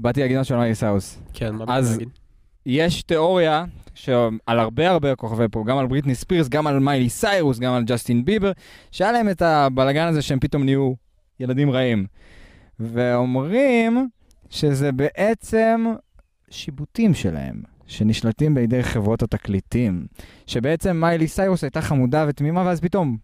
באתי 0.00 0.20
להגיד 0.20 0.38
משהו 0.40 0.54
על 0.54 0.60
מיילי 0.60 0.74
סיירוס. 0.74 1.18
כן, 1.32 1.54
מה 1.54 1.66
באתי 1.66 1.86
להגיד? 1.90 2.08
יש 2.66 3.02
תיאוריה 3.02 3.64
שעל 3.94 4.38
הרבה 4.46 4.90
הרבה 4.90 5.16
כוכבי 5.16 5.48
פופ, 5.48 5.66
גם 5.66 5.78
על 5.78 5.86
בריטני 5.86 6.14
ספירס, 6.14 6.48
גם 6.48 6.66
על 6.66 6.78
מיילי 6.78 7.08
סיירוס, 7.08 7.58
גם 7.58 7.72
על 7.72 7.84
ג'סטין 7.84 8.24
ביבר, 8.24 8.52
שהיה 8.90 9.12
להם 9.12 9.28
את 9.28 9.42
הבלגן 9.42 10.06
הזה 10.06 10.22
שהם 10.22 10.40
פתאום 10.40 10.64
נהיו 10.64 10.92
ילדים 11.40 11.70
רעים. 11.70 12.06
ואומרים 12.80 14.08
שזה 14.50 14.92
בעצם 14.92 15.84
שיבוטים 16.50 17.14
שלהם, 17.14 17.62
שנשלטים 17.86 18.54
בידי 18.54 18.82
חברות 18.82 19.22
התקליטים. 19.22 20.06
שבעצם 20.46 20.96
מיילי 21.00 21.28
סיירוס 21.28 21.64
הייתה 21.64 21.80
חמודה 21.80 22.24
ותמימה, 22.28 22.62
ואז 22.66 22.80
פתאום, 22.80 23.16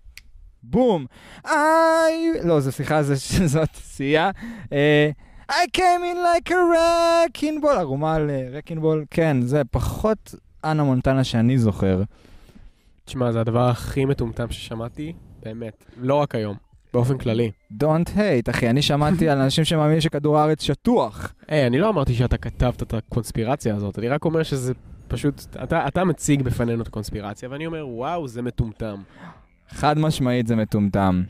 בום, 0.62 1.06
איי, 1.46 2.32
לא, 2.44 2.60
זו 2.60 2.72
סליחה, 2.72 3.02
זאת 3.54 3.74
סייה. 3.74 4.30
אה, 4.72 5.10
I 5.50 5.66
came 5.72 6.02
in 6.02 6.16
like 6.16 6.50
a 6.50 6.54
wrecking 6.54 7.62
ball, 7.62 7.78
ערומה 7.78 8.14
על 8.14 8.30
רקינג 8.52 8.80
בול, 8.80 9.04
כן, 9.10 9.42
זה 9.42 9.62
פחות 9.70 10.34
אנה 10.64 10.82
מונטנה 10.84 11.24
שאני 11.24 11.58
זוכר. 11.58 12.02
תשמע, 13.04 13.32
זה 13.32 13.40
הדבר 13.40 13.68
הכי 13.68 14.04
מטומטם 14.04 14.50
ששמעתי, 14.50 15.12
באמת. 15.42 15.84
לא 15.96 16.14
רק 16.14 16.34
היום, 16.34 16.56
באופן 16.92 17.18
כללי. 17.18 17.50
Don't 17.72 18.08
hate, 18.16 18.50
אחי, 18.50 18.70
אני 18.70 18.82
שמעתי 18.82 19.28
על 19.28 19.38
אנשים 19.38 19.64
שמאמינים 19.64 20.00
שכדור 20.00 20.38
הארץ 20.38 20.62
שטוח. 20.62 21.34
היי, 21.48 21.66
אני 21.66 21.78
לא 21.78 21.88
אמרתי 21.88 22.14
שאתה 22.14 22.36
כתבת 22.36 22.82
את 22.82 22.94
הקונספירציה 22.94 23.74
הזאת, 23.76 23.98
אני 23.98 24.08
רק 24.08 24.24
אומר 24.24 24.42
שזה 24.42 24.72
פשוט, 25.08 25.56
אתה, 25.62 25.88
אתה 25.88 26.04
מציג 26.04 26.42
בפנינו 26.42 26.82
את 26.82 26.86
הקונספירציה, 26.86 27.50
ואני 27.50 27.66
אומר, 27.66 27.88
וואו, 27.88 28.28
זה 28.28 28.42
מטומטם. 28.42 29.02
חד 29.68 29.98
משמעית 29.98 30.46
זה 30.46 30.56
מטומטם. 30.56 31.22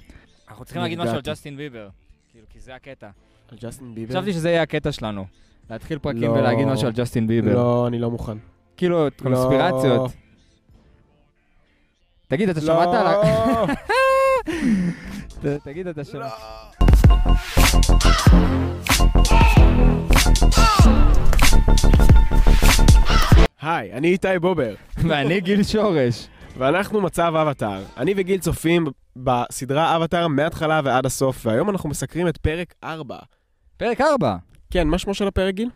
אנחנו 0.48 0.64
צריכים 0.64 0.82
להגיד 0.82 0.98
משהו 0.98 1.14
על. 1.14 1.20
ג'סטין 1.20 1.56
ביבר. 1.56 1.88
כאילו, 2.32 2.46
כי 2.50 2.60
זה 2.60 2.74
הקטע. 2.74 3.08
על 3.52 3.58
ג'סטין 3.60 3.94
ביבר? 3.94 4.14
חשבתי 4.14 4.32
שזה 4.32 4.50
יהיה 4.50 4.62
הקטע 4.62 4.92
שלנו. 4.92 5.24
להתחיל 5.70 5.98
פרקים 5.98 6.22
לא. 6.22 6.38
ולהגיד 6.38 6.66
משהו 6.66 6.86
על 6.86 6.92
ג'סטין 6.92 7.26
ביבר. 7.26 7.54
לא, 7.54 7.86
אני 7.86 7.98
לא 7.98 8.10
מוכן. 8.10 8.38
כאילו, 8.76 9.06
קונספירציות. 9.22 10.10
תגיד, 12.28 12.48
אתה 12.48 12.60
שמעת 12.60 12.88
על 12.88 13.06
ה... 13.06 13.12
לא. 15.44 15.58
תגיד, 15.64 15.86
אתה 15.86 16.04
שמעת... 16.04 16.32
היי, 23.62 23.92
אני 23.92 24.08
איתי 24.08 24.38
בובר, 24.40 24.74
ואני 25.08 25.40
גיל 25.40 25.62
שורש. 25.62 26.28
ואנחנו 26.58 27.00
מצב 27.00 27.32
אבטאר. 27.36 27.82
אני 27.96 28.14
וגיל 28.16 28.40
צופים 28.40 28.86
בסדרה 29.16 29.96
אבטאר 29.96 30.28
מההתחלה 30.28 30.80
ועד 30.84 31.06
הסוף, 31.06 31.46
והיום 31.46 31.70
אנחנו 31.70 31.88
מסקרים 31.88 32.28
את 32.28 32.36
פרק 32.36 32.74
4. 32.84 33.16
פרק 33.76 34.00
4. 34.00 34.36
כן, 34.70 34.88
מה 34.88 34.98
שמו 34.98 35.14
של 35.14 35.26
הפרק, 35.28 35.54
גיל? 35.54 35.70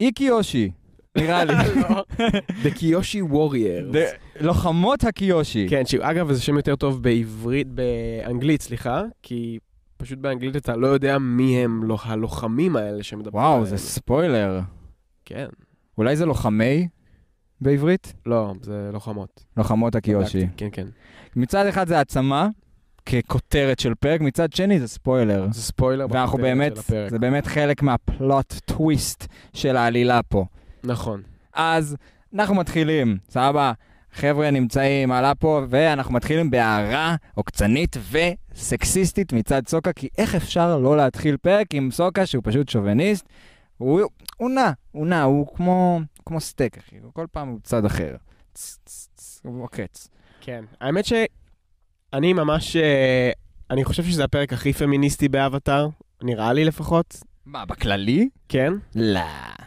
איקי 0.00 0.24
יושי. 0.24 0.70
נראה 1.16 1.44
לי. 1.44 1.52
לא. 1.90 2.04
The 2.62 2.78
Kiyoshi 2.78 3.32
Warriors. 3.32 3.96
לוחמות 4.40 5.04
הקיושי. 5.04 5.66
כן, 5.70 5.86
שאגב, 5.86 6.32
זה 6.32 6.42
שם 6.42 6.56
יותר 6.56 6.76
טוב 6.76 7.02
בעברית, 7.02 7.66
באנגלית, 7.68 8.62
סליחה, 8.62 9.02
כי 9.22 9.58
פשוט 9.96 10.18
באנגלית 10.18 10.56
אתה 10.56 10.76
לא 10.76 10.86
יודע 10.86 11.18
מי 11.18 11.56
הם 11.64 11.84
לא- 11.84 11.98
הלוחמים 12.02 12.76
האלה 12.76 13.02
שמדברים 13.02 13.34
וואו, 13.44 13.52
עליהם. 13.54 13.66
זה 13.66 13.76
ספוילר. 13.76 14.60
כן. 15.24 15.46
אולי 15.98 16.16
זה 16.16 16.26
לוחמי 16.26 16.88
בעברית? 17.60 18.14
לא, 18.26 18.52
זה 18.62 18.90
לוחמות. 18.92 19.44
לוחמות 19.56 19.94
הקיושי. 19.94 20.46
כן, 20.56 20.68
כן. 20.72 20.86
מצד 21.36 21.66
אחד 21.66 21.88
זה 21.88 21.98
העצמה, 21.98 22.48
ככותרת 23.08 23.80
של 23.80 23.94
פרק, 23.94 24.20
מצד 24.20 24.52
שני 24.52 24.80
זה 24.80 24.88
ספוילר. 24.88 25.46
זה 25.50 25.62
ספוילר 25.62 26.06
ואנחנו 26.10 26.38
בכותרת 26.38 26.56
באמת, 26.56 26.72
של 26.74 26.80
הפרק. 26.80 27.10
זה 27.10 27.18
באמת 27.18 27.46
חלק 27.46 27.82
מהפלוט 27.82 28.54
טוויסט 28.64 29.26
של 29.54 29.76
העלילה 29.76 30.22
פה. 30.22 30.44
נכון. 30.84 31.22
אז 31.52 31.96
אנחנו 32.34 32.54
מתחילים, 32.54 33.18
סבבה? 33.30 33.72
חבר'ה 34.12 34.50
נמצאים, 34.50 35.12
עלה 35.12 35.34
פה, 35.34 35.62
ואנחנו 35.68 36.14
מתחילים 36.14 36.50
בהערה 36.50 37.16
עוקצנית 37.34 37.96
וסקסיסטית 38.10 39.32
מצד 39.32 39.62
סוקה, 39.68 39.92
כי 39.92 40.08
איך 40.18 40.34
אפשר 40.34 40.78
לא 40.78 40.96
להתחיל 40.96 41.36
פרק 41.36 41.66
עם 41.74 41.90
סוקה 41.90 42.26
שהוא 42.26 42.42
פשוט 42.46 42.68
שוביניסט? 42.68 43.28
הוא, 43.78 44.00
הוא 44.36 44.50
נע, 44.50 44.70
הוא 44.92 45.06
נע, 45.06 45.22
הוא 45.22 45.46
כמו, 45.56 46.00
כמו 46.26 46.40
סטייק, 46.40 46.78
אחי, 46.78 46.96
כל 47.12 47.26
פעם 47.32 47.48
הוא 47.48 47.58
צד 47.62 47.84
אחר. 47.84 48.16
צ, 48.54 48.78
צ, 48.84 49.08
צ, 49.14 49.40
הוא 49.44 49.62
עוקץ. 49.62 50.08
כן. 50.40 50.64
האמת 50.80 51.04
שאני 52.14 52.32
ממש... 52.32 52.76
אה, 52.76 53.30
אני 53.70 53.84
חושב 53.84 54.04
שזה 54.04 54.24
הפרק 54.24 54.52
הכי 54.52 54.72
פמיניסטי 54.72 55.28
באבטאר, 55.28 55.88
נראה 56.22 56.52
לי 56.52 56.64
לפחות. 56.64 57.16
מה, 57.46 57.64
בכללי? 57.64 58.28
כן? 58.48 58.72
לא. 58.94 59.20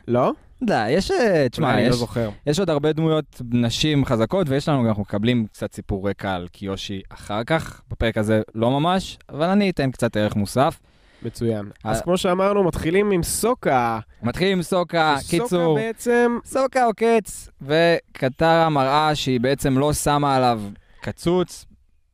לא? 0.07 0.31
לא, 0.62 0.75
יש, 0.90 1.12
אה, 1.12 1.50
תשמע, 1.50 1.74
אני 1.74 1.84
לא 1.84 1.90
יש, 1.90 1.96
זוכר. 1.96 2.30
יש 2.47 2.59
עוד 2.59 2.69
הרבה 2.69 2.94
דמויות 2.94 3.41
נשים 3.51 4.06
חזקות, 4.06 4.50
ויש 4.50 4.69
לנו, 4.69 4.88
אנחנו 4.88 5.01
מקבלים 5.01 5.47
קצת 5.47 5.74
סיפור 5.74 6.09
רקע 6.09 6.34
על 6.34 6.47
קיושי 6.47 7.01
אחר 7.09 7.44
כך. 7.44 7.81
בפרק 7.90 8.18
הזה 8.18 8.41
לא 8.56 8.72
ממש, 8.72 9.18
אבל 9.30 9.50
אני 9.50 9.69
אתן 9.69 9.91
קצת 9.91 10.18
ערך 10.18 10.35
מוסף. 10.35 10.80
מצוין. 11.24 11.69
אה. 11.85 11.91
אז 11.91 12.01
כמו 12.01 12.18
שאמרנו, 12.18 12.63
מתחילים 12.63 13.12
עם 13.12 13.24
סוקה. 13.24 14.00
מתחילים 14.24 14.57
עם 14.57 14.63
סוקה, 14.63 15.16
קיצור, 15.30 15.47
סוקה 15.47 15.74
בעצם... 15.75 16.38
סוקה 16.46 16.85
עוקץ, 16.85 17.50
וקטרה 17.62 18.69
מראה 18.69 19.16
שהיא 19.16 19.40
בעצם 19.40 19.78
לא 19.78 19.94
שמה 19.94 20.35
עליו 20.35 20.62
קצוץ. 21.01 21.66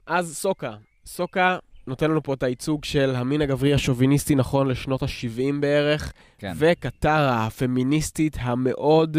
אז 0.07 0.37
סוקה. 0.37 0.75
סוקה 1.05 1.57
נותן 1.87 2.11
לנו 2.11 2.23
פה 2.23 2.33
את 2.33 2.43
הייצוג 2.43 2.85
של 2.85 3.15
המין 3.15 3.41
הגברי 3.41 3.73
השוביניסטי 3.73 4.35
נכון 4.35 4.67
לשנות 4.67 5.03
ה-70 5.03 5.59
בערך, 5.59 6.13
כן. 6.37 6.53
וקטרה 6.55 7.45
הפמיניסטית 7.45 8.37
המאוד, 8.39 9.17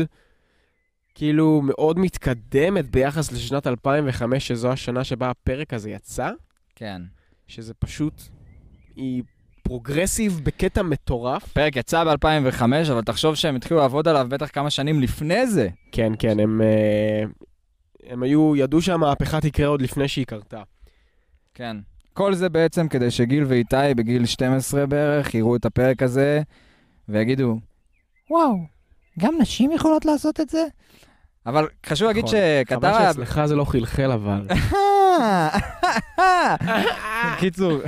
כאילו, 1.14 1.60
מאוד 1.64 1.98
מתקדמת 1.98 2.90
ביחס 2.90 3.32
לשנת 3.32 3.66
2005, 3.66 4.48
שזו 4.48 4.72
השנה 4.72 5.04
שבה 5.04 5.30
הפרק 5.30 5.74
הזה 5.74 5.90
יצא, 5.90 6.30
כן. 6.74 7.02
שזה 7.46 7.74
פשוט, 7.74 8.22
היא 8.96 9.22
progressive 9.62 10.40
בקטע 10.44 10.82
מטורף. 10.82 11.44
הפרק 11.44 11.76
יצא 11.76 12.04
ב-2005, 12.04 12.62
אבל 12.92 13.02
תחשוב 13.02 13.34
שהם 13.34 13.56
התחילו 13.56 13.80
לעבוד 13.80 14.08
עליו 14.08 14.26
בטח 14.30 14.48
כמה 14.52 14.70
שנים 14.70 15.00
לפני 15.00 15.46
זה. 15.46 15.68
כן, 15.92 16.12
כן, 16.18 16.40
הם, 16.40 16.60
אה, 16.60 17.24
הם 18.06 18.22
היו, 18.22 18.56
ידעו 18.56 18.82
שהמהפכה 18.82 19.40
תקרה 19.40 19.66
עוד 19.66 19.82
לפני 19.82 20.08
שהיא 20.08 20.26
קרתה. 20.26 20.62
כן. 21.58 21.76
כל 22.12 22.34
זה 22.34 22.48
בעצם 22.48 22.88
כדי 22.88 23.10
שגיל 23.10 23.44
ואיתי 23.44 23.94
בגיל 23.96 24.26
12 24.26 24.86
בערך 24.86 25.34
יראו 25.34 25.56
את 25.56 25.64
הפרק 25.64 26.02
הזה 26.02 26.42
ויגידו, 27.08 27.58
וואו, 28.30 28.58
גם 29.18 29.34
נשים 29.40 29.72
יכולות 29.72 30.04
לעשות 30.04 30.40
את 30.40 30.48
זה? 30.48 30.64
אבל 31.46 31.68
חשוב 31.86 32.08
להגיד 32.08 32.24
נכון. 32.24 32.38
שקטרה... 32.38 32.98
חבל 32.98 33.06
שאצלך 33.06 33.40
זה 33.44 33.56
לא 33.56 33.64
חלחל 33.64 34.12
אבל. 34.12 34.46
קיצור, 37.40 37.80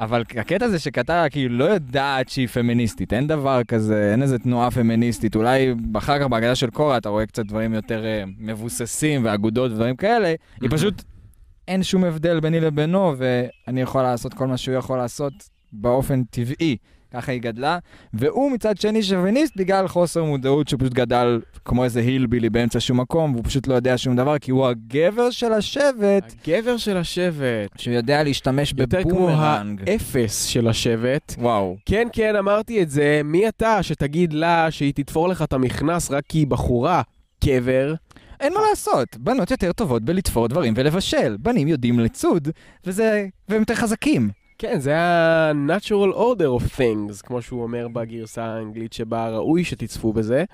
אבל 0.00 0.24
הקטע 0.36 0.68
זה 0.68 0.78
שקטרה 0.78 1.28
כאילו 1.28 1.58
לא 1.58 1.64
יודעת 1.64 2.28
שהיא 2.28 2.48
פמיניסטית, 2.48 3.12
אין 3.12 3.26
דבר 3.26 3.64
כזה, 3.64 4.10
אין 4.12 4.22
איזה 4.22 4.38
תנועה 4.38 4.70
פמיניסטית, 4.70 5.36
אולי 5.36 5.74
אחר 5.94 6.18
כך 6.18 6.26
בהגדה 6.26 6.54
של 6.54 6.70
קורה 6.70 6.96
אתה 6.96 7.08
רואה 7.08 7.26
קצת 7.26 7.46
דברים 7.46 7.74
יותר 7.74 8.04
אה, 8.04 8.22
מבוססים 8.38 9.24
ואגודות 9.24 9.72
ודברים 9.72 9.96
כאלה, 9.96 10.34
היא 10.60 10.70
פשוט, 10.70 11.02
אין 11.70 11.82
שום 11.82 12.04
הבדל 12.04 12.40
ביני 12.40 12.60
לבינו, 12.60 13.14
ואני 13.16 13.80
יכול 13.80 14.02
לעשות 14.02 14.34
כל 14.34 14.46
מה 14.46 14.56
שהוא 14.56 14.74
יכול 14.74 14.98
לעשות 14.98 15.32
באופן 15.72 16.22
טבעי. 16.24 16.76
ככה 17.12 17.32
היא 17.32 17.40
גדלה, 17.40 17.78
והוא 18.14 18.52
מצד 18.52 18.78
שני 18.78 19.02
שוביניסט 19.02 19.56
בגלל 19.56 19.88
חוסר 19.88 20.24
מודעות 20.24 20.68
שהוא 20.68 20.80
פשוט 20.80 20.92
גדל 20.92 21.40
כמו 21.64 21.84
איזה 21.84 22.00
הילבילי 22.00 22.50
באמצע 22.50 22.80
שום 22.80 23.00
מקום, 23.00 23.32
והוא 23.34 23.44
פשוט 23.44 23.66
לא 23.66 23.74
יודע 23.74 23.98
שום 23.98 24.16
דבר, 24.16 24.38
כי 24.38 24.50
הוא 24.50 24.66
הגבר 24.66 25.30
של 25.30 25.52
השבט, 25.52 26.34
הגבר 26.44 26.76
של 26.76 26.96
השבט, 26.96 27.78
שהוא 27.78 27.94
יודע 27.94 28.22
להשתמש 28.22 28.74
יותר 28.78 29.02
כמו 29.02 29.10
בבומרנג. 29.10 29.82
האפס 29.86 30.44
של 30.44 30.68
השבט. 30.68 31.34
וואו. 31.38 31.76
כן, 31.86 32.08
כן, 32.12 32.36
אמרתי 32.36 32.82
את 32.82 32.90
זה, 32.90 33.20
מי 33.24 33.48
אתה 33.48 33.82
שתגיד 33.82 34.32
לה 34.32 34.70
שהיא 34.70 34.92
תתפור 34.94 35.28
לך 35.28 35.42
את 35.42 35.52
המכנס 35.52 36.10
רק 36.10 36.24
כי 36.28 36.38
היא 36.38 36.46
בחורה? 36.46 37.02
גבר. 37.44 37.94
אין 38.40 38.54
מה 38.54 38.60
לעשות, 38.70 39.16
בנות 39.16 39.50
יותר 39.50 39.72
טובות 39.72 40.02
בלתפור 40.02 40.48
דברים 40.48 40.74
ולבשל. 40.76 41.36
בנים 41.40 41.68
יודעים 41.68 42.00
לצוד, 42.00 42.48
וזה... 42.84 43.26
והם 43.48 43.60
יותר 43.60 43.74
חזקים. 43.74 44.30
כן, 44.58 44.80
זה 44.80 44.98
ה-natural 44.98 46.14
order 46.14 46.60
of 46.60 46.78
things, 46.78 47.22
כמו 47.26 47.42
שהוא 47.42 47.62
אומר 47.62 47.88
בגרסה 47.88 48.44
האנגלית 48.44 48.92
שבה 48.92 49.28
ראוי 49.28 49.64
שתצפו 49.64 50.12
בזה. 50.12 50.44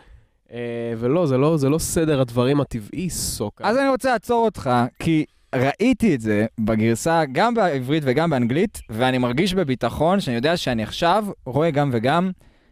אה, 0.52 0.58
ולא, 0.98 1.26
זה 1.26 1.36
לא, 1.38 1.56
זה 1.56 1.68
לא 1.68 1.78
סדר 1.78 2.20
הדברים 2.20 2.60
הטבעי, 2.60 3.10
סוקה. 3.10 3.68
אז 3.68 3.76
אני 3.76 3.88
רוצה 3.88 4.12
לעצור 4.12 4.44
אותך, 4.44 4.70
כי 4.98 5.24
ראיתי 5.54 6.14
את 6.14 6.20
זה 6.20 6.46
בגרסה 6.60 7.22
גם 7.32 7.54
בעברית 7.54 8.02
וגם 8.06 8.30
באנגלית, 8.30 8.80
ואני 8.90 9.18
מרגיש 9.18 9.54
בביטחון 9.54 10.20
שאני 10.20 10.36
יודע 10.36 10.56
שאני 10.56 10.82
עכשיו 10.82 11.26
רואה 11.46 11.70
גם 11.70 11.90
וגם, 11.92 12.30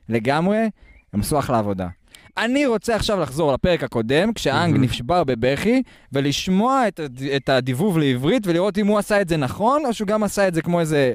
לגמרי, 0.08 0.70
הם 1.12 1.20
עשו 1.20 1.38
אחלה 1.38 1.58
עבודה. 1.58 1.88
אני 2.36 2.66
רוצה 2.66 2.96
עכשיו 2.96 3.20
לחזור 3.20 3.52
לפרק 3.52 3.82
הקודם, 3.82 4.32
כשהאנג 4.32 4.72
מהמם. 4.72 4.84
נשבר 4.84 5.24
בבכי, 5.24 5.82
ולשמוע 6.12 6.88
את, 6.88 7.00
את 7.36 7.48
הדיבוב 7.48 7.98
לעברית, 7.98 8.46
ולראות 8.46 8.78
אם 8.78 8.86
הוא 8.86 8.98
עשה 8.98 9.20
את 9.20 9.28
זה 9.28 9.36
נכון, 9.36 9.86
או 9.86 9.94
שהוא 9.94 10.08
גם 10.08 10.22
עשה 10.22 10.48
את 10.48 10.54
זה 10.54 10.62
כמו 10.62 10.80
איזה, 10.80 11.12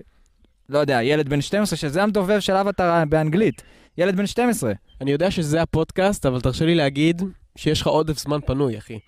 לא 0.69 0.79
יודע, 0.79 1.03
ילד 1.03 1.29
בן 1.29 1.41
12, 1.41 1.77
שזה 1.77 2.03
המדובב 2.03 2.39
של 2.39 2.53
אבטר 2.53 3.03
באנגלית. 3.09 3.61
ילד 3.97 4.15
בן 4.15 4.27
12. 4.27 4.73
אני 5.01 5.11
יודע 5.11 5.31
שזה 5.31 5.61
הפודקאסט, 5.61 6.25
אבל 6.25 6.41
תרשה 6.41 6.65
לי 6.65 6.75
להגיד 6.75 7.21
שיש 7.55 7.81
לך 7.81 7.87
עודף 7.87 8.17
זמן 8.17 8.39
פנוי, 8.45 8.77
אחי. 8.77 8.99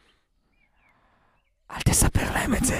אל 1.71 1.81
תספר 1.85 2.33
להם 2.33 2.55
את 2.55 2.65
זה. 2.65 2.79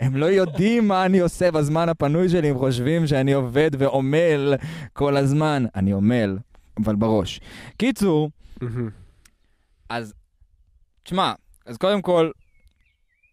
הם 0.00 0.16
לא 0.16 0.26
יודעים 0.26 0.88
מה 0.88 1.06
אני 1.06 1.18
עושה 1.18 1.50
בזמן 1.50 1.88
הפנוי 1.88 2.28
שלי, 2.28 2.48
הם 2.48 2.58
חושבים 2.58 3.06
שאני 3.06 3.32
עובד 3.32 3.70
ועמל 3.78 4.54
כל 4.92 5.16
הזמן. 5.16 5.64
אני 5.74 5.92
עמל, 5.92 6.38
אבל 6.84 6.94
בראש. 6.94 7.40
קיצור, 7.76 8.30
אז, 9.88 10.14
תשמע, 11.02 11.32
אז 11.66 11.76
קודם 11.76 12.02
כל, 12.02 12.30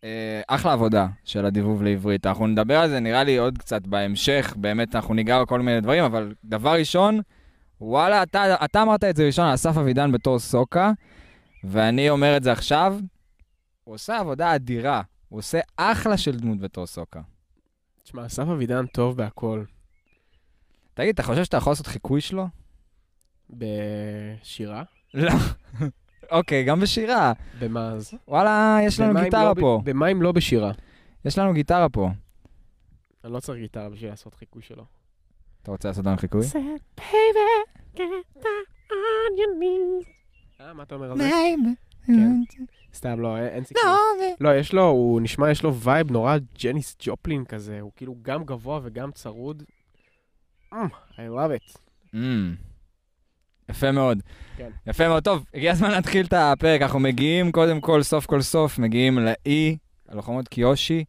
אה, 0.03 0.41
אחלה 0.47 0.73
עבודה 0.73 1.07
של 1.23 1.45
הדיבוב 1.45 1.83
לעברית. 1.83 2.25
אנחנו 2.25 2.47
נדבר 2.47 2.77
על 2.77 2.89
זה 2.89 2.99
נראה 2.99 3.23
לי 3.23 3.37
עוד 3.37 3.57
קצת 3.57 3.87
בהמשך, 3.87 4.53
באמת 4.57 4.95
אנחנו 4.95 5.13
ניגע 5.13 5.41
בכל 5.41 5.59
מיני 5.59 5.81
דברים, 5.81 6.03
אבל 6.03 6.33
דבר 6.45 6.73
ראשון, 6.73 7.19
וואלה, 7.81 8.23
אתה, 8.23 8.65
אתה 8.65 8.81
אמרת 8.81 9.03
את 9.03 9.15
זה 9.15 9.25
ראשון 9.25 9.45
על 9.45 9.53
אסף 9.53 9.77
אבידן 9.77 10.11
בתור 10.11 10.39
סוקה, 10.39 10.91
ואני 11.63 12.09
אומר 12.09 12.37
את 12.37 12.43
זה 12.43 12.51
עכשיו, 12.51 12.99
הוא 13.83 13.95
עושה 13.95 14.19
עבודה 14.19 14.55
אדירה. 14.55 15.01
הוא 15.29 15.39
עושה 15.39 15.59
אחלה 15.77 16.17
של 16.17 16.39
דמות 16.39 16.59
בתור 16.59 16.87
סוקה. 16.87 17.21
תשמע, 18.03 18.25
אסף 18.25 18.47
אבידן 18.47 18.85
טוב 18.85 19.17
בהכל. 19.17 19.63
תגיד, 20.93 21.13
אתה 21.13 21.23
חושב 21.23 21.43
שאתה 21.43 21.57
יכול 21.57 21.71
לעשות 21.71 21.87
חיקוי 21.87 22.21
שלו? 22.21 22.47
בשירה? 23.49 24.83
לא. 25.13 25.31
אוקיי, 26.31 26.63
גם 26.63 26.79
בשירה. 26.79 27.33
במה 27.59 27.91
אז? 27.91 28.13
וואלה, 28.27 28.77
יש 28.83 28.99
לנו 28.99 29.19
גיטרה 29.23 29.43
לא 29.49 29.55
פה. 29.59 29.81
במה 29.83 30.07
אם 30.07 30.21
לא 30.21 30.31
בשירה? 30.31 30.71
יש 31.25 31.37
לנו 31.37 31.53
גיטרה 31.53 31.89
פה. 31.89 32.09
אני 33.23 33.33
לא 33.33 33.39
צריך 33.39 33.59
גיטרה 33.59 33.89
בשביל 33.89 34.09
לעשות 34.09 34.35
חיקוי 34.35 34.61
שלו. 34.61 34.85
אתה 35.63 35.71
רוצה 35.71 35.87
לעשות 35.87 36.05
לנו 36.05 36.17
חיקוי? 36.17 36.45
אה, 40.61 40.73
מה 40.73 40.83
אתה 40.83 40.95
אומר 40.95 41.11
על 41.11 41.17
זה? 41.17 41.23
כן. 42.05 42.41
סתם, 42.93 43.19
לא, 43.19 43.37
אין 43.37 43.63
סיכוי. 43.63 43.83
לא, 44.39 44.55
יש 44.55 44.73
לו, 44.73 44.83
הוא 44.87 45.21
נשמע, 45.21 45.51
יש 45.51 45.63
לו 45.63 45.75
vibe 45.75 46.11
נורא 46.11 46.37
ג'ניס 46.63 46.95
ג'ופלין 46.99 47.45
כזה, 47.45 47.81
הוא 47.81 47.91
כאילו 47.95 48.15
גם 48.21 48.43
גבוה 48.43 48.79
וגם 48.83 49.11
צרוד. 49.11 49.63
Mm, 50.73 50.75
I 51.11 51.17
love 51.17 51.71
it. 51.71 51.77
יפה 53.69 53.91
מאוד. 53.91 54.21
כן. 54.57 54.69
יפה 54.87 55.07
מאוד. 55.07 55.23
טוב, 55.23 55.45
הגיע 55.53 55.71
הזמן 55.71 55.91
להתחיל 55.91 56.25
את 56.25 56.33
הפרק. 56.33 56.81
אנחנו 56.81 56.99
מגיעים 56.99 57.51
קודם 57.51 57.81
כל, 57.81 58.03
סוף 58.03 58.25
כל 58.25 58.41
סוף, 58.41 58.79
מגיעים 58.79 59.19
לאי, 59.19 59.77
הלוחמות 60.09 60.47
קיושי, 60.47 61.03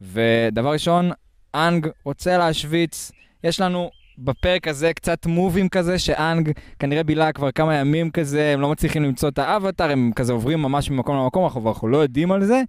ודבר 0.00 0.72
ראשון, 0.72 1.10
אנג 1.54 1.88
רוצה 2.04 2.38
להשוויץ. 2.38 3.12
יש 3.44 3.60
לנו 3.60 3.90
בפרק 4.18 4.68
הזה 4.68 4.92
קצת 4.92 5.26
מובים 5.26 5.68
כזה, 5.68 5.98
שאנג 5.98 6.52
כנראה 6.78 7.02
בילה 7.02 7.32
כבר 7.32 7.50
כמה 7.50 7.74
ימים 7.74 8.10
כזה, 8.10 8.50
הם 8.52 8.60
לא 8.60 8.70
מצליחים 8.70 9.02
למצוא 9.02 9.28
את 9.28 9.38
האבטר, 9.38 9.90
הם 9.90 10.12
כזה 10.16 10.32
עוברים 10.32 10.62
ממש 10.62 10.90
ממקום 10.90 11.16
למקום, 11.16 11.44
אנחנו 11.44 11.68
אנחנו 11.68 11.88
לא 11.88 11.98
יודעים 11.98 12.32
על 12.32 12.44
זה. 12.44 12.62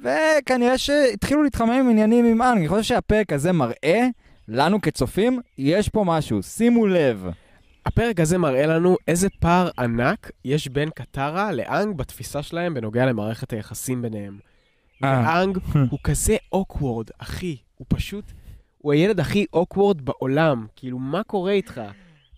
וכנראה 0.00 0.78
שהתחילו 0.78 1.42
להתחמם 1.42 1.70
עם 1.70 1.90
עניינים 1.90 2.24
עם 2.24 2.42
אנג. 2.42 2.58
אני 2.58 2.68
חושב 2.68 2.82
שהפרק 2.82 3.32
הזה 3.32 3.52
מראה 3.52 4.06
לנו 4.48 4.80
כצופים, 4.80 5.40
יש 5.58 5.88
פה 5.88 6.04
משהו, 6.06 6.42
שימו 6.42 6.86
לב. 6.86 7.26
הפרק 7.86 8.20
הזה 8.20 8.38
מראה 8.38 8.66
לנו 8.66 8.96
איזה 9.08 9.28
פער 9.40 9.70
ענק 9.78 10.30
יש 10.44 10.68
בין 10.68 10.90
קטרה 10.90 11.52
לאנג 11.52 11.96
בתפיסה 11.96 12.42
שלהם 12.42 12.74
בנוגע 12.74 13.06
למערכת 13.06 13.52
היחסים 13.52 14.02
ביניהם. 14.02 14.38
אה. 15.04 15.24
ואנג 15.26 15.58
הוא 15.90 15.98
כזה 16.04 16.36
אוקוורד, 16.52 17.10
אחי. 17.18 17.56
הוא 17.74 17.86
פשוט, 17.88 18.24
הוא 18.78 18.92
הילד 18.92 19.20
הכי 19.20 19.46
אוקוורד 19.52 20.04
בעולם. 20.04 20.66
כאילו, 20.76 20.98
מה 20.98 21.22
קורה 21.22 21.52
איתך? 21.52 21.80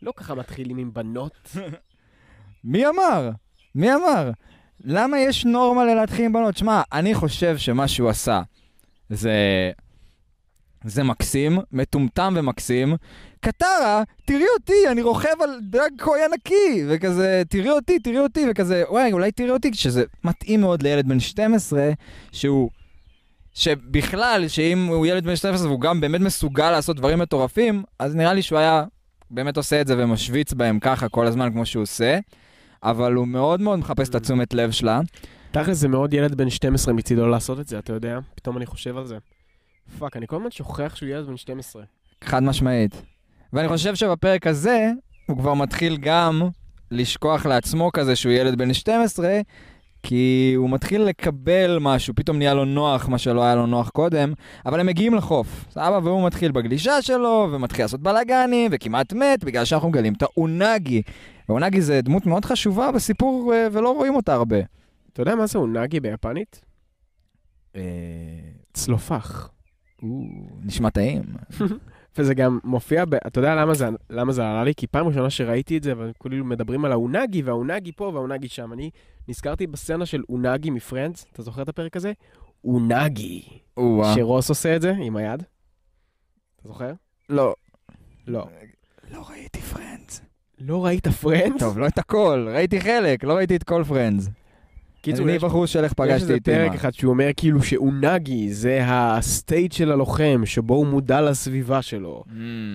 לא 0.02 0.12
ככה 0.16 0.34
מתחילים 0.34 0.78
עם 0.78 0.92
בנות. 0.92 1.56
מי 2.64 2.88
אמר? 2.88 3.30
מי 3.74 3.94
אמר? 3.94 4.30
למה 4.84 5.18
יש 5.18 5.44
נורמה 5.44 5.84
ללהתחיל 5.84 6.24
עם 6.24 6.32
בנות? 6.32 6.56
שמע, 6.56 6.82
אני 6.92 7.14
חושב 7.14 7.56
שמה 7.56 7.88
שהוא 7.88 8.08
עשה 8.08 8.42
זה... 9.10 9.32
זה 10.84 11.02
מקסים, 11.02 11.58
מטומטם 11.72 12.34
ומקסים. 12.36 12.96
קטרה, 13.44 14.02
תראי 14.24 14.46
אותי, 14.58 14.88
אני 14.88 15.02
רוכב 15.02 15.42
על 15.42 15.50
דג 15.62 15.90
קוי 16.00 16.20
ענקי, 16.24 16.84
וכזה, 16.88 17.42
תראי 17.48 17.70
אותי, 17.70 17.98
תראי 17.98 18.18
אותי, 18.18 18.46
וכזה, 18.50 18.84
וואי, 18.88 19.12
אולי 19.12 19.32
תראי 19.32 19.50
אותי, 19.50 19.74
שזה 19.74 20.04
מתאים 20.24 20.60
מאוד 20.60 20.82
לילד 20.82 21.08
בן 21.08 21.20
12, 21.20 21.90
שהוא... 22.32 22.70
שבכלל, 23.54 24.48
שאם 24.48 24.86
הוא 24.86 25.06
ילד 25.06 25.24
בן 25.24 25.36
12 25.36 25.68
והוא 25.68 25.80
גם 25.80 26.00
באמת 26.00 26.20
מסוגל 26.20 26.70
לעשות 26.70 26.96
דברים 26.96 27.18
מטורפים, 27.18 27.82
אז 27.98 28.14
נראה 28.14 28.34
לי 28.34 28.42
שהוא 28.42 28.58
היה 28.58 28.84
באמת 29.30 29.56
עושה 29.56 29.80
את 29.80 29.86
זה 29.86 29.94
ומשוויץ 29.98 30.52
בהם 30.52 30.78
ככה 30.80 31.08
כל 31.08 31.26
הזמן 31.26 31.52
כמו 31.52 31.66
שהוא 31.66 31.82
עושה. 31.82 32.18
אבל 32.82 33.12
הוא 33.12 33.28
מאוד 33.28 33.60
מאוד 33.60 33.78
מחפש 33.78 34.08
את 34.08 34.14
התשומת 34.14 34.54
לב 34.54 34.70
שלה. 34.70 35.00
תכל'ס 35.50 35.76
זה 35.76 35.88
מאוד 35.88 36.14
ילד 36.14 36.34
בן 36.34 36.50
12 36.50 36.94
מצידו 36.94 37.26
לעשות 37.26 37.60
את 37.60 37.68
זה, 37.68 37.78
אתה 37.78 37.92
יודע? 37.92 38.18
פתאום 38.34 38.56
אני 38.56 38.66
חושב 38.66 38.96
על 38.96 39.06
זה. 39.06 39.16
fuck, 39.98 40.16
אני 40.16 40.26
כל 40.26 40.36
הזמן 40.36 40.50
שוכח 40.50 40.94
שהוא 40.96 41.08
ילד 41.08 41.26
בן 41.26 41.36
12. 41.36 41.82
חד 42.24 42.42
משמעית. 42.42 43.13
ואני 43.54 43.68
חושב 43.68 43.94
שבפרק 43.94 44.46
הזה, 44.46 44.90
הוא 45.26 45.38
כבר 45.38 45.54
מתחיל 45.54 45.96
גם 45.96 46.42
לשכוח 46.90 47.46
לעצמו 47.46 47.90
כזה 47.92 48.16
שהוא 48.16 48.32
ילד 48.32 48.58
בן 48.58 48.72
12, 48.72 49.40
כי 50.02 50.52
הוא 50.56 50.70
מתחיל 50.70 51.02
לקבל 51.02 51.78
משהו, 51.80 52.14
פתאום 52.14 52.38
נהיה 52.38 52.54
לו 52.54 52.64
נוח, 52.64 53.08
מה 53.08 53.18
שלא 53.18 53.44
היה 53.44 53.54
לו 53.54 53.66
נוח 53.66 53.88
קודם, 53.88 54.32
אבל 54.66 54.80
הם 54.80 54.86
מגיעים 54.86 55.14
לחוף, 55.14 55.64
סבבה? 55.70 55.98
והוא 56.04 56.26
מתחיל 56.26 56.52
בגלישה 56.52 57.02
שלו, 57.02 57.48
ומתחיל 57.52 57.84
לעשות 57.84 58.00
בלאגנים, 58.00 58.70
וכמעט 58.74 59.12
מת, 59.12 59.44
בגלל 59.44 59.64
שאנחנו 59.64 59.88
מגלים 59.88 60.12
את 60.12 60.22
האונגי. 60.22 61.02
ואונגי 61.48 61.80
זה 61.80 62.00
דמות 62.02 62.26
מאוד 62.26 62.44
חשובה 62.44 62.92
בסיפור, 62.92 63.52
אה, 63.54 63.66
ולא 63.72 63.92
רואים 63.92 64.14
אותה 64.14 64.34
הרבה. 64.34 64.58
אתה 65.12 65.22
יודע 65.22 65.34
מה 65.34 65.46
זה 65.46 65.58
אונגי 65.58 66.00
ביפנית? 66.00 66.64
אה, 67.76 67.82
צלופח. 68.72 69.50
נשמע 70.64 70.90
טעים. 70.90 71.22
וזה 72.18 72.34
גם 72.34 72.58
מופיע, 72.64 73.04
ב... 73.04 73.14
אתה 73.14 73.38
יודע 73.38 73.54
למה 73.54 73.74
זה, 73.74 73.88
למה 74.10 74.32
זה 74.32 74.48
עלה 74.48 74.64
לי? 74.64 74.74
כי 74.76 74.86
פעם 74.86 75.06
ראשונה 75.06 75.30
שראיתי 75.30 75.78
את 75.78 75.82
זה, 75.82 75.92
וכאילו 75.98 76.44
מדברים 76.44 76.84
על 76.84 76.92
האונגי, 76.92 77.42
והאונגי 77.42 77.92
פה 77.92 78.04
והאונגי 78.14 78.48
שם. 78.48 78.72
אני 78.72 78.90
נזכרתי 79.28 79.66
בסצנה 79.66 80.06
של 80.06 80.22
אונגי 80.28 80.70
מפרנדס, 80.70 81.26
אתה 81.32 81.42
זוכר 81.42 81.62
את 81.62 81.68
הפרק 81.68 81.96
הזה? 81.96 82.12
אונגי. 82.64 83.42
או-אה. 83.76 84.14
שרוס 84.14 84.48
עושה 84.48 84.76
את 84.76 84.82
זה 84.82 84.94
עם 85.02 85.16
היד. 85.16 85.42
אתה 86.60 86.68
זוכר? 86.68 86.92
לא. 87.28 87.54
לא. 88.26 88.46
לא 89.10 89.24
ראיתי 89.30 89.60
Friends. 89.60 90.22
לא 90.58 90.84
ראית 90.84 91.08
Friends? 91.08 91.60
טוב, 91.60 91.78
לא 91.78 91.86
את 91.86 91.98
הכל, 91.98 92.48
ראיתי 92.54 92.80
חלק, 92.80 93.24
לא 93.24 93.32
ראיתי 93.32 93.56
את 93.56 93.62
כל 93.62 93.84
Friends. 93.88 94.28
קיצור, 95.04 95.24
אני 95.26 95.32
יש- 95.32 95.42
בחור 95.44 95.66
של 95.66 95.78
איך 95.84 95.92
יש 95.92 95.96
פגשתי 95.96 96.14
איזה 96.22 96.36
את 96.36 96.44
פרק 96.44 96.60
אימא. 96.64 96.74
אחד 96.74 96.94
שהוא 96.94 97.10
אומר 97.12 97.28
כאילו 97.36 97.62
שאונגי 97.62 98.52
זה 98.52 98.80
ה 98.84 98.99
state 98.99 99.72
של 99.72 99.92
הלוחם, 99.92 100.42
שבו 100.44 100.74
הוא 100.74 100.86
מודע 100.86 101.20
לסביבה 101.22 101.82
שלו. 101.82 102.24
Mm. 102.26 102.30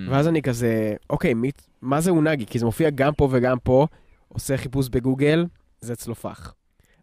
ואז 0.09 0.27
אני 0.27 0.41
כזה, 0.41 0.93
אוקיי, 1.09 1.33
מי, 1.33 1.51
מה 1.81 2.01
זה 2.01 2.11
אונגי? 2.11 2.45
כי 2.45 2.59
זה 2.59 2.65
מופיע 2.65 2.89
גם 2.89 3.13
פה 3.13 3.27
וגם 3.31 3.57
פה, 3.63 3.87
עושה 4.27 4.57
חיפוש 4.57 4.89
בגוגל, 4.89 5.45
זה 5.81 5.95
צלופח. 5.95 6.53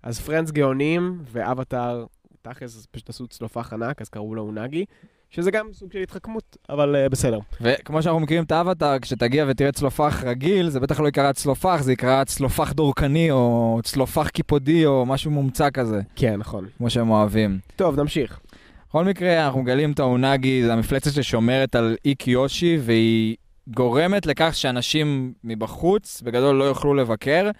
אז 0.03 0.21
Friends 0.21 0.51
גאונים 0.51 1.19
ואבטאר, 1.33 2.05
תכלס, 2.43 2.87
פשוט 2.91 3.09
עשו 3.09 3.27
צלופח 3.27 3.73
ענק, 3.73 4.03
אז 4.03 4.09
קראו 4.09 4.35
לו 4.35 4.43
אונגי, 4.43 4.85
שזה 5.31 5.51
גם 5.51 5.67
סוג 5.73 5.93
של 5.93 5.99
התחכמות, 5.99 6.57
אבל 6.69 7.07
uh, 7.07 7.09
בסדר. 7.09 7.39
וכמו 7.61 8.03
שאנחנו 8.03 8.21
מכירים 8.21 8.45
את 8.45 8.53
האבטר, 8.53 8.99
כשתגיע 9.03 9.45
ותראה 9.49 9.73
צלופח 9.73 10.25
רגיל, 10.27 10.69
זה 10.69 10.81
בטח 10.81 11.01
לא 11.01 11.09
יקרא 11.09 11.33
צלופח, 11.33 11.79
זה 11.83 11.93
יקרא 11.93 12.25
צלופח 12.25 12.73
דורקני, 12.73 13.31
או 13.31 13.81
צלופח 13.85 14.29
קיפודי, 14.29 14.87
או 14.87 15.07
משהו 15.07 15.31
מומצא 15.31 15.71
כזה, 15.71 16.01
כן, 16.17 16.37
נכון. 16.37 16.67
כמו 16.79 16.91
שהם 16.91 17.11
אוהבים. 17.11 17.59
טוב, 17.77 18.01
נמשיך. 18.01 18.41
בכל 18.89 19.05
מקרה, 19.05 19.47
אנחנו 19.47 19.63
מגלים 19.63 19.93
את 19.93 19.99
האונגי, 19.99 20.63
זה 20.63 20.73
המפלצת 20.73 21.13
ששומרת 21.13 21.75
על 21.75 21.97
אי 22.05 22.15
קיושי, 22.15 22.79
והיא 22.81 23.37
גורמת 23.69 24.27
לכך 24.27 24.55
שאנשים 24.55 25.33
מבחוץ, 25.45 26.23
בגדול, 26.23 26.57
לא 26.57 26.65
יוכלו 26.65 26.95
לבקר, 26.95 27.51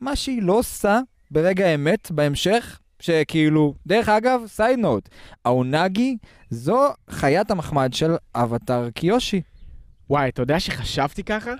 מה 0.00 0.16
שהיא 0.16 0.42
לא 0.42 0.52
עושה 0.52 1.00
ברגע 1.30 1.66
האמת, 1.66 2.10
בהמשך, 2.10 2.78
שכאילו, 3.00 3.74
דרך 3.86 4.08
אגב, 4.08 4.40
side 4.46 4.78
note, 4.78 5.08
האונגי 5.44 6.16
זו 6.50 6.88
חיית 7.10 7.50
המחמד 7.50 7.92
של 7.92 8.14
אבטאר 8.34 8.90
קיושי. 8.90 9.40
וואי, 10.10 10.28
אתה 10.28 10.42
יודע 10.42 10.60
שחשבתי 10.60 11.22
ככה? 11.22 11.50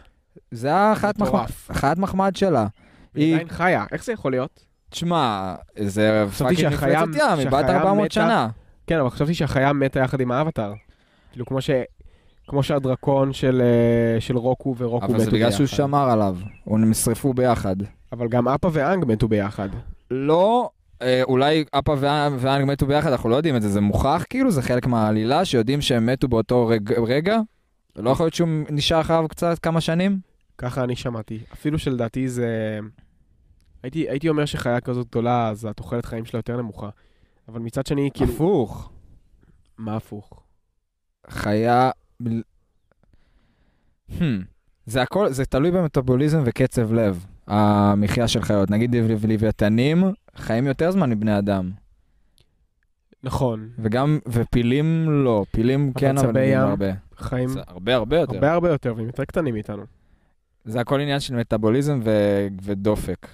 זה 0.50 0.90
החיית 0.90 1.18
מחמד. 1.18 1.46
חיית 1.72 1.98
מחמד 1.98 2.36
שלה. 2.36 2.66
היא 3.14 3.34
עדיין 3.34 3.48
חיה, 3.48 3.84
איך 3.92 4.04
זה 4.04 4.12
יכול 4.12 4.32
להיות? 4.32 4.64
תשמע, 4.90 5.54
זה 5.78 6.24
fucking 6.38 6.74
מפלצת 6.74 7.06
ים, 7.14 7.38
היא 7.38 7.48
בת 7.48 7.66
שהחיה 7.66 7.78
400 7.78 8.04
מתה. 8.04 8.14
שנה. 8.14 8.48
כן, 8.86 8.98
אבל 8.98 9.10
חשבתי 9.10 9.34
שהחיה 9.34 9.72
מתה 9.72 10.00
יחד 10.00 10.20
עם 10.20 10.32
האבטאר. 10.32 10.72
כאילו, 11.32 11.46
כמו 11.46 11.60
ש... 11.60 11.70
כמו 12.48 12.62
שהדרקון 12.62 13.32
של, 13.32 13.62
אה, 13.62 14.20
של 14.20 14.36
רוקו 14.36 14.74
ורוקו 14.78 15.04
מתו 15.04 15.14
אבל 15.14 15.18
ביחד. 15.18 15.30
זה 15.30 15.36
בגלל 15.36 15.50
שהוא 15.50 15.66
שמר 15.66 16.10
עליו, 16.10 16.36
הם 16.66 16.90
נשרפו 16.90 17.34
ביחד. 17.34 17.76
אבל 18.12 18.28
גם 18.28 18.48
אפה 18.48 18.70
ואנג 18.72 19.04
מתו 19.04 19.28
ביחד. 19.28 19.68
לא, 20.10 20.70
אולי 21.22 21.64
אפה 21.72 21.94
ואנג 22.38 22.64
מתו 22.64 22.86
ביחד, 22.86 23.12
אנחנו 23.12 23.28
לא 23.28 23.36
יודעים 23.36 23.56
את 23.56 23.62
זה, 23.62 23.68
זה 23.68 23.80
מוכח 23.80 24.24
כאילו, 24.30 24.50
זה 24.50 24.62
חלק 24.62 24.86
מהעלילה, 24.86 25.44
שיודעים 25.44 25.80
שהם 25.80 26.06
מתו 26.06 26.28
באותו 26.28 26.66
רג, 26.66 26.92
רגע? 26.92 27.38
לא 27.96 28.10
יכול 28.10 28.24
להיות 28.26 28.34
שהוא 28.34 28.48
נשאר 28.70 29.00
אחריו 29.00 29.28
קצת 29.28 29.58
כמה 29.58 29.80
שנים? 29.80 30.18
ככה 30.58 30.84
אני 30.84 30.96
שמעתי. 30.96 31.38
אפילו 31.52 31.78
שלדעתי 31.78 32.28
זה... 32.28 32.78
הייתי, 33.82 34.10
הייתי 34.10 34.28
אומר 34.28 34.44
שחיה 34.44 34.80
כזאת 34.80 35.06
גדולה, 35.06 35.48
אז 35.48 35.64
התוחלת 35.64 36.04
חיים 36.04 36.24
שלה 36.24 36.38
יותר 36.38 36.56
נמוכה. 36.56 36.88
אבל 37.48 37.60
מצד 37.60 37.86
שני, 37.86 38.10
כאילו... 38.14 38.32
הפוך. 38.32 38.90
מה 39.78 39.96
הפוך? 39.96 40.42
חיה... 41.30 41.90
Hmm. 44.10 44.22
זה 44.86 45.02
הכל, 45.02 45.32
זה 45.32 45.44
תלוי 45.44 45.70
במטאבוליזם 45.70 46.42
וקצב 46.44 46.92
לב, 46.92 47.26
המחיה 47.46 48.28
של 48.28 48.42
חיות. 48.42 48.70
נגיד 48.70 48.94
לוויתנים 49.28 50.04
חיים 50.36 50.66
יותר 50.66 50.90
זמן 50.90 51.10
מבני 51.10 51.38
אדם. 51.38 51.70
נכון, 53.22 53.68
וגם, 53.78 54.18
ופילים 54.26 55.10
לא, 55.24 55.44
פילים 55.50 55.92
כן, 55.92 56.18
אבל 56.18 56.26
צבי 56.26 56.40
נגיד 56.40 56.52
ים 56.52 56.60
הרבה. 56.60 56.86
חיים 57.16 57.48
הרבה 57.66 57.94
הרבה 57.94 58.16
יותר. 58.16 58.34
הרבה 58.34 58.52
הרבה 58.52 58.70
יותר, 58.70 58.94
והם 58.96 59.06
יותר 59.06 59.24
קטנים 59.24 59.54
מאיתנו. 59.54 59.82
זה 60.64 60.80
הכל 60.80 61.00
עניין 61.00 61.20
של 61.20 61.36
מטאבוליזם 61.36 62.00
ו- 62.04 62.46
ודופק. 62.62 63.26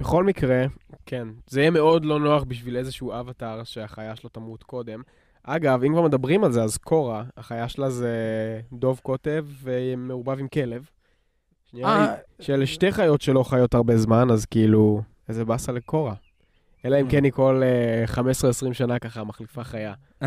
בכל 0.00 0.24
מקרה, 0.24 0.64
כן, 1.06 1.28
זה 1.46 1.60
יהיה 1.60 1.70
מאוד 1.70 2.04
לא 2.04 2.18
נוח 2.18 2.42
בשביל 2.42 2.76
איזשהו 2.76 3.12
אבטאר 3.12 3.64
שהחיה 3.64 4.16
שלו 4.16 4.30
תמות 4.30 4.62
קודם. 4.62 5.02
אגב, 5.42 5.84
אם 5.84 5.92
כבר 5.92 6.02
מדברים 6.02 6.44
על 6.44 6.52
זה, 6.52 6.62
אז 6.62 6.76
קורה, 6.76 7.24
החיה 7.36 7.68
שלה 7.68 7.90
זה 7.90 8.14
דוב 8.72 9.00
קוטב 9.02 9.46
ומעורבב 9.62 10.38
עם 10.38 10.48
כלב. 10.48 10.88
אה, 11.84 12.14
שאלה 12.40 12.66
שתי 12.66 12.92
חיות 12.92 13.20
שלא 13.20 13.42
חיות 13.42 13.74
הרבה 13.74 13.96
זמן, 13.96 14.30
אז 14.30 14.46
כאילו, 14.46 15.02
איזה 15.30 15.44
באסה 15.44 15.72
לקורה. 15.72 16.14
אלא 16.84 17.00
אם 17.00 17.08
כן 17.08 17.24
היא 17.24 17.32
כל 17.32 17.62
אה, 17.62 18.22
15-20 18.70 18.72
שנה 18.72 18.98
ככה 18.98 19.24
מחליפה 19.24 19.64
חיה. 19.64 19.94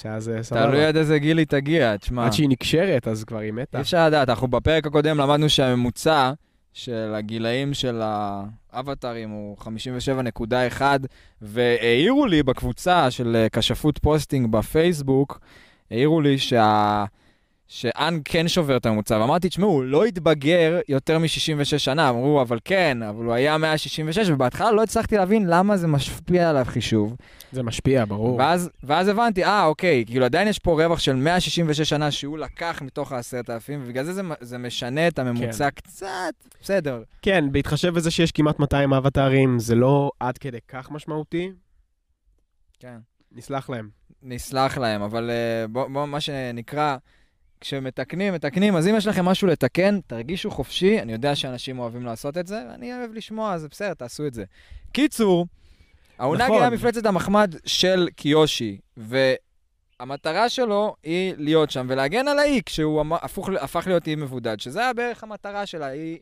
שאז 0.00 0.28
אה, 0.28 0.42
סבבה. 0.42 0.66
תלוי 0.66 0.84
עד 0.84 0.96
איזה 0.96 1.18
גיל 1.18 1.38
היא 1.38 1.46
תגיע, 1.46 1.96
תשמע. 1.96 2.26
עד 2.26 2.32
שהיא 2.32 2.48
נקשרת, 2.48 3.08
אז 3.08 3.24
כבר 3.24 3.38
היא 3.38 3.52
מתה. 3.52 3.78
אי 3.78 3.82
אפשר 3.82 4.06
לדעת, 4.06 4.28
אנחנו 4.28 4.48
בפרק 4.48 4.86
הקודם 4.86 5.18
למדנו 5.18 5.48
שהממוצע 5.48 6.32
של 6.72 7.12
הגילאים 7.14 7.74
של 7.74 8.00
האבטרים 8.72 9.30
הוא 9.30 9.56
57.1, 10.78 10.82
והעירו 11.42 12.26
לי 12.26 12.42
בקבוצה 12.42 13.10
של 13.10 13.36
אה, 13.36 13.48
כשפות 13.48 13.98
posting 13.98 14.52
בפייסבוק, 14.52 15.40
העירו 15.90 16.20
לי 16.20 16.38
שה... 16.38 17.04
שאנג 17.68 18.18
כן 18.24 18.48
שובר 18.48 18.76
את 18.76 18.86
הממוצע, 18.86 19.18
ואמרתי, 19.18 19.48
תשמעו, 19.48 19.70
הוא 19.70 19.84
לא 19.84 20.04
התבגר 20.04 20.80
יותר 20.88 21.18
מ-66 21.18 21.78
שנה, 21.78 22.08
אמרו, 22.08 22.42
אבל 22.42 22.58
כן, 22.64 23.02
אבל 23.02 23.24
הוא 23.24 23.32
היה 23.32 23.58
166, 23.58 24.28
ובהתחלה 24.28 24.72
לא 24.72 24.82
הצלחתי 24.82 25.16
להבין 25.16 25.46
למה 25.46 25.76
זה 25.76 25.86
משפיע 25.86 26.50
על 26.50 26.56
החישוב. 26.56 27.16
זה 27.52 27.62
משפיע, 27.62 28.04
ברור. 28.04 28.36
ואז, 28.36 28.70
ואז 28.82 29.08
הבנתי, 29.08 29.44
אה, 29.44 29.64
אוקיי, 29.64 30.04
כאילו 30.06 30.24
עדיין 30.24 30.48
יש 30.48 30.58
פה 30.58 30.84
רווח 30.84 30.98
של 30.98 31.14
166 31.14 31.88
שנה 31.88 32.10
שהוא 32.10 32.38
לקח 32.38 32.82
מתוך 32.84 33.12
ה-10,000, 33.12 33.70
ובגלל 33.80 34.04
זה, 34.04 34.12
זה 34.12 34.22
זה 34.40 34.58
משנה 34.58 35.08
את 35.08 35.18
הממוצע 35.18 35.70
כן. 35.70 35.80
קצת, 35.80 36.34
בסדר. 36.62 37.02
כן, 37.22 37.44
בהתחשב 37.52 37.94
בזה 37.94 38.10
שיש 38.10 38.32
כמעט 38.32 38.58
200 38.58 38.92
אבטארים, 38.92 39.58
זה 39.58 39.74
לא 39.74 40.10
עד 40.20 40.38
כדי 40.38 40.58
כך 40.68 40.90
משמעותי, 40.90 41.50
כן. 42.78 42.98
נסלח 43.32 43.70
להם. 43.70 43.88
נסלח 44.22 44.78
להם, 44.78 45.02
אבל 45.02 45.30
uh, 45.30 45.68
בוא, 45.68 45.88
בוא, 45.88 46.06
מה 46.06 46.20
שנקרא, 46.20 46.96
כשמתקנים, 47.60 48.34
מתקנים, 48.34 48.76
אז 48.76 48.88
אם 48.88 48.96
יש 48.96 49.06
לכם 49.06 49.24
משהו 49.24 49.48
לתקן, 49.48 50.00
תרגישו 50.06 50.50
חופשי, 50.50 51.00
אני 51.00 51.12
יודע 51.12 51.34
שאנשים 51.34 51.78
אוהבים 51.78 52.06
לעשות 52.06 52.38
את 52.38 52.46
זה, 52.46 52.62
ואני 52.70 52.92
אוהב 52.98 53.12
לשמוע, 53.12 53.54
אז 53.54 53.66
בסדר, 53.66 53.94
תעשו 53.94 54.26
את 54.26 54.34
זה. 54.34 54.44
קיצור, 54.92 55.46
האונגי 56.18 56.44
נכון. 56.44 56.60
היה 56.60 56.70
מפלצת 56.70 57.06
המחמד 57.06 57.54
של 57.66 58.08
קיושי, 58.16 58.78
והמטרה 58.96 60.48
שלו 60.48 60.94
היא 61.02 61.34
להיות 61.36 61.70
שם 61.70 61.86
ולהגן 61.90 62.28
על 62.28 62.38
האי, 62.38 62.60
כשהוא 62.66 63.00
אמ- 63.00 63.12
הפוך, 63.12 63.48
הפך 63.60 63.86
להיות 63.86 64.06
אי 64.06 64.14
מבודד, 64.14 64.60
שזה 64.60 64.80
היה 64.80 64.92
בערך 64.92 65.22
המטרה 65.22 65.66
שלה, 65.66 65.86
היא 65.86 66.18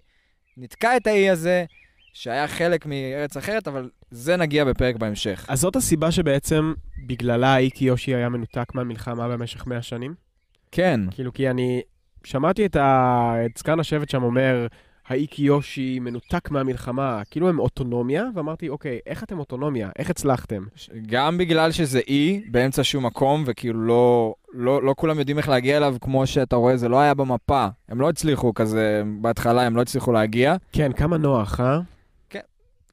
ניתקה 0.57 0.97
את 0.97 1.07
האי 1.07 1.31
הזה, 1.31 1.65
שהיה 2.13 2.49
חלק 2.49 2.87
מארץ 2.87 3.37
אחרת, 3.37 3.69
אבל 3.69 3.91
זה 4.11 4.37
נגיע 4.37 4.65
בפרק 4.65 4.97
בהמשך. 4.97 5.47
אז 5.49 5.61
זאת 5.61 5.77
הסיבה 5.77 6.13
שבעצם 6.13 6.75
בגללה 7.07 7.57
איקי 7.57 7.85
יושי 7.85 8.15
היה 8.15 8.29
מנותק 8.29 8.75
מהמלחמה 8.75 9.29
במשך 9.29 9.67
100 9.67 9.83
שנים? 9.83 10.26
כן, 10.73 11.01
כאילו, 11.11 11.33
כי 11.33 11.51
אני 11.51 11.81
שמעתי 12.25 12.67
את, 12.67 12.77
ה... 12.77 13.35
את 13.47 13.59
זקן 13.59 13.81
השבט 13.81 14.09
שם 14.09 14.23
אומר, 14.23 14.67
האיקי 15.09 15.43
יושי 15.43 15.99
מנותק 15.99 16.51
מהמלחמה, 16.51 17.23
כאילו 17.31 17.49
הם 17.49 17.59
אוטונומיה, 17.59 18.25
ואמרתי, 18.35 18.69
אוקיי, 18.69 18.99
איך 19.07 19.23
אתם 19.23 19.39
אוטונומיה? 19.39 19.91
איך 19.99 20.11
הצלחתם? 20.11 20.63
גם 21.07 21.39
בגלל 21.39 21.73
שזה 21.73 22.01
אי 22.09 22.43
באמצע 22.51 22.85
שום 22.85 23.07
מקום, 23.07 23.43
וכאילו 23.47 23.81
לא, 23.81 24.35
לא, 24.53 24.83
לא 24.83 24.95
כולם 24.97 25.19
יודעים 25.19 25.39
איך 25.39 25.49
להגיע 25.49 25.77
אליו, 25.77 25.97
כמו 26.01 26.27
שאתה 26.27 26.57
רואה, 26.57 26.77
זה 26.77 26.89
לא 26.89 27.01
היה 27.01 27.15
במפה. 27.15 27.67
הם 27.89 28.01
לא 28.01 28.09
הצליחו 28.09 28.55
כזה, 28.55 29.03
בהתחלה 29.21 29.63
הם 29.63 29.77
לא 29.77 29.83
הצליחו 29.83 30.13
להגיע. 30.13 30.57
כן, 30.73 30.93
כמה 30.93 31.17
נוח, 31.17 31.61
אה? 31.61 31.81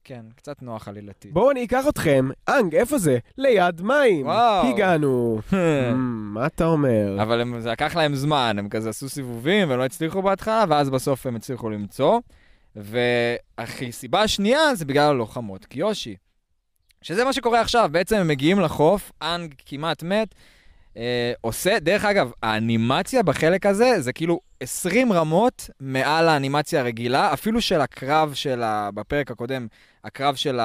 כן, 0.06 0.26
קצת 0.36 0.62
נוח 0.62 0.88
עלילתי. 0.88 1.28
בואו 1.32 1.52
אני 1.52 1.66
אקח 1.66 1.86
אתכם, 1.90 2.30
אנג, 2.50 2.76
איפה 2.76 2.98
זה? 2.98 3.18
ליד 3.38 3.82
מים. 3.82 4.26
וואו. 4.26 4.68
הגענו. 4.68 5.40
Hmm, 5.52 5.56
מה 5.96 6.46
אתה 6.46 6.66
אומר? 6.66 7.22
אבל 7.22 7.42
הם, 7.42 7.60
זה 7.60 7.72
לקח 7.72 7.96
להם 7.96 8.16
זמן, 8.16 8.56
הם 8.60 8.70
כזה 8.70 8.90
עשו 8.90 9.10
סיבובים 9.10 9.70
והם 9.70 9.80
לא 9.80 9.86
הצליחו 9.86 10.22
בהתחלה, 10.22 10.66
ואז 10.70 10.90
בסוף 10.90 11.26
הם 11.26 11.36
הצליחו 11.36 11.70
למצוא. 11.70 12.20
והסיבה 12.76 14.22
השנייה 14.22 14.76
זה 14.76 14.86
בגלל 14.86 15.10
הלוחמות, 15.10 15.66
קיושי. 15.66 16.16
שזה 17.02 17.26
מה 17.26 17.34
שקורה 17.34 17.62
עכשיו, 17.62 17.90
בעצם 17.92 18.16
הם 18.16 18.28
מגיעים 18.28 18.60
לחוף, 18.60 19.12
אנג 19.22 19.54
כמעט 19.66 20.04
מת, 20.04 20.36
אה, 20.98 21.34
עושה, 21.42 21.80
דרך 21.80 22.06
אגב, 22.06 22.32
האנימציה 22.44 23.24
בחלק 23.24 23.66
הזה 23.66 24.02
זה 24.02 24.14
כאילו 24.14 24.40
20 24.60 25.14
רמות 25.14 25.70
מעל 25.80 26.28
האנימציה 26.28 26.80
הרגילה, 26.80 27.34
אפילו 27.34 27.62
של 27.62 27.82
הקרב 27.82 28.34
של 28.34 28.64
ה... 28.64 28.90
בפרק 28.94 29.32
הקודם, 29.32 29.68
הקרב 30.04 30.36
של 30.36 30.60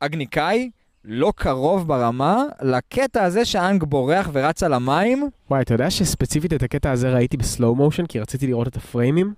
האגניקאי, 0.00 0.70
לא 1.04 1.32
קרוב 1.36 1.88
ברמה 1.88 2.44
לקטע 2.62 3.24
הזה 3.24 3.44
שהאנג 3.44 3.84
בורח 3.84 4.28
ורץ 4.32 4.62
על 4.62 4.72
המים, 4.72 5.28
וואי, 5.50 5.62
אתה 5.62 5.74
יודע 5.74 5.90
שספציפית 5.90 6.52
את 6.52 6.62
הקטע 6.62 6.90
הזה 6.90 7.14
ראיתי 7.14 7.36
בסלואו 7.36 7.74
מושן, 7.74 8.06
כי 8.06 8.20
רציתי 8.20 8.46
לראות 8.46 8.68
את 8.68 8.76
הפריימים? 8.76 9.34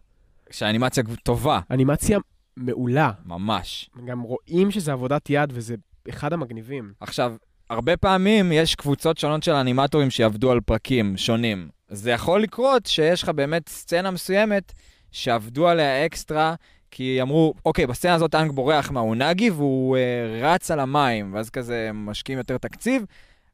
שהאנימציה 0.50 1.02
טובה, 1.23 1.61
אנימציה 1.71 2.18
מעולה. 2.56 3.11
ממש. 3.25 3.90
גם 4.04 4.21
רואים 4.21 4.71
שזה 4.71 4.92
עבודת 4.92 5.30
יד 5.30 5.52
וזה 5.54 5.75
אחד 6.09 6.33
המגניבים. 6.33 6.92
עכשיו, 7.00 7.35
הרבה 7.71 7.97
פעמים 7.97 8.52
יש 8.52 8.75
קבוצות 8.75 9.18
שונות 9.18 9.42
של 9.42 9.52
אנימטורים 9.52 10.11
שיעבדו 10.11 10.50
על 10.50 10.61
פרקים 10.61 11.16
שונים. 11.16 11.68
זה 11.88 12.11
יכול 12.11 12.42
לקרות 12.42 12.87
שיש 12.87 13.23
לך 13.23 13.28
באמת 13.28 13.68
סצנה 13.68 14.11
מסוימת 14.11 14.73
שעבדו 15.11 15.68
עליה 15.68 16.06
אקסטרה, 16.06 16.54
כי 16.97 17.23
אמרו, 17.23 17.55
אוקיי, 17.65 17.87
בסצנה 17.87 18.15
הזאת 18.15 18.35
אנג 18.35 18.50
בורח 18.50 18.91
מהאונגי 18.91 19.50
והוא 19.50 19.97
אה, 19.97 20.41
רץ 20.43 20.71
על 20.71 20.81
המים, 20.81 21.35
ואז 21.35 21.50
כזה 21.50 21.91
משקיעים 21.95 22.38
יותר 22.38 22.59
תקציב. 22.59 23.05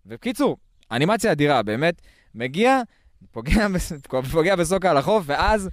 ובקיצור, 0.06 0.56
אנימציה 0.92 1.32
אדירה, 1.32 1.62
באמת, 1.62 2.02
מגיע, 2.34 2.80
פוגע, 3.30 3.66
פוגע 4.32 4.56
בסוקה 4.56 4.90
על 4.90 4.96
החוף, 4.96 5.24
ואז 5.26 5.70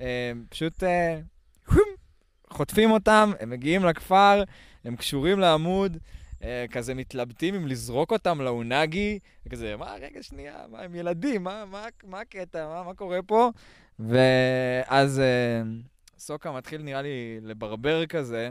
אה, 0.00 0.32
פשוט 0.48 0.82
אה, 0.82 1.20
חוטפים 2.50 2.90
אותם, 2.90 3.32
הם 3.40 3.50
מגיעים 3.50 3.84
לכפר, 3.84 4.42
הם 4.84 4.96
קשורים 4.96 5.38
לעמוד. 5.38 5.96
אה, 6.42 6.64
כזה 6.70 6.94
מתלבטים 6.94 7.54
אם 7.54 7.66
לזרוק 7.66 8.12
אותם 8.12 8.40
לאונגי, 8.40 9.18
וכזה, 9.46 9.76
מה, 9.76 9.94
רגע, 10.00 10.22
שנייה, 10.22 10.54
מה, 10.70 10.80
הם 10.80 10.94
ילדים, 10.94 11.44
מה, 11.44 11.64
מה, 11.70 11.84
מה 12.04 12.20
הקטע, 12.20 12.68
מה, 12.68 12.82
מה 12.82 12.94
קורה 12.94 13.22
פה? 13.26 13.50
ואז 13.98 15.20
אה, 15.20 15.62
סוקה 16.24 16.52
מתחיל, 16.52 16.82
נראה 16.82 17.02
לי, 17.02 17.38
לברבר 17.42 18.06
כזה. 18.06 18.50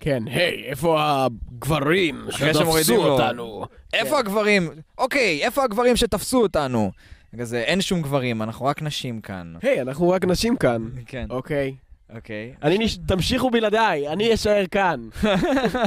כן, 0.00 0.22
היי, 0.26 0.64
איפה 0.64 0.96
הגברים 1.00 2.26
שמורידים 2.30 3.00
לו. 3.34 3.66
איפה 3.92 4.18
הגברים? 4.18 4.70
אוקיי, 4.98 5.44
איפה 5.44 5.64
הגברים 5.64 5.96
שתפסו 5.96 6.42
אותנו? 6.42 6.90
כזה, 7.38 7.60
אין 7.60 7.80
שום 7.80 8.02
גברים, 8.02 8.42
אנחנו 8.42 8.66
רק 8.66 8.82
נשים 8.82 9.20
כאן. 9.20 9.54
היי, 9.62 9.80
אנחנו 9.80 10.08
רק 10.08 10.24
נשים 10.24 10.56
כאן. 10.56 10.88
כן, 11.06 11.26
אוקיי. 11.30 11.74
אוקיי. 12.14 12.54
אני 12.62 12.78
נש... 12.78 12.96
תמשיכו 12.96 13.50
בלעדיי, 13.50 14.08
אני 14.08 14.34
אשאר 14.34 14.66
כאן. 14.70 15.08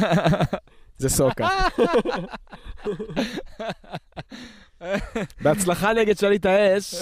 זה 0.97 1.09
סוקה. 1.09 1.49
בהצלחה 5.41 5.93
נגד 5.93 6.17
שליט 6.17 6.45
האש. 6.45 6.95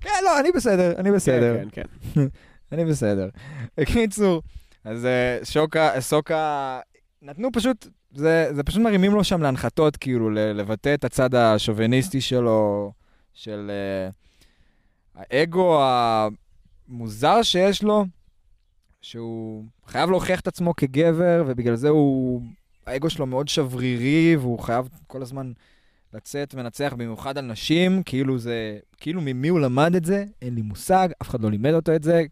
כן, 0.00 0.10
לא, 0.24 0.40
אני 0.40 0.52
בסדר, 0.52 0.92
אני 0.98 1.12
בסדר. 1.12 1.56
כן, 1.58 1.68
כן, 1.72 1.82
כן. 2.14 2.20
אני 2.72 2.84
בסדר. 2.84 3.28
בקיצור, 3.76 4.42
אז 4.84 5.06
אה, 5.06 5.38
שוקה, 5.44 6.00
סוקה, 6.00 6.80
נתנו 7.22 7.48
פשוט, 7.52 7.86
זה, 8.14 8.50
זה 8.54 8.62
פשוט 8.62 8.82
מרימים 8.82 9.12
לו 9.12 9.24
שם 9.24 9.42
להנחתות, 9.42 9.96
כאילו, 9.96 10.30
לבטא 10.30 10.94
את 10.94 11.04
הצד 11.04 11.34
השוביניסטי 11.34 12.20
שלו, 12.20 12.92
של 13.34 13.70
אה, 13.70 14.10
האגו 15.14 15.80
המוזר 15.82 17.42
שיש 17.42 17.82
לו, 17.82 18.04
שהוא 19.00 19.64
חייב 19.86 20.10
להוכיח 20.10 20.40
את 20.40 20.46
עצמו 20.46 20.76
כגבר, 20.76 21.44
ובגלל 21.46 21.74
זה 21.74 21.88
הוא, 21.88 22.42
האגו 22.86 23.10
שלו 23.10 23.26
מאוד 23.26 23.48
שברירי, 23.48 24.36
והוא 24.36 24.58
חייב 24.58 24.88
כל 25.06 25.22
הזמן 25.22 25.52
לצאת 26.14 26.54
מנצח 26.54 26.94
במיוחד 26.96 27.38
על 27.38 27.44
נשים, 27.44 28.02
כאילו 28.02 28.38
זה, 28.38 28.78
כאילו 28.96 29.20
ממי 29.20 29.48
הוא 29.48 29.60
למד 29.60 29.94
את 29.96 30.04
זה, 30.04 30.24
אין 30.42 30.54
לי 30.54 30.62
מושג, 30.62 31.08
אף 31.22 31.28
אחד 31.28 31.40
לא 31.40 31.50
לימד 31.50 31.72
אותו 31.72 31.94
את 31.94 32.02
זה, 32.02 32.24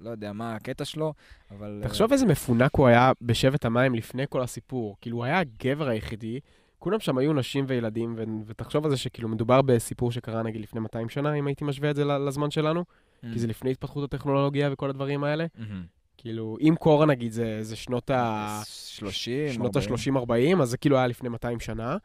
לא 0.00 0.10
יודע 0.10 0.32
מה 0.32 0.54
הקטע 0.54 0.84
שלו, 0.84 1.14
אבל... 1.50 1.80
תחשוב 1.82 2.12
איזה 2.12 2.26
מפונק 2.26 2.74
הוא 2.74 2.86
היה 2.86 3.12
בשבט 3.22 3.64
המים 3.64 3.94
לפני 3.94 4.24
כל 4.28 4.42
הסיפור. 4.42 4.96
כאילו, 5.00 5.16
הוא 5.16 5.24
היה 5.24 5.38
הגבר 5.38 5.88
היחידי, 5.88 6.40
כולם 6.78 7.00
שם 7.00 7.18
היו 7.18 7.32
נשים 7.32 7.64
וילדים, 7.68 8.14
ו- 8.18 8.22
ותחשוב 8.46 8.84
על 8.84 8.90
זה 8.90 8.96
שכאילו 8.96 9.28
מדובר 9.28 9.62
בסיפור 9.62 10.12
שקרה 10.12 10.42
נגיד 10.42 10.60
לפני 10.60 10.80
200 10.80 11.08
שנה, 11.08 11.34
אם 11.34 11.46
הייתי 11.46 11.64
משווה 11.64 11.90
את 11.90 11.96
זה 11.96 12.04
לזמן 12.04 12.50
שלנו, 12.50 12.84
Mm. 12.84 13.26
כי 13.32 13.38
זה 13.38 13.46
לפני 13.46 13.70
התפתחות 13.70 14.04
הטכנולוגיה 14.14 14.68
וכל 14.72 14.90
הדברים 14.90 15.24
האלה. 15.24 15.46
מהמם. 15.58 15.84
כאילו, 16.16 16.56
אם 16.60 16.74
קורה 16.78 17.06
נגיד 17.06 17.32
זה, 17.32 17.58
זה 17.62 17.76
שנות 17.76 18.10
ה... 18.10 18.60
30, 18.64 19.52
שנות 19.52 19.76
40. 19.76 20.16
ה-30-40, 20.56 20.62
אז 20.62 20.70
זה 20.70 20.76
כאילו 20.78 20.96
היה 20.96 21.06
לפני 21.06 21.28
200 21.28 21.60
שנה, 21.60 21.96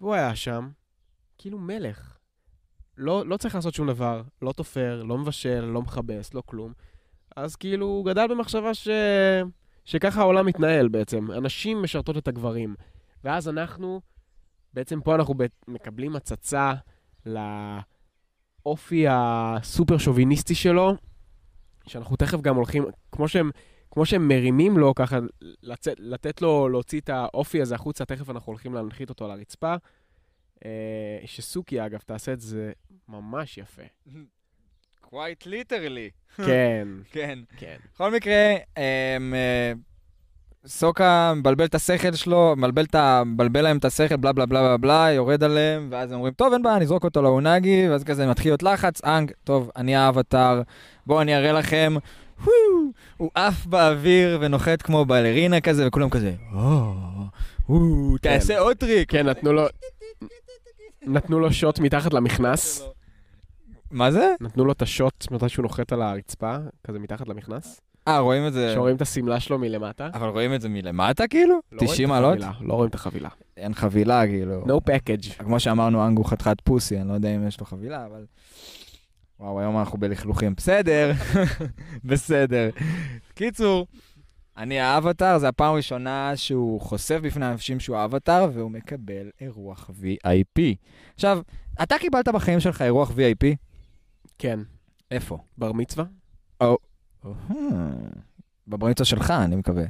והוא 0.00 0.14
היה 0.14 0.36
שם, 0.36 0.68
כאילו 1.38 1.58
מלך. 1.58 2.16
לא, 2.96 3.26
לא 3.26 3.36
צריך 3.36 3.54
לעשות 3.54 3.74
שום 3.74 3.86
דבר, 3.86 4.22
לא 4.42 4.52
תופר, 4.52 5.02
לא 5.02 5.18
מבשל, 5.18 5.60
לא 5.64 5.82
מכבס, 5.82 6.34
לא 6.34 6.42
כלום. 6.46 6.72
אז 7.36 7.56
כאילו, 7.56 7.86
הוא 7.86 8.06
גדל 8.06 8.26
במחשבה 8.30 8.74
ש... 8.74 8.88
שככה 9.84 10.20
העולם 10.20 10.46
מתנהל 10.46 10.88
בעצם. 10.88 11.30
הנשים 11.30 11.82
משרתות 11.82 12.16
את 12.16 12.28
הגברים. 12.28 12.74
ואז 13.24 13.48
אנחנו, 13.48 14.00
בעצם 14.74 15.00
פה 15.00 15.14
אנחנו. 15.14 15.34
מקבלים 15.68 16.16
הצצה 16.16 16.72
לאופי 17.26 19.06
הסופר 19.08 19.98
שוביניסטי 19.98 20.54
שלו, 20.54 20.94
שאנחנו 21.86 22.16
תכף 22.16 22.40
גם 22.40 22.56
הולכים, 22.56 22.84
כמו 23.12 23.28
שהם, 23.28 23.50
כמו 23.90 24.06
שהם 24.06 24.28
מרימים 24.28 24.78
לו, 24.78 24.94
ככה 24.94 25.18
לצאת, 25.62 25.96
לתת 26.00 26.42
לו 26.42 26.68
להוציא 26.68 27.00
את 27.00 27.08
האופי 27.08 27.62
הזה 27.62 27.74
החוצה, 27.74 28.04
תכף 28.04 28.30
אנחנו 28.30 28.52
הולכים 28.52 28.74
להנחית 28.74 29.08
אותו 29.08 29.24
על 29.24 29.30
הרצפה. 29.30 29.74
אה, 30.64 31.20
שסוכי, 31.24 31.86
אגב, 31.86 31.98
תעשה 31.98 32.32
את 32.32 32.40
זה 32.40 32.72
ממש 33.08 33.58
יפה. 33.58 33.82
quite 35.12 35.46
literally. 35.46 36.10
כן, 36.46 36.88
כן. 37.12 37.38
כן. 37.56 37.76
בכל 37.94 38.10
מקרה, 38.12 38.54
אמ, 38.78 39.34
אה, 39.34 39.72
סוקה 40.66 41.32
מבלבל 41.36 41.64
את 41.64 41.74
השכל 41.74 42.12
שלו, 42.14 42.54
מבלבל, 42.56 42.84
את 42.84 42.94
ה- 42.94 43.22
מבלבל 43.26 43.60
להם 43.62 43.76
את 43.78 43.84
השכל, 43.84 44.16
בלה 44.16 44.32
בלה 44.32 44.46
בלה 44.46 44.62
בלה 44.62 44.76
בלה, 44.76 45.12
יורד 45.12 45.44
עליהם, 45.44 45.88
ואז 45.90 46.10
הם 46.10 46.16
אומרים, 46.16 46.32
טוב, 46.34 46.52
אין 46.52 46.62
בעיה, 46.62 46.78
נזרוק 46.78 47.04
אותו 47.04 47.22
לאונגי, 47.22 47.88
ואז 47.88 48.04
כזה 48.04 48.26
מתחיל 48.26 48.50
להיות 48.50 48.62
לחץ, 48.62 49.04
אנג, 49.04 49.30
טוב, 49.44 49.70
אני 49.76 49.96
האבטר, 49.96 50.62
בואו 51.06 51.20
אני 51.22 51.36
אראה 51.36 51.52
לכם, 51.52 51.94
הוא 53.16 53.30
עף 53.34 53.66
באוויר 53.66 54.38
ונוחת 54.40 54.82
כמו 54.82 55.04
בלרינה 55.04 55.60
כזה, 55.60 55.88
וכולם 55.88 56.10
כזה, 56.10 56.32
או, 56.54 56.58
וואו, 57.68 58.16
כן. 58.22 58.38
תעשה 58.38 58.58
עוד 58.58 58.76
טריק. 58.76 59.10
כן, 59.10 59.26
נתנו 59.28 59.52
לו... 59.52 59.62
נתנו 61.02 61.40
לו 61.40 61.52
שוט 61.52 61.78
מתחת 61.78 62.12
למכנס. 62.12 62.82
מה 63.92 64.10
זה? 64.10 64.34
נתנו 64.40 64.64
לו 64.64 64.72
את 64.72 64.82
השוט 64.82 65.30
מתי 65.30 65.48
שהוא 65.48 65.62
נוחת 65.62 65.92
על 65.92 66.02
הרצפה, 66.02 66.56
כזה 66.84 66.98
מתחת 66.98 67.28
למכנס. 67.28 67.80
אה, 68.08 68.18
רואים 68.18 68.46
את 68.46 68.52
זה, 68.52 68.72
שרואים 68.74 68.96
את 68.96 69.02
השמלה 69.02 69.40
שלו 69.40 69.58
מלמטה. 69.58 70.08
אבל 70.14 70.28
רואים 70.28 70.54
את 70.54 70.60
זה 70.60 70.68
מלמטה 70.68 71.28
כאילו? 71.28 71.54
לא 71.72 71.78
רואים 71.78 71.92
90 71.92 72.08
את 72.08 72.14
מעלות? 72.14 72.38
לא 72.60 72.74
רואים 72.74 72.88
את 72.88 72.94
החבילה. 72.94 73.28
אין 73.56 73.74
חבילה, 73.74 74.26
כאילו. 74.26 74.64
No 74.64 74.80
package. 74.90 75.42
כמו 75.44 75.60
שאמרנו, 75.60 76.06
אנגו 76.06 76.24
חתיכת 76.24 76.60
פוסי, 76.64 77.00
אני 77.00 77.08
לא 77.08 77.14
יודע 77.14 77.36
אם 77.36 77.46
יש 77.46 77.60
לו 77.60 77.66
חבילה, 77.66 78.06
אבל... 78.06 78.24
וואו, 79.40 79.60
היום 79.60 79.78
אנחנו 79.78 79.98
בלכלוכים. 79.98 80.54
בסדר, 80.54 81.12
בסדר. 82.04 82.70
קיצור, 83.34 83.86
אני 84.56 84.80
האבטר, 84.80 85.38
זו 85.38 85.46
הפעם 85.46 85.72
הראשונה 85.72 86.32
שהוא 86.36 86.80
חושף 86.80 87.18
בפני 87.22 87.46
אנשים 87.50 87.80
שהוא 87.80 87.96
האבטר, 87.96 88.50
והוא 88.52 88.70
מקבל 88.70 89.30
אירוח 89.40 89.90
VIP. 89.90 90.60
עכשיו, 91.14 91.40
אתה 91.82 91.98
קיבלת 91.98 92.28
בחיים 92.28 92.60
שלך 92.60 92.82
אירוח 92.82 93.10
VIP? 93.10 93.71
כן. 94.38 94.60
איפה? 95.10 95.38
בר 95.58 95.72
מצווה? 95.72 96.04
בברניצה 98.68 99.04
שלך, 99.04 99.30
אני 99.30 99.56
מקווה. 99.56 99.84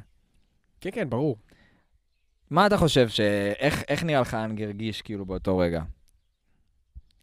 כן, 0.81 0.91
כן, 0.93 1.11
ברור. 1.11 1.37
מה 2.51 2.67
אתה 2.67 2.77
חושב, 2.77 3.09
ש... 3.09 3.21
איך, 3.59 3.83
איך 3.89 4.05
נראה 4.05 4.21
לך 4.21 4.35
אנג 4.35 4.63
הרגיש 4.63 5.03
כאילו 5.03 5.27
באותו 5.27 5.59
רגע? 5.59 5.83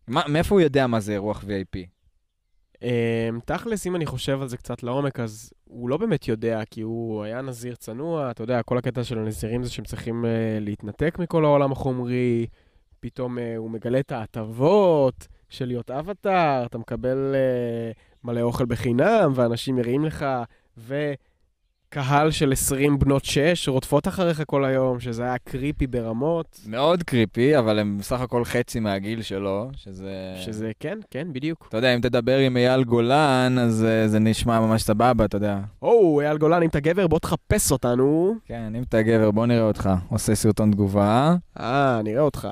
מה, 0.08 0.22
מאיפה 0.28 0.56
הוא 0.56 0.62
יודע 0.62 0.88
מה 0.88 1.00
זה 1.00 1.12
אירוח 1.12 1.44
VIP? 1.44 1.80
Um, 2.76 2.82
תכלס, 3.46 3.88
אם 3.88 3.96
אני 3.96 4.06
חושב 4.06 4.42
על 4.42 4.48
זה 4.48 4.58
קצת 4.58 4.84
לעומק, 4.84 5.20
אז 5.20 5.54
הוא 5.64 5.90
לא 5.90 5.98
באמת 5.98 6.28
יודע, 6.28 6.62
כי 6.72 6.82
הוא 6.82 7.24
היה 7.24 7.42
נזיר 7.42 7.76
צנוע, 7.76 8.32
אתה 8.32 8.44
יודע, 8.44 8.64
כל 8.64 8.78
הקטע 8.78 9.04
של 9.04 9.20
הנזירים 9.20 9.64
זה 9.64 9.70
שהם 9.70 9.86
צריכים 9.86 10.26
uh, 10.26 10.28
להתנתק 10.60 11.20
מכל 11.20 11.46
העולם 11.46 11.72
החומרי, 11.72 12.48
פתאום 13.00 13.38
uh, 13.38 13.42
הוא 13.58 13.72
מגלה 13.72 14.00
את 14.00 14.12
ההטבות 14.12 15.28
של 15.50 15.66
להיות 15.66 15.92
אבטאר, 15.92 16.66
אתה 16.66 16.78
מקבל 16.78 17.36
uh, 17.36 17.98
מלא 18.24 18.42
אוכל 18.42 18.66
בחינם, 18.66 19.32
ואנשים 19.36 19.76
מריעים 19.76 20.06
לך, 20.06 20.26
וקהל 20.78 22.32
של 22.32 22.52
20 22.52 23.00
בנות 23.00 23.26
6 23.26 23.70
רודפות 23.70 24.08
אחריך 24.08 24.42
כל 24.48 24.66
היום, 24.66 25.00
שזה 25.00 25.24
היה 25.24 25.38
קריפי 25.38 25.88
ברמות. 25.88 26.60
מאוד 26.66 27.04
קריפי, 27.04 27.58
אבל 27.58 27.80
הם 27.80 27.98
בסך 27.98 28.22
הכל 28.22 28.46
חצי 28.46 28.80
מהגיל 28.80 29.22
שלו, 29.22 29.70
שזה... 29.76 30.34
שזה, 30.36 30.72
כן, 30.80 31.00
כן, 31.12 31.28
בדיוק. 31.34 31.66
אתה 31.70 31.78
יודע, 31.78 31.96
אם 31.96 32.02
תדבר 32.02 32.38
עם 32.38 32.58
אייל 32.58 32.84
גולן, 32.84 33.56
אז 33.60 33.86
uh, 33.86 34.08
זה 34.08 34.20
נשמע 34.20 34.60
ממש 34.60 34.84
סבבה, 34.84 35.26
אתה 35.26 35.38
יודע. 35.38 35.60
או, 35.82 36.22
אייל 36.22 36.38
גולן, 36.38 36.64
אם 36.64 36.70
אתה 36.70 36.80
גבר, 36.80 37.08
בוא 37.08 37.20
תחפש 37.20 37.72
אותנו. 37.72 38.36
כן, 38.46 38.76
אם 38.76 38.84
אתה 38.84 39.02
גבר, 39.02 39.32
בוא 39.32 39.46
נראה 39.46 39.68
אותך. 39.68 39.90
עושה 40.10 40.36
סרטון 40.36 40.72
תגובה. 40.72 41.36
אה, 41.60 42.02
נראה 42.04 42.22
אותך. 42.22 42.48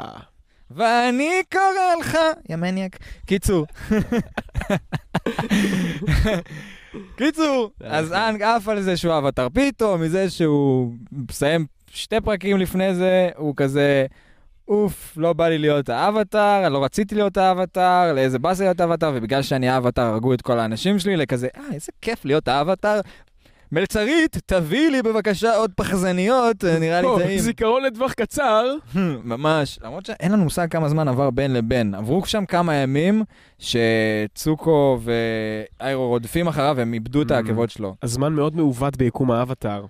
ואני 0.71 1.41
קורא 1.51 1.95
לך, 1.99 2.17
יא 2.49 2.55
מניאק. 2.55 2.97
קיצור. 3.25 3.65
קיצור, 7.17 7.71
אז 7.83 8.13
אנג 8.13 8.41
עף 8.41 8.67
על 8.67 8.81
זה 8.81 8.97
שהוא 8.97 9.17
אבטר 9.17 9.47
פתאום, 9.53 10.01
מזה 10.01 10.29
שהוא 10.29 10.93
מסיים 11.11 11.65
שתי 11.91 12.21
פרקים 12.21 12.57
לפני 12.57 12.95
זה, 12.95 13.29
הוא 13.35 13.53
כזה, 13.57 14.05
אוף, 14.67 15.13
לא 15.17 15.33
בא 15.33 15.47
לי 15.47 15.57
להיות 15.57 15.89
האבטר, 15.89 16.69
לא 16.69 16.83
רציתי 16.83 17.15
להיות 17.15 17.37
האבטר, 17.37 18.13
לאיזה 18.13 18.39
באסה 18.39 18.63
להיות 18.63 18.79
האבטר, 18.79 19.11
ובגלל 19.15 19.41
שאני 19.41 19.69
האבטר 19.69 20.01
הרגו 20.01 20.33
את 20.33 20.41
כל 20.41 20.59
האנשים 20.59 20.99
שלי, 20.99 21.17
לכזה, 21.17 21.47
אה, 21.57 21.73
איזה 21.73 21.91
כיף 22.01 22.25
להיות 22.25 22.47
האבטר. 22.47 22.99
מלצרית, 23.71 24.37
תביאי 24.45 24.89
לי 24.89 25.01
בבקשה 25.01 25.55
עוד 25.55 25.71
פחזניות, 25.75 26.63
נראה 26.63 27.01
לי 27.01 27.07
טעים. 27.17 27.39
זיכרון 27.39 27.83
לטווח 27.83 28.13
קצר. 28.13 28.65
ממש, 29.23 29.79
למרות 29.83 30.05
שאין 30.05 30.31
לנו 30.31 30.43
מושג 30.43 30.67
כמה 30.71 30.89
זמן 30.89 31.07
עבר 31.07 31.29
בין 31.29 31.53
לבין. 31.53 31.95
עברו 31.95 32.25
שם 32.25 32.45
כמה 32.45 32.73
ימים 32.75 33.23
שצוקו 33.59 34.99
ואיירו 35.79 36.07
רודפים 36.07 36.47
אחריו 36.47 36.73
והם 36.77 36.93
איבדו 36.93 37.21
את 37.21 37.31
Mm. 37.31 37.33
העקבות 37.33 37.69
שלו. 37.69 37.95
הזמן 38.03 38.33
מאוד 38.33 38.55
מעוות 38.55 38.97
ביקום 38.97 39.31
האבטאר. 39.31 39.85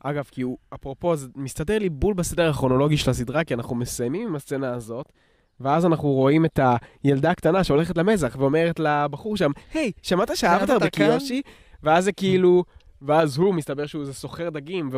אגב, 0.00 0.24
כי 0.30 0.42
הוא, 0.42 0.56
אפרופו, 0.74 1.16
זה 1.16 1.28
מסתדר 1.36 1.78
לי 1.78 1.88
בול 1.88 2.14
בסדר 2.14 2.50
הכרונולוגי 2.50 2.96
של 2.96 3.10
הסדרה, 3.10 3.44
כי 3.44 3.54
אנחנו 3.54 3.76
מסיימים 3.76 4.28
עם 4.28 4.36
הסצנה 4.36 4.74
הזאת, 4.74 5.12
ואז 5.60 5.86
אנחנו 5.86 6.08
רואים 6.08 6.44
את 6.44 6.60
הילדה 7.04 7.30
הקטנה 7.30 7.64
שהולכת 7.64 7.98
למזח 7.98 8.36
ואומרת 8.38 8.78
לבחור 8.80 9.36
שם, 9.36 9.50
היי, 9.74 9.92
שמעת 10.02 10.36
שהאבטאר 10.36 10.74
האבטר 10.74 10.90
כאן?" 10.90 11.06
בקיושי? 11.08 11.42
ואז 11.82 12.04
זה 12.04 12.12
כאילו... 12.12 12.64
ואז 13.02 13.38
הוא, 13.38 13.54
מסתבר 13.54 13.86
שהוא 13.86 14.00
איזה 14.00 14.14
סוחר 14.14 14.50
דגים, 14.50 14.90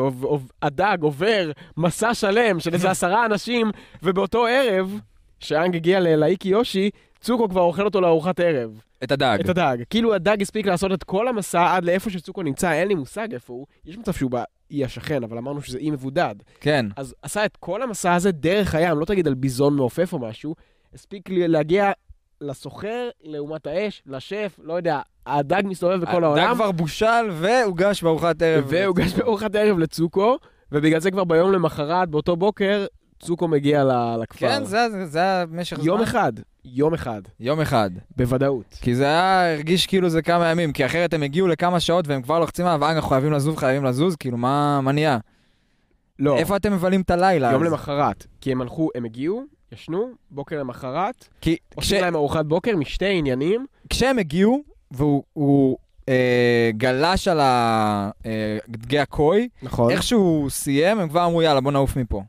והדג 0.62 0.98
עובר 1.00 1.50
מסע 1.76 2.14
שלם 2.14 2.60
של 2.60 2.74
איזה 2.74 2.90
עשרה 2.90 3.26
אנשים, 3.26 3.70
ובאותו 4.02 4.46
ערב, 4.46 5.00
שאנג 5.40 5.76
הגיע 5.76 6.00
ל- 6.00 6.16
לאיקי 6.16 6.48
יושי, 6.48 6.90
צוקו 7.20 7.48
כבר 7.48 7.60
אוכל 7.60 7.84
אותו 7.84 8.00
לארוחת 8.00 8.40
ערב. 8.40 8.80
את 9.04 9.12
הדג. 9.12 9.38
את 9.40 9.48
הדג. 9.48 9.76
כאילו 9.90 10.14
הדג 10.14 10.42
הספיק 10.42 10.66
לעשות 10.66 10.92
את 10.92 11.04
כל 11.04 11.28
המסע 11.28 11.74
עד 11.76 11.84
לאיפה 11.84 12.10
שצוקו 12.10 12.42
נמצא, 12.42 12.72
אין 12.72 12.88
לי 12.88 12.94
מושג 12.94 13.32
איפה 13.34 13.52
הוא. 13.52 13.66
יש 13.84 13.98
מצב 13.98 14.12
שהוא 14.12 14.30
באי 14.30 14.84
השכן, 14.84 15.24
אבל 15.24 15.38
אמרנו 15.38 15.62
שזה 15.62 15.78
אי 15.78 15.90
מבודד. 15.90 16.34
כן. 16.60 16.86
אז 16.96 17.14
עשה 17.22 17.44
את 17.44 17.56
כל 17.56 17.82
המסע 17.82 18.14
הזה 18.14 18.32
דרך 18.32 18.74
הים, 18.74 18.98
לא 18.98 19.04
תגיד 19.04 19.26
על 19.26 19.34
ביזון 19.34 19.76
מעופף 19.76 20.12
או 20.12 20.18
משהו, 20.18 20.54
הספיק 20.94 21.28
להגיע 21.30 21.92
לסוחר, 22.40 23.08
לאומת 23.24 23.66
האש, 23.66 24.02
לשף, 24.06 24.58
לא 24.62 24.72
יודע, 24.74 25.00
הדג 25.28 25.62
מסתובב 25.64 26.00
בכל 26.00 26.24
העולם. 26.24 26.44
הדג 26.46 26.54
כבר 26.54 26.72
בושל 26.72 27.06
והוגש 27.32 28.02
בארוחת 28.02 28.42
ערב. 28.42 28.64
והוגש 28.68 29.14
בארוחת 29.14 29.54
הערב 29.54 29.78
לצוקו, 29.78 30.36
ובגלל 30.72 31.00
זה 31.00 31.10
כבר 31.10 31.24
ביום 31.24 31.52
למחרת, 31.52 32.08
באותו 32.08 32.36
בוקר, 32.36 32.86
צוקו 33.20 33.48
מגיע 33.48 33.84
לכפר. 34.22 34.38
כן, 34.48 34.64
זה- 34.64 34.90
זה 34.90 35.06
זה 35.06 35.18
היה 35.18 35.44
משך 35.50 35.76
זמן. 35.76 35.86
יום 35.86 36.00
אחד, 36.02 36.32
יום 36.64 36.94
אחד, 36.94 37.22
יום 37.40 37.60
אחד. 37.60 37.90
בוודאות. 38.16 38.78
כי 38.80 38.94
זה 38.94 39.04
היה, 39.04 39.54
הרגיש 39.54 39.86
כאילו 39.86 40.08
זה 40.08 40.22
כמה 40.22 40.50
ימים, 40.50 40.72
כי 40.72 40.86
אחרת 40.86 41.14
הם 41.14 41.22
הגיעו 41.22 41.46
לכמה 41.48 41.80
שעות 41.80 42.08
והם 42.08 42.22
כבר 42.22 42.38
לוחצים 42.38 42.66
עליו, 42.66 42.90
אנחנו 42.90 43.08
חייבים 43.08 43.32
לזוז, 43.32 43.56
חייבים 43.56 43.84
לזוז, 43.84 44.16
כאילו 44.16 44.36
מה 44.36 44.80
מה 44.80 44.92
נהיה? 44.92 45.18
לא, 46.18 46.38
איפה 46.38 46.56
אתם 46.56 46.72
מבלים 46.72 47.00
את 47.00 47.10
הלילה? 47.10 47.52
יום 47.52 47.62
אז? 47.62 47.68
למחרת. 47.68 48.26
כי 48.40 48.52
הם 48.52 48.60
הלכו, 48.60 48.88
הם 48.94 49.04
הגיעו, 49.04 49.44
ישנו, 49.72 50.08
בוקר 50.30 50.58
למחרת, 50.60 51.28
כי 51.40 51.56
כש- 51.56 51.76
עושים 51.76 52.00
להם 52.00 52.16
ארוחת 52.16 52.44
בוקר 52.46 52.76
משתי 52.76 53.18
עניינים. 53.18 53.66
כשהם 53.90 54.18
הגיעו, 54.18 54.62
והוא 54.90 55.22
הוא, 55.32 55.78
אה, 56.08 56.70
גלש 56.76 57.28
על 57.28 57.40
ה- 57.40 58.10
אה, 58.26 58.58
הקוי, 59.02 59.48
נכון. 59.62 59.90
איך 59.90 60.02
שהוא 60.02 60.50
סיים, 60.50 60.98
הם 60.98 61.08
כבר 61.08 61.24
אמרו, 61.26 61.42
יאללה, 61.42 61.60
בוא 61.60 61.72
נעוף 61.72 61.96
מפה. 61.96 62.22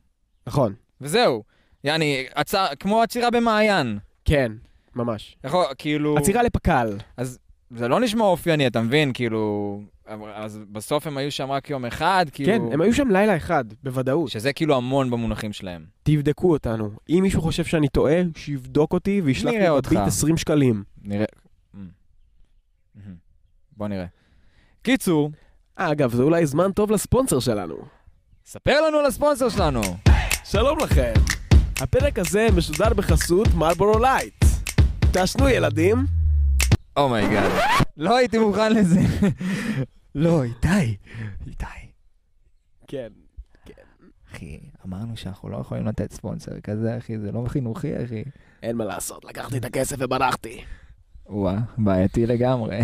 נכון. 0.48 0.74
וזהו. 1.02 1.44
יעני, 1.84 2.26
עצר, 2.36 2.66
כמו 2.80 3.02
עצירה 3.02 3.30
במעיין. 3.32 4.00
כן, 4.26 4.52
ממש. 4.96 5.36
יכול, 5.44 5.66
כאילו... 5.78 6.18
עצירה 6.18 6.44
לפק"ל. 6.44 6.98
זה 7.76 7.88
לא 7.88 8.00
נשמע 8.00 8.24
אופייני, 8.24 8.68
אתה 8.68 8.82
מבין? 8.82 9.14
כאילו... 9.14 9.82
אז 10.36 10.60
בסוף 10.72 11.08
הם 11.08 11.18
היו 11.18 11.32
שם 11.32 11.52
רק 11.52 11.70
יום 11.70 11.86
אחד, 11.86 12.26
כאילו... 12.32 12.52
כן, 12.54 12.74
הם 12.74 12.82
היו 12.82 12.94
שם 12.94 13.12
לילה 13.12 13.38
אחד, 13.38 13.66
בוודאות. 13.84 14.30
שזה 14.30 14.54
כאילו 14.54 14.76
המון 14.76 15.10
במונחים 15.12 15.54
שלהם. 15.54 15.86
תבדקו 16.04 16.52
אותנו. 16.52 16.90
אם 17.10 17.20
מישהו 17.24 17.42
חושב 17.42 17.64
שאני 17.64 17.88
טועה, 17.88 18.16
שיבדוק 18.36 18.94
אותי 18.94 19.22
וישלח 19.24 19.54
לי. 19.54 19.70
בביט 19.86 20.00
20 20.08 20.38
שקלים. 20.38 20.84
נראה... 21.04 21.26
בוא 23.78 23.88
נראה. 23.88 24.06
קיצור, 24.82 25.32
אגב, 25.76 26.14
זה 26.14 26.24
אולי 26.24 26.46
זמן 26.46 26.72
טוב 26.72 26.92
לספונסר 26.92 27.40
שלנו. 27.40 27.76
ספר 28.46 28.82
לנו 28.88 28.98
על 28.98 29.06
הספונסר 29.06 29.50
שלנו. 29.50 29.82
שלום 30.44 30.80
לכם. 30.80 31.14
הפרק 31.82 32.20
הזה 32.20 32.48
משודר 32.56 32.94
בחסות 32.94 33.48
Marlboro 33.56 34.00
Light. 34.00 34.46
תעשנו 35.14 35.50
ילדים. 35.50 35.98
Oh 36.98 37.11
my 37.11 37.25
God. 37.25 37.52
לא 37.98 38.18
הייתי 38.18 38.38
מוכן 38.38 38.74
לזה. 38.74 39.00
לא, 40.16 40.44
איתי. 40.44 40.98
איתי. 41.48 41.66
כן. 42.88 43.10
אחי, 44.32 44.60
אמרנו 44.86 45.18
שאנחנו 45.18 45.50
לא 45.50 45.58
יכולים 45.58 45.88
לתת 45.88 46.12
ספונסר 46.12 46.60
כזה, 46.60 46.98
אחי, 46.98 47.20
זה 47.20 47.32
לא 47.32 47.46
חינוכי, 47.48 48.04
אחי. 48.06 48.24
אין 48.64 48.78
מה 48.78 48.86
לעשות, 48.86 49.26
לקחתי 49.26 49.58
את 49.58 49.66
הכסף 49.66 49.96
וברחתי. 50.00 50.64
וואה, 51.30 51.58
בעייתי 51.78 52.26
לגמרי. 52.26 52.80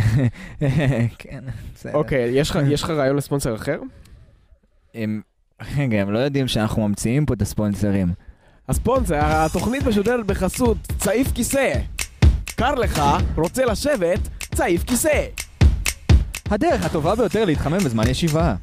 כן, 1.19 1.43
בסדר. 1.75 1.93
אוקיי, 1.93 2.29
יש 2.33 2.51
לך- 2.83 2.89
רעיון 2.89 3.15
לספונסר 3.15 3.55
אחר? 3.55 3.79
הם, 4.95 5.21
רגע, 5.77 6.01
הם 6.01 6.11
לא 6.11 6.19
יודעים 6.19 6.47
שאנחנו 6.47 6.87
ממציאים 6.87 7.25
פה 7.25 7.33
את 7.33 7.41
הספונסרים. 7.41 8.07
הספונסר, 8.69 9.19
התוכנית 9.21 9.83
משודרת 9.87 10.25
בחסות 10.25 10.77
צעיף 10.97 11.31
כיסא. 11.31 11.73
קר 12.55 12.75
לך, 12.75 13.01
רוצה 13.37 13.65
לשבת, 13.65 14.19
צעיף 14.55 14.83
כיסא. 14.83 15.25
הדרך 16.51 16.85
הטובה 16.85 17.15
ביותר 17.15 17.45
להתחמם 17.45 17.77
בזמן 17.77 18.07
ישיבה. 18.07 18.55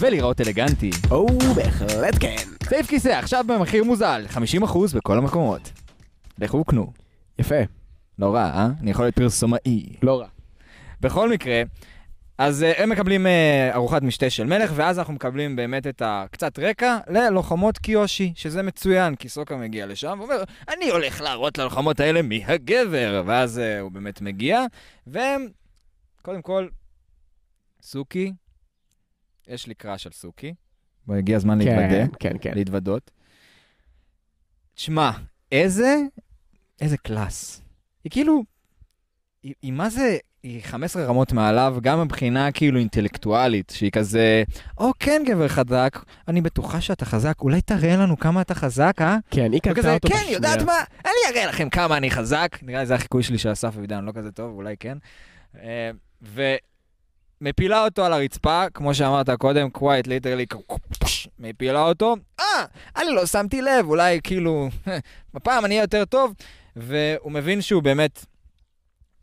ולהיראות 0.00 0.40
אלגנטי. 0.40 0.90
או, 1.10 1.26
בהחלט 1.54 2.14
כן. 2.20 2.36
סעיף 2.64 2.86
כיסא 2.86 3.08
עכשיו 3.08 3.44
במחיר 3.48 3.84
מוזל, 3.84 4.24
50% 4.30 4.38
בכל 4.96 5.18
המקומות. 5.18 5.72
לכו 6.38 6.64
קנו. 6.64 6.92
יפה, 7.38 7.54
לא 8.18 8.34
רע, 8.34 8.50
אה? 8.54 8.68
אני 8.80 8.90
יכול 8.90 9.04
להיות 9.04 9.14
פרסומאי. 9.14 9.86
לא 10.02 10.20
רע. 10.20 10.26
בכל 11.00 11.30
מקרה, 11.30 11.62
אז 12.38 12.62
uh, 12.62 12.82
הם 12.82 12.90
מקבלים 12.90 13.26
uh, 13.26 13.74
ארוחת 13.74 14.02
משתה 14.02 14.30
של 14.30 14.46
מלך, 14.46 14.72
ואז 14.74 14.98
אנחנו 14.98 15.14
מקבלים 15.14 15.56
באמת 15.56 15.86
את 15.86 16.02
הקצת 16.04 16.58
רקע 16.58 16.98
ללוחמות 17.08 17.78
קיושי, 17.78 18.32
שזה 18.36 18.62
מצוין, 18.62 19.14
כי 19.14 19.28
סוקה 19.28 19.56
מגיע 19.56 19.86
לשם 19.86 20.18
ואומר, 20.20 20.44
אני 20.68 20.90
הולך 20.90 21.20
להראות 21.20 21.58
ללוחמות 21.58 22.00
האלה 22.00 22.22
מי 22.22 22.44
הגבר, 22.46 23.22
ואז 23.26 23.58
uh, 23.58 23.80
הוא 23.80 23.92
באמת 23.92 24.20
מגיע, 24.20 24.60
והם, 25.06 25.48
קודם 26.22 26.42
כל, 26.42 26.68
סוקי, 27.82 28.32
יש 29.48 29.66
לי 29.66 29.74
קראש 29.74 30.06
על 30.06 30.12
סוקי, 30.12 30.54
בוא, 31.06 31.14
הגיע 31.14 31.36
הזמן 31.36 31.64
כן, 31.64 32.06
כן, 32.20 32.36
כן. 32.40 32.52
להתוודות. 32.54 33.10
תשמע, 34.74 35.10
איזה, 35.52 35.96
איזה 36.80 36.96
קלאס. 36.96 37.65
היא 38.06 38.10
כאילו, 38.10 38.44
היא, 39.42 39.54
היא 39.62 39.72
מה 39.72 39.90
זה, 39.90 40.16
היא 40.42 40.60
15 40.64 41.04
רמות 41.04 41.32
מעליו, 41.32 41.76
גם 41.80 42.00
מבחינה 42.00 42.52
כאילו 42.52 42.78
אינטלקטואלית, 42.78 43.72
שהיא 43.76 43.90
כזה, 43.90 44.42
או 44.78 44.92
כן 44.98 45.22
גבר 45.26 45.48
חזק, 45.48 45.98
אני 46.28 46.40
בטוחה 46.40 46.80
שאתה 46.80 47.04
חזק, 47.04 47.34
אולי 47.40 47.60
תראה 47.60 47.96
לנו 47.96 48.18
כמה 48.18 48.40
אתה 48.40 48.54
חזק, 48.54 48.96
אה? 49.00 49.16
כן, 49.30 49.52
היא 49.52 49.60
וכזה, 49.70 49.94
אותו 49.94 50.08
כן, 50.08 50.14
בשנייה. 50.14 50.32
יודעת 50.32 50.62
מה, 50.62 50.72
אני 51.04 51.14
אראה 51.30 51.46
לכם 51.46 51.70
כמה 51.70 51.96
אני 51.96 52.10
חזק. 52.10 52.58
נראה 52.62 52.80
לי 52.80 52.86
זה 52.86 52.94
החיקוי 52.94 53.22
שלי 53.22 53.38
של 53.38 53.52
אסף 53.52 53.76
אבידן, 53.76 54.04
לא 54.04 54.12
כזה 54.12 54.32
טוב, 54.32 54.54
אולי 54.56 54.74
כן. 54.80 54.98
אה, 55.62 55.90
ומפילה 57.42 57.84
אותו 57.84 58.04
על 58.04 58.12
הרצפה, 58.12 58.64
כמו 58.74 58.94
שאמרת 58.94 59.30
קודם, 59.30 59.68
quite 59.76 60.06
literally, 60.06 60.76
מפילה 61.38 61.82
אותו, 61.82 62.16
אה, 62.40 62.64
אני 62.96 63.10
לא 63.10 63.26
שמתי 63.26 63.62
לב, 63.62 63.88
אולי 63.88 64.20
כאילו, 64.24 64.68
בפעם 65.34 65.64
אני 65.64 65.74
אהיה 65.74 65.84
יותר 65.84 66.04
טוב, 66.04 66.32
והוא 66.76 67.32
מבין 67.32 67.62
שהוא 67.62 67.82
באמת 67.82 68.26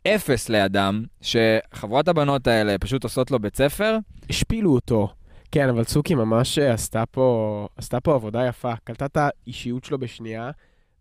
אפס 0.08 0.48
לידם, 0.48 1.04
שחברות 1.20 2.08
הבנות 2.08 2.46
האלה 2.46 2.78
פשוט 2.78 3.04
עושות 3.04 3.30
לו 3.30 3.38
בית 3.38 3.56
ספר, 3.56 3.98
השפילו 4.30 4.74
אותו. 4.74 5.08
כן, 5.50 5.68
אבל 5.68 5.84
צוקי 5.84 6.14
ממש 6.14 6.58
אה, 6.58 6.72
עשתה 6.72 7.06
פה, 7.06 7.68
עשתה 7.76 8.00
פה 8.00 8.14
עבודה 8.14 8.46
יפה. 8.46 8.72
קלטה 8.84 9.06
את 9.06 9.16
האישיות 9.16 9.84
שלו 9.84 9.98
בשנייה, 9.98 10.50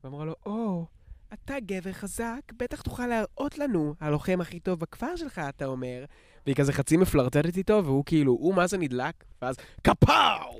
ואמרה 0.03 0.25
לו, 0.25 0.35
או, 0.45 0.85
אתה 1.33 1.53
גבר 1.65 1.91
חזק, 1.91 2.41
בטח 2.57 2.81
תוכל 2.81 3.07
להראות 3.07 3.57
לנו, 3.57 3.95
הלוחם 3.99 4.41
הכי 4.41 4.59
טוב 4.59 4.79
בכפר 4.79 5.15
שלך, 5.15 5.41
אתה 5.49 5.65
אומר. 5.65 6.05
והיא 6.45 6.55
כזה 6.55 6.73
חצי 6.73 6.97
מפלרטטת 6.97 7.57
איתו, 7.57 7.81
והוא 7.85 8.03
כאילו, 8.05 8.31
הוא 8.31 8.55
מה 8.55 8.67
זה 8.67 8.77
נדלק, 8.77 9.23
ואז 9.41 9.55
כפאו! 9.83 10.59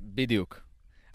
בדיוק. 0.00 0.63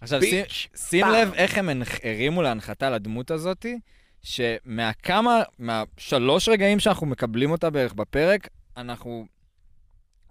עכשיו, 0.02 0.22
שים, 0.22 0.46
שים. 0.76 1.08
לב 1.08 1.34
איך 1.34 1.58
הם 1.58 1.70
הרימו 2.04 2.42
להנחתה 2.42 2.90
לדמות 2.90 3.32
הזאתי, 3.32 3.80
שמהכמה, 4.22 5.42
מהשלוש 5.60 6.50
רגעים 6.50 6.80
שאנחנו 6.80 7.08
מקבלים 7.08 7.52
אותה 7.52 7.70
בערך 7.70 7.94
בפרק, 7.94 8.48
אנחנו 8.78 9.26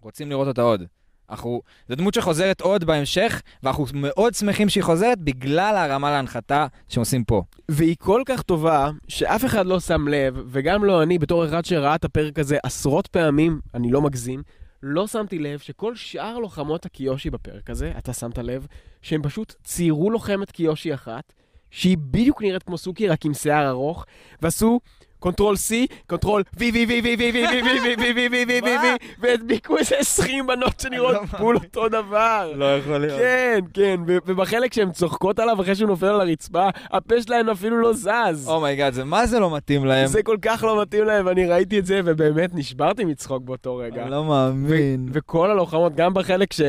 רוצים 0.01 0.31
לראות 0.31 0.49
אותה 0.49 0.63
עוד. 0.63 0.83
אנחנו, 1.31 1.63
זו 1.89 1.95
דמות 1.95 2.15
שחוזרת 2.15 2.61
עוד 2.61 2.85
בהמשך, 2.85 3.43
ואנחנו 3.63 3.87
מאוד 3.95 4.35
שמחים 4.35 4.69
שהיא 4.69 4.85
חוזרת 4.85 5.19
בגלל 5.19 5.77
הרמה 5.77 6.11
להנחתה 6.11 6.67
שהם 6.89 7.01
עושים 7.01 7.25
פה. 7.25 7.43
והיא 7.69 7.97
כל 7.99 8.23
כך 8.27 8.43
טובה, 8.43 8.91
שאף 9.09 9.45
אחד 9.45 9.67
לא 9.67 9.81
שם 9.81 10.09
לב, 10.09 10.43
וגם 10.49 10.85
לא 10.85 11.03
אני, 11.03 11.19
בתור 11.19 11.47
אחד 11.47 11.65
שראה 11.65 11.95
את 11.95 12.05
הפרק 12.05 12.39
הזה 12.39 12.59
עשרות 12.63 13.07
פעמים, 13.07 13.61
אני 13.75 13.91
לא 13.91 14.03
מגזים, 14.03 14.43
לא 14.83 15.07
שמתי 15.07 15.39
לב 15.39 15.59
שכל 15.59 15.97
שאר 15.97 16.39
לוחמות 16.39 16.87
הקיושי 16.87 17.31
בפרק 17.31 17.71
הזה, 17.71 17.93
אתה 17.99 18.13
שמת 18.13 18.39
לב, 18.39 18.67
שהם 19.03 19.23
פשוט 19.23 19.55
ציירו 19.65 20.11
לוחמת 20.11 20.51
קיושי 20.51 20.95
אחת, 20.95 21.33
שהיא 21.71 21.97
בדיוק 22.01 22.43
נראית 22.43 22.63
כמו 22.63 22.79
סוכי, 22.79 23.09
רק 23.09 23.25
עם 23.25 23.35
שיער 23.35 23.69
ארוך, 23.69 24.05
ועשו 24.43 24.81
control 25.19 25.55
C, 25.55 25.95
control 26.07 26.43
V, 26.57 26.59
V, 26.59 26.63
V, 26.63 26.91
V, 27.03 27.19
V, 27.19 27.21
V, 27.21 27.35
V, 27.35 27.55
V, 27.65 27.99
V, 27.99 27.99
V, 27.99 28.31
V, 28.31 28.49
V, 28.49 28.65
V, 28.65 28.65
V, 28.65 29.07
והדביקו 29.19 29.79
איזה 29.79 29.97
20 29.99 30.47
בנות 30.47 30.81
שנראות 30.81 31.15
לא 31.15 31.39
בול 31.39 31.57
אותו 31.57 31.89
דבר. 31.89 32.53
לא 32.55 32.77
יכול 32.77 32.99
להיות. 32.99 33.19
כן, 33.21 33.61
כן, 33.75 34.01
ובחלק 34.07 34.73
שהן 34.73 34.93
צוחקות 34.93 35.39
עליו 35.39 35.61
אחרי 35.61 35.75
שהוא 35.75 35.89
נופל 35.89 36.07
על 36.07 36.21
הרצפה, 36.21 36.69
הפה 36.93 37.23
שלהן 37.23 37.49
אפילו 37.49 37.81
לא 37.81 37.93
זז. 37.93 38.49
Oh 38.49 38.60
my 38.60 38.71
God, 38.71 38.93
זה 38.93 39.05
מה 39.05 39.27
זה 39.27 39.41
לא 39.41 39.57
מתאים 39.57 39.85
להם? 39.85 40.07
זה 40.07 40.23
כל 40.23 40.37
כך 40.43 40.65
לא 40.65 40.83
מתאים 40.83 41.05
להם, 41.05 41.27
ואני 41.27 41.47
ראיתי 41.47 41.79
את 41.79 41.87
זה, 41.87 42.01
ובאמת 42.05 42.51
נשברתי 42.55 43.05
מצחוק 43.05 43.43
באותו 43.43 43.77
רגע. 43.77 44.03
אני 44.03 44.11
לא 44.11 44.25
מאמין. 44.25 45.09
וכל 45.13 45.51
הלוחמות, 45.51 45.95
גם 45.95 46.15
בחלק 46.15 46.53
ש... 46.53 46.61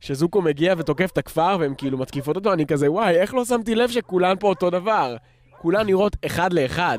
שזוקו 0.00 0.42
מגיע 0.42 0.74
ותוקף 0.78 1.10
את 1.12 1.18
הכפר, 1.18 1.56
והן 1.60 1.74
כאילו 1.78 1.98
מתקיפות 1.98 2.36
אותו, 2.36 2.52
אני 2.52 2.66
כזה, 2.66 2.90
וואי, 2.90 3.14
איך 3.14 3.34
לא 3.34 3.44
שמתי 3.44 3.74
לב 3.74 3.90
שכולן 3.90 4.34
פה 4.40 4.48
אותו 4.48 4.70
דבר? 4.70 5.16
כולן 5.58 5.86
נראות 5.86 6.16
אחד 6.26 6.52
לאחד. 6.52 6.98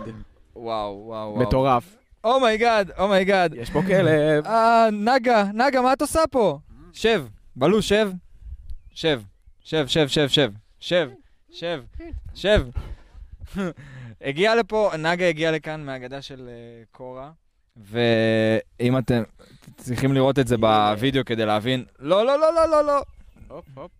וואו, 0.59 1.03
וואו. 1.05 1.37
מטורף. 1.37 1.95
אומייגאד, 2.23 2.91
אומייגאד. 2.99 3.53
יש 3.53 3.69
פה 3.69 3.81
כלב. 3.81 4.45
אה, 4.45 4.89
נגה, 4.91 5.43
נגה, 5.53 5.81
מה 5.81 5.93
את 5.93 6.01
עושה 6.01 6.19
פה? 6.31 6.59
שב, 6.93 7.25
בלו, 7.55 7.81
שב. 7.81 8.11
שב, 8.93 9.21
שב, 9.63 9.87
שב, 9.87 10.07
שב, 10.07 10.29
שב. 10.29 10.51
שב, 10.79 11.09
שב, 11.51 11.81
שב. 12.35 12.67
הגיע 14.21 14.55
לפה, 14.55 14.91
נגה 14.99 15.29
הגיע 15.29 15.51
לכאן 15.51 15.85
מהאגדה 15.85 16.21
של 16.21 16.49
אה, 16.49 16.83
קורה, 16.91 17.31
ואם 17.77 18.97
אתם 18.97 19.23
צריכים 19.77 20.13
לראות 20.13 20.39
את 20.39 20.47
זה 20.47 20.57
בווידאו 20.57 21.25
כדי 21.25 21.45
להבין, 21.45 21.85
לא, 21.99 22.25
לא, 22.25 22.39
לא, 22.39 22.53
לא, 22.55 22.69
לא, 22.69 22.85
לא. 22.85 23.01
הופ, 23.47 23.65
הופ. 23.75 23.91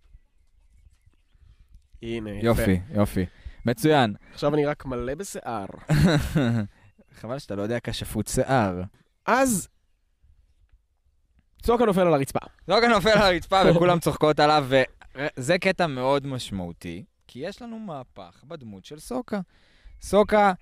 הנה, 2.02 2.30
יפה. 2.30 2.46
יופי, 2.46 2.80
יופי. 2.94 3.26
מצוין. 3.66 4.14
עכשיו 4.32 4.54
אני 4.54 4.66
רק 4.66 4.86
מלא 4.86 5.14
בשיער. 5.14 5.66
חבל 7.20 7.38
שאתה 7.38 7.54
לא 7.54 7.62
יודע 7.62 7.78
כשפות 7.82 8.28
שיער. 8.28 8.82
אז... 9.26 9.68
צוקה 11.62 11.84
נופל 11.84 12.00
על 12.00 12.14
הרצפה. 12.14 12.38
זוגה 12.66 12.88
נופל 12.88 13.08
על 13.08 13.22
הרצפה 13.22 13.62
וכולם 13.70 13.98
צוחקות 13.98 14.40
עליו, 14.40 14.66
וזה 14.68 15.58
קטע 15.58 15.86
מאוד 15.86 16.26
משמעותי, 16.26 17.04
כי 17.26 17.38
יש 17.38 17.62
לנו 17.62 17.78
מהפך 17.78 18.44
בדמות 18.44 18.84
של 18.84 18.98
סוקה. 18.98 19.40
סוקה 20.02 20.52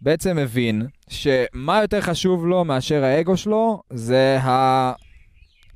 בעצם 0.00 0.36
מבין 0.36 0.86
שמה 1.08 1.80
יותר 1.80 2.00
חשוב 2.00 2.46
לו 2.46 2.64
מאשר 2.64 3.04
האגו 3.04 3.36
שלו, 3.36 3.82
זה 3.90 4.38
ה... 4.40 4.92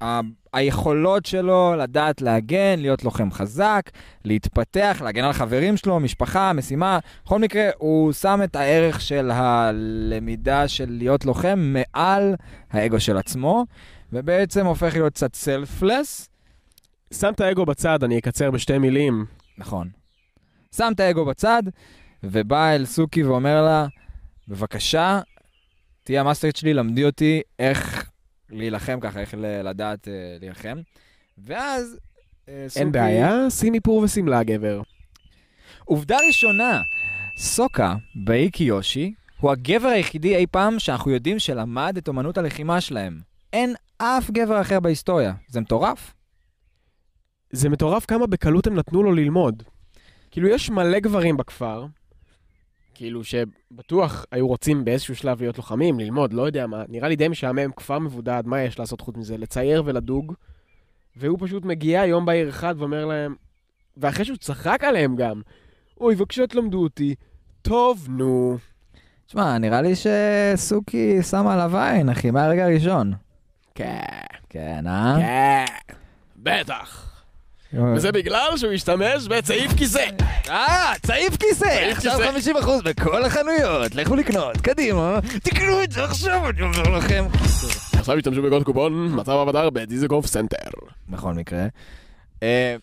ה... 0.02 0.20
היכולות 0.52 1.26
שלו 1.26 1.74
לדעת 1.78 2.22
להגן, 2.22 2.74
להיות 2.78 3.04
לוחם 3.04 3.30
חזק, 3.30 3.90
להתפתח, 4.24 5.02
להגן 5.04 5.24
על 5.24 5.32
חברים 5.32 5.76
שלו, 5.76 6.00
משפחה, 6.00 6.52
משימה. 6.52 6.98
בכל 7.24 7.38
מקרה, 7.38 7.70
הוא 7.78 8.12
שם 8.12 8.40
את 8.44 8.56
הערך 8.56 9.00
של 9.00 9.30
הלמידה 9.30 10.68
של 10.68 10.86
להיות 10.88 11.24
לוחם 11.24 11.74
מעל 11.74 12.34
האגו 12.70 13.00
של 13.00 13.16
עצמו, 13.16 13.64
ובעצם 14.12 14.66
הופך 14.66 14.94
להיות 14.94 15.12
קצת 15.12 15.34
סלפלס. 15.34 16.28
שם 17.14 17.32
את 17.32 17.40
האגו 17.40 17.66
בצד, 17.66 18.04
אני 18.04 18.18
אקצר 18.18 18.50
בשתי 18.50 18.78
מילים. 18.78 19.24
נכון. 19.58 19.88
שם 20.76 20.92
את 20.94 21.00
האגו 21.00 21.24
בצד, 21.24 21.62
ובא 22.22 22.70
אל 22.70 22.84
סוכי 22.84 23.22
ואומר 23.22 23.62
לה, 23.64 23.86
בבקשה, 24.48 25.20
תהיי 26.04 26.18
המאסטרית 26.18 26.56
שלי, 26.56 26.74
למדי 26.74 27.04
אותי 27.04 27.40
איך 27.58 28.07
להילחם 28.50 29.00
ככה, 29.00 29.20
איך 29.20 29.34
לדעת 29.64 30.08
אה, 30.08 30.36
להילחם. 30.40 30.78
ואז 31.38 31.98
אה, 32.48 32.64
סוכי... 32.68 32.80
אין 32.80 32.92
בעיה, 32.92 33.50
שים 33.50 33.74
איפור 33.74 33.98
ושמלה, 33.98 34.42
גבר. 34.42 34.82
עובדה 35.84 36.16
ראשונה, 36.26 36.82
סוקה, 37.36 37.94
באי 38.14 38.50
קיושי, 38.50 39.12
הוא 39.40 39.50
הגבר 39.50 39.88
היחידי 39.88 40.36
אי 40.36 40.46
פעם 40.46 40.78
שאנחנו 40.78 41.10
יודעים 41.10 41.38
שלמד 41.38 41.96
את 41.96 42.08
אומנות 42.08 42.38
הלחימה 42.38 42.80
שלהם. 42.80 43.20
אין 43.52 43.74
אף 43.98 44.30
גבר 44.30 44.60
אחר 44.60 44.80
בהיסטוריה. 44.80 45.32
זה 45.48 45.60
מטורף. 45.60 46.14
זה 47.52 47.68
מטורף 47.68 48.04
כמה 48.06 48.26
בקלות 48.26 48.66
הם 48.66 48.74
נתנו 48.74 49.02
לו 49.02 49.12
ללמוד. 49.12 49.62
כאילו, 50.30 50.48
יש 50.48 50.70
מלא 50.70 50.98
גברים 50.98 51.36
בכפר, 51.36 51.86
כאילו 52.98 53.20
שבטוח 53.24 54.26
היו 54.32 54.48
רוצים 54.48 54.84
באיזשהו 54.84 55.16
שלב 55.16 55.40
להיות 55.40 55.56
לוחמים, 55.56 56.00
ללמוד, 56.00 56.32
לא 56.32 56.42
יודע 56.42 56.66
מה. 56.66 56.84
נראה 56.88 57.08
לי 57.08 57.16
די 57.16 57.28
משעמם, 57.28 57.72
כפר 57.72 57.98
מבודד, 57.98 58.42
מה 58.46 58.62
יש 58.62 58.78
לעשות 58.78 59.00
חוץ 59.00 59.16
מזה? 59.16 59.38
לצייר 59.38 59.82
ולדוג. 59.86 60.34
והוא 61.16 61.38
פשוט 61.40 61.64
מגיע 61.64 62.04
יום 62.04 62.26
בהיר 62.26 62.48
אחד 62.48 62.74
ואומר 62.78 63.04
להם, 63.04 63.34
ואחרי 63.96 64.24
שהוא 64.24 64.36
צחק 64.36 64.84
עליהם 64.84 65.16
גם, 65.16 65.40
אוי, 66.00 66.14
בבקשה 66.14 66.46
תלמדו 66.46 66.82
אותי. 66.82 67.14
טוב, 67.62 68.06
נו. 68.10 68.58
תשמע, 69.26 69.58
נראה 69.58 69.82
לי 69.82 69.92
שסוכי 69.94 71.22
שמה 71.22 71.54
עליו 71.54 71.76
עין, 71.76 72.08
אחי, 72.08 72.30
מהרגע 72.30 72.64
הראשון. 72.64 73.12
כן. 73.74 74.00
כן, 74.48 74.86
אה? 74.86 75.16
כן. 75.18 75.94
בטח. 76.36 77.07
וזה 77.72 78.12
בגלל 78.12 78.52
שהוא 78.56 78.72
השתמש 78.72 79.28
בצעיף 79.28 79.72
כיסא. 79.72 80.04
אה, 80.48 80.92
צעיף 81.06 81.36
כיסא! 81.36 81.90
עכשיו 81.90 82.18
כיסא. 82.34 82.52
50% 82.52 82.82
בכל 82.84 83.24
החנויות, 83.24 83.94
לכו 83.94 84.16
לקנות, 84.16 84.56
קדימה, 84.56 85.18
תקנו 85.42 85.82
את 85.82 85.92
זה 85.92 86.04
עכשיו, 86.04 86.48
אני 86.50 86.62
אומר 86.62 86.98
לכם. 86.98 87.24
עכשיו 87.98 88.16
השתמשו 88.16 88.42
בקוד 88.42 88.64
קופון, 88.64 89.14
מצב 89.20 89.32
אבטאר 89.32 89.70
בדיזנגוף 89.70 90.26
סנטר. 90.26 90.56
בכל 91.08 91.32
מקרה. 91.34 91.66
אה, 92.42 92.76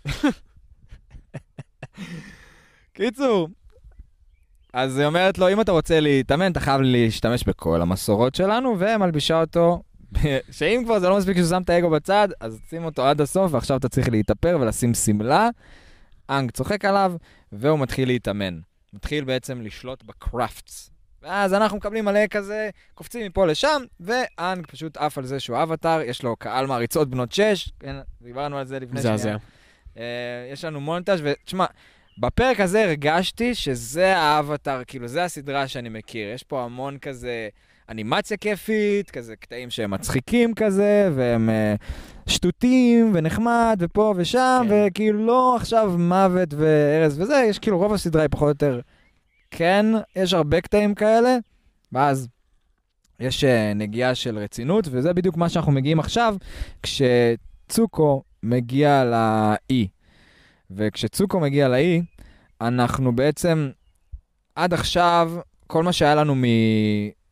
קיצור, 2.93 3.49
אז 4.73 4.97
היא 4.97 5.05
אומרת 5.05 5.37
לו, 5.37 5.49
אם 5.49 5.61
אתה 5.61 5.71
רוצה 5.71 5.99
להתאמן, 5.99 6.51
אתה 6.51 6.59
חייב 6.59 6.81
להשתמש 6.81 7.43
בכל 7.43 7.81
המסורות 7.81 8.35
שלנו, 8.35 8.75
ומלבישה 8.79 9.41
אותו, 9.41 9.81
שאם 10.57 10.81
כבר 10.85 10.99
זה 10.99 11.09
לא 11.09 11.17
מספיק 11.17 11.37
שהוא 11.37 11.49
שם 11.49 11.61
את 11.61 11.69
האגו 11.69 11.89
בצד, 11.89 12.29
אז 12.39 12.59
שים 12.69 12.85
אותו 12.85 13.07
עד 13.07 13.21
הסוף, 13.21 13.53
ועכשיו 13.53 13.77
אתה 13.77 13.89
צריך 13.89 14.09
להתאפר 14.09 14.57
ולשים 14.61 14.93
שמלה. 14.93 15.49
אנג 16.29 16.51
צוחק 16.51 16.85
עליו, 16.85 17.13
והוא 17.51 17.79
מתחיל 17.79 18.07
להתאמן. 18.07 18.59
מתחיל 18.93 19.23
בעצם 19.23 19.61
לשלוט 19.61 20.03
בקראפטס. 20.03 20.89
ואז 21.21 21.53
אנחנו 21.53 21.77
מקבלים 21.77 22.05
מלא 22.05 22.27
כזה, 22.27 22.69
קופצים 22.93 23.25
מפה 23.25 23.45
לשם, 23.45 23.81
ואנג 23.99 24.67
פשוט 24.67 24.97
עף 24.97 25.17
על 25.17 25.25
זה 25.25 25.39
שהוא 25.39 25.63
אבטאר, 25.63 26.01
יש 26.01 26.23
לו 26.23 26.35
קהל 26.35 26.67
מעריצות 26.67 27.09
בנות 27.09 27.31
שש, 27.31 27.69
כן, 27.79 27.95
דיברנו 28.21 28.57
על 28.57 28.65
זה 28.65 28.79
לפני 28.79 28.99
מזעזע. 28.99 29.35
אה, 29.97 30.03
יש 30.51 30.65
לנו 30.65 30.81
מונטאז' 30.81 31.19
ותשמע, 31.23 31.65
בפרק 32.17 32.59
הזה 32.59 32.83
הרגשתי 32.83 33.55
שזה 33.55 34.17
האבטאר, 34.17 34.81
כאילו, 34.87 35.07
זה 35.07 35.23
הסדרה 35.23 35.67
שאני 35.67 35.89
מכיר. 35.89 36.29
יש 36.29 36.43
פה 36.43 36.63
המון 36.63 36.97
כזה 36.97 37.49
אנימציה 37.89 38.37
כיפית, 38.37 39.11
כזה 39.11 39.35
קטעים 39.35 39.69
שהם 39.69 39.91
מצחיקים 39.91 40.53
כזה, 40.53 41.09
והם 41.15 41.49
אה, 41.49 41.75
שטותיים 42.27 43.11
ונחמד, 43.13 43.77
ופה 43.79 44.13
ושם, 44.17 44.65
כן. 44.69 44.87
וכאילו 44.87 45.25
לא 45.25 45.55
עכשיו 45.55 45.93
מוות 45.97 46.53
והרס 46.53 47.13
וזה, 47.17 47.45
יש 47.49 47.59
כאילו 47.59 47.77
רוב 47.77 47.93
הסדרה 47.93 48.21
היא 48.21 48.29
פחות 48.31 48.43
או 48.63 48.67
יותר... 48.67 48.81
כן, 49.51 49.85
יש 50.15 50.33
הרבה 50.33 50.61
קטעים 50.61 50.95
כאלה, 50.95 51.37
ואז 51.91 52.27
יש 53.19 53.43
אה, 53.43 53.73
נגיעה 53.73 54.15
של 54.15 54.37
רצינות, 54.37 54.87
וזה 54.91 55.13
בדיוק 55.13 55.37
מה 55.37 55.49
שאנחנו 55.49 55.71
מגיעים 55.71 55.99
עכשיו, 55.99 56.35
כשצוקו 56.83 58.23
מגיע 58.43 59.03
לאי. 59.03 59.87
וכשצוקו 60.71 61.39
מגיע 61.39 61.67
לאי, 61.67 62.01
אנחנו 62.61 63.15
בעצם, 63.15 63.69
עד 64.55 64.73
עכשיו, 64.73 65.31
כל 65.67 65.83
מה 65.83 65.93
שהיה 65.93 66.15
לנו 66.15 66.35
מ... 66.35 66.43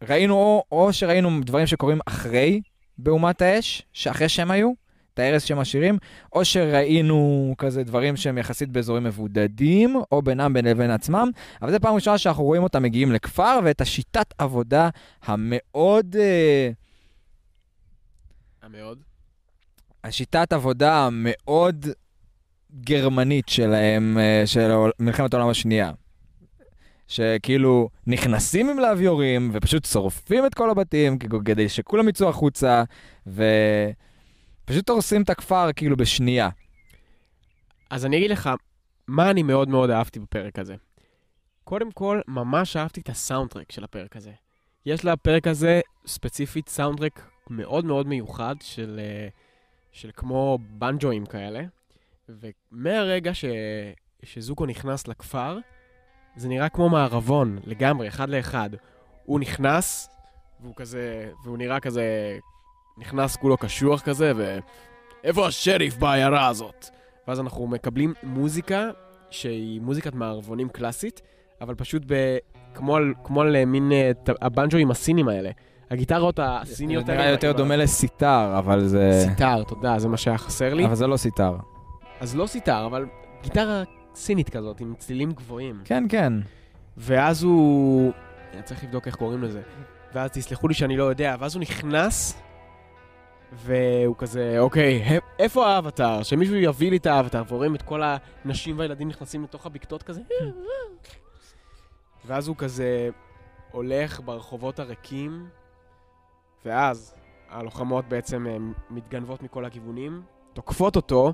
ראינו, 0.08 0.34
או, 0.34 0.64
או 0.72 0.94
שראינו 0.94 1.30
דברים 1.44 1.68
שקורים 1.68 2.00
אחרי 2.06 2.62
באומת 2.98 3.42
האש, 3.42 3.82
שאחרי 3.94 4.30
שהם 4.30 4.52
היו, 4.52 4.72
את 5.14 5.20
ההרס 5.20 5.44
שהם 5.44 5.58
משאירים, 5.58 5.98
או 6.34 6.46
שראינו 6.46 7.56
כזה 7.58 7.84
דברים 7.84 8.16
שהם 8.16 8.38
יחסית 8.38 8.70
באזורים 8.70 9.04
מבודדים, 9.04 9.96
או 10.12 10.22
בינם 10.22 10.54
בין 10.54 10.66
לבין 10.66 10.92
עצמם, 10.92 11.30
אבל 11.62 11.72
זו 11.72 11.80
פעם 11.80 11.96
ראשונה 11.96 12.18
שאנחנו 12.18 12.44
רואים 12.44 12.64
אותם 12.64 12.84
מגיעים 12.84 13.12
לכפר, 13.12 13.60
ואת 13.64 13.82
השיטת 13.82 14.34
עבודה 14.38 14.90
המאוד... 15.24 16.16
אה, 16.20 16.70
המאוד. 18.62 19.04
השיטת 20.04 20.54
עבודה 20.54 21.06
המאוד 21.06 21.86
גרמנית 22.82 23.50
שלהם, 23.50 24.18
אה, 24.18 24.44
של 24.46 24.72
מלחמת 25.00 25.34
העולם 25.34 25.50
השנייה. 25.50 25.92
שכאילו 27.14 27.90
נכנסים 28.08 28.70
עם 28.70 28.80
להביורים 28.80 29.52
ופשוט 29.54 29.86
שורפים 29.86 30.46
את 30.46 30.54
כל 30.54 30.70
הבתים 30.70 31.18
כדי 31.46 31.70
שכולם 31.70 32.10
יצאו 32.10 32.30
החוצה 32.30 32.84
ופשוט 33.28 34.90
הורסים 34.90 35.22
את 35.22 35.30
הכפר 35.30 35.70
כאילו 35.76 35.98
בשנייה. 35.98 36.50
אז 37.90 38.06
אני 38.06 38.18
אגיד 38.18 38.32
לך, 38.32 38.50
מה 39.08 39.30
אני 39.30 39.44
מאוד 39.44 39.70
מאוד 39.70 39.90
אהבתי 39.90 40.20
בפרק 40.20 40.60
הזה. 40.60 40.76
קודם 41.64 41.92
כל, 41.92 42.22
ממש 42.28 42.78
אהבתי 42.78 43.02
את 43.02 43.10
הסאונדטרק 43.10 43.72
של 43.72 43.84
הפרק 43.84 44.16
הזה. 44.16 44.32
יש 44.86 45.06
לפרק 45.06 45.48
הזה 45.48 45.82
ספציפית 46.06 46.70
סאונדטרק 46.70 47.30
מאוד 47.50 47.86
מאוד 47.86 48.08
מיוחד 48.08 48.56
של, 48.62 49.00
אה, 49.04 49.28
של 49.92 50.10
כמו 50.16 50.58
בנג'ואים 50.70 51.26
כאלה. 51.26 51.64
ומהרגע 52.30 53.34
ש, 53.34 53.46
שזוקו 54.24 54.66
נכנס 54.66 55.08
לכפר, 55.08 55.60
זה 56.36 56.50
נראה 56.50 56.70
כמו 56.70 56.90
מערבון, 56.90 57.60
לגמרי, 57.64 58.08
אחד 58.08 58.30
לאחד. 58.30 58.70
הוא 59.26 59.40
נכנס, 59.40 60.10
והוא 60.62 60.74
כזה, 60.76 61.30
והוא 61.44 61.58
נראה 61.58 61.80
כזה, 61.80 62.38
נכנס 62.98 63.36
כולו 63.36 63.58
קשוח 63.58 64.02
כזה, 64.02 64.32
ו... 64.36 64.58
איפה 65.24 65.48
השריף 65.48 65.98
בעיירה 65.98 66.48
הזאת? 66.48 66.86
ואז 67.28 67.40
אנחנו 67.40 67.68
מקבלים 67.68 68.14
מוזיקה 68.24 68.90
שהיא 69.30 69.82
מוזיקת 69.82 70.14
מערבונים 70.16 70.70
קלאסית, 70.70 71.22
אבל 71.62 71.76
פשוט 71.76 72.04
ב... 72.08 72.38
כמו 72.76 72.96
על, 72.96 73.14
כמו 73.24 73.42
על 73.42 73.56
אה, 73.56 73.66
מין 73.66 73.92
אה, 73.92 74.12
הבנג'ואים 74.42 74.92
הסינים 74.92 75.28
האלה. 75.28 75.50
הגיטרות 75.92 76.40
הסיניות 76.44 77.06
זה 77.06 77.14
נראה 77.14 77.30
יותר 77.30 77.52
דומה 77.52 77.76
לסיטר, 77.76 78.56
אבל 78.58 78.88
זה... 78.88 79.26
סיטר, 79.30 79.64
תודה, 79.64 80.00
זה 80.00 80.08
מה 80.08 80.18
שהיה 80.18 80.38
חסר 80.38 80.74
לי. 80.74 80.86
אבל 80.86 80.96
זה 80.96 81.08
לא 81.08 81.18
סיטר. 81.18 81.56
אז 82.20 82.36
לא 82.36 82.48
סיטר, 82.48 82.86
אבל 82.86 83.06
גיטרה 83.44 83.84
סינית 84.16 84.50
כזאת, 84.50 84.80
עם 84.80 84.94
צלילים 84.98 85.32
גבוהים. 85.32 85.82
כן, 85.86 86.04
כן. 86.10 86.34
ואז 86.98 87.44
הוא... 87.44 88.12
אני 88.54 88.64
צריך 88.64 88.84
לבדוק 88.84 89.08
איך 89.08 89.16
קוראים 89.16 89.44
לזה. 89.44 89.62
ואז 90.14 90.32
תסלחו 90.32 90.68
לי 90.68 90.74
שאני 90.74 90.98
לא 90.98 91.04
יודע, 91.04 91.36
ואז 91.40 91.56
הוא 91.56 91.62
נכנס, 91.62 92.42
והוא 93.54 94.16
כזה, 94.18 94.56
אוקיי, 94.60 95.20
איפה 95.40 95.68
האבטר? 95.68 96.24
שמישהו 96.24 96.56
יביא 96.56 96.90
לי 96.90 96.98
את 96.98 97.06
האבטר, 97.06 97.44
ורואים 97.50 97.76
את 97.76 97.82
כל 97.82 98.02
הנשים 98.04 98.80
והילדים 98.80 99.08
נכנסים 99.08 99.44
לתוך 99.44 99.66
הבקתות 99.66 100.04
כזה. 100.04 100.22
ואז 102.26 102.48
הוא 102.48 102.56
כזה 102.56 103.10
הולך 103.72 104.20
ברחובות 104.26 104.80
הריקים, 104.80 105.48
ואז 106.66 107.16
הלוחמות 107.50 108.06
בעצם 108.08 108.48
אה, 108.48 108.58
מתגנבות 108.90 109.44
מכל 109.44 109.66
הכיוונים, 109.66 110.22
תוקפות 110.54 110.96
אותו, 110.96 111.34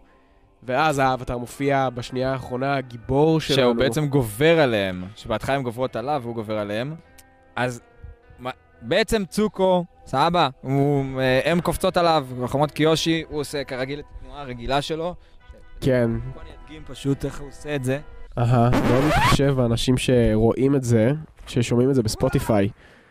ואז 0.63 0.99
האבטר 0.99 1.37
מופיע 1.37 1.89
בשנייה 1.89 2.31
האחרונה, 2.33 2.75
הגיבור 2.75 3.39
שלנו. 3.41 3.59
שהוא 3.61 3.73
בעצם 3.75 4.07
גובר 4.07 4.59
עליהם, 4.59 5.03
שבהתחלה 5.15 5.55
הן 5.55 5.63
גוברות 5.63 5.95
עליו 5.95 6.19
והוא 6.23 6.35
גובר 6.35 6.57
עליהם. 6.57 6.95
אז 7.55 7.81
מה- 8.39 8.51
בעצם 8.81 9.25
צוקו, 9.25 9.85
סבא, 10.05 10.49
הוא, 10.61 11.21
אה, 11.21 11.51
הן 11.51 11.61
קופצות 11.61 11.97
עליו, 11.97 12.27
לוחמות 12.37 12.71
קיושי, 12.71 13.23
הוא 13.29 13.39
עושה 13.39 13.63
כרגיל 13.63 13.99
את 13.99 14.05
התנועה 14.17 14.41
הרגילה 14.41 14.81
שלו. 14.81 15.15
כן. 15.81 16.09
בוא 16.33 16.41
אני 16.41 16.49
אדגים 16.63 16.83
פשוט 16.87 17.25
איך 17.25 17.39
הוא 17.39 17.47
עושה 17.49 17.75
את 17.75 17.83
זה. 17.83 17.99
אהה, 18.37 18.69
מאוד 18.69 19.03
מתחשב 19.07 19.53
באנשים 19.57 19.95
שרואים 19.97 20.75
את 20.75 20.83
זה, 20.83 21.11
ששומעים 21.47 21.89
את 21.89 21.95
זה 21.95 22.03
בספוטיפיי. 22.03 22.69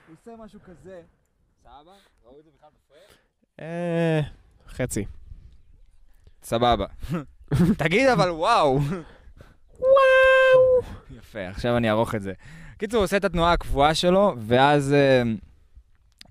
הוא 0.09 0.17
עושה 0.21 0.45
משהו 0.45 0.61
כזה. 0.65 1.01
סבא? 1.63 1.71
ראו 2.27 2.39
את 2.41 2.45
זה 2.45 2.51
בכלל 2.57 2.69
בפרק? 2.87 3.17
אה... 3.61 4.21
חצי. 4.69 5.05
סבבה. 6.43 6.87
תגיד 7.79 8.09
אבל 8.09 8.31
וואו. 8.31 8.81
וואו! 9.79 10.83
יפה, 11.19 11.49
עכשיו 11.49 11.77
אני 11.77 11.89
אערוך 11.89 12.15
את 12.15 12.23
זה. 12.23 12.33
קיצור, 12.79 12.99
הוא 12.99 13.05
עושה 13.05 13.17
את 13.17 13.25
התנועה 13.25 13.53
הקבועה 13.53 13.95
שלו, 13.95 14.35
ואז 14.39 14.93
אה, 14.93 15.23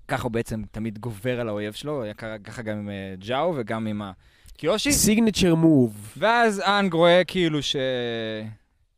ככה 0.08 0.22
הוא 0.22 0.32
בעצם 0.32 0.62
תמיד 0.70 0.98
גובר 0.98 1.40
על 1.40 1.48
האויב 1.48 1.72
שלו, 1.72 2.04
ככה- 2.44 2.62
גם 2.62 2.78
עם 2.78 2.88
אה, 2.90 3.14
ג'או 3.18 3.54
וגם 3.56 3.86
עם 3.86 4.02
הקיושי. 4.02 4.92
סיגנצ'ר 4.92 5.54
מוב. 5.54 6.14
ואז 6.16 6.60
אנג 6.60 6.92
רואה 6.92 7.22
כאילו 7.26 7.62
ש... 7.62 7.76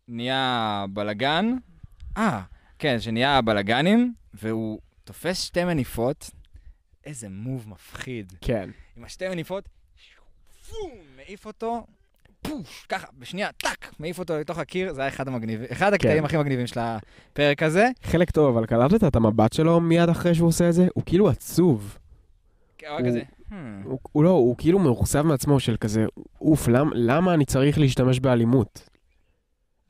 נהיה 0.09 0.85
בלגן. 0.93 1.55
אה, 2.17 2.41
כן, 2.79 3.01
שנהיה 3.01 3.41
בלגנים, 3.43 4.15
והוא 4.35 4.79
תופס 5.05 5.43
שתי 5.43 5.65
מניפות. 5.65 6.31
איזה 7.07 7.29
מוב 7.29 7.69
מפחיד. 7.69 8.33
כן. 8.41 8.71
עם 8.97 9.05
השתי 9.05 9.29
מניפות, 9.29 9.69
פום, 10.71 10.91
מעיף 11.17 11.47
אותו, 11.47 11.87
פוש, 12.43 12.87
ככה, 12.89 13.07
בשנייה, 13.19 13.49
טאק, 13.57 13.95
מעיף 13.99 14.19
אותו 14.19 14.39
לתוך 14.39 14.59
הקיר, 14.59 14.93
זה 14.93 15.01
היה 15.01 15.09
אחד 15.09 15.29
המגניבים, 15.29 15.67
אחד 15.73 15.93
הקטעים 15.93 16.19
כן. 16.19 16.25
הכי 16.25 16.37
מגניבים 16.37 16.67
של 16.67 16.81
הפרק 16.83 17.63
הזה. 17.63 17.89
חלק 18.03 18.31
טוב, 18.31 18.57
אבל 18.57 18.67
קלטת 18.67 19.05
את 19.05 19.17
המבט 19.17 19.53
שלו 19.53 19.81
מיד 19.81 20.09
אחרי 20.09 20.35
שהוא 20.35 20.49
עושה 20.49 20.69
את 20.69 20.75
זה? 20.75 20.87
הוא 20.95 21.03
כאילו 21.07 21.29
עצוב. 21.29 21.99
הוא 22.81 22.89
היה 22.89 22.99
הוא- 22.99 23.07
כזה, 23.09 23.21
"Hmm." 23.51 23.55
הוא, 23.85 23.99
הוא 24.13 24.25
לא, 24.25 24.31
הוא 24.31 24.55
כאילו 24.59 24.79
מאוכזב 24.79 25.23
מעצמו 25.23 25.61
של 25.61 25.77
כזה, 25.81 26.05
אוף, 26.41 26.69
למ, 26.69 26.91
למה 26.95 27.35
אני 27.35 27.45
צריך 27.45 27.79
להשתמש 27.79 28.21
באלימות? 28.21 28.89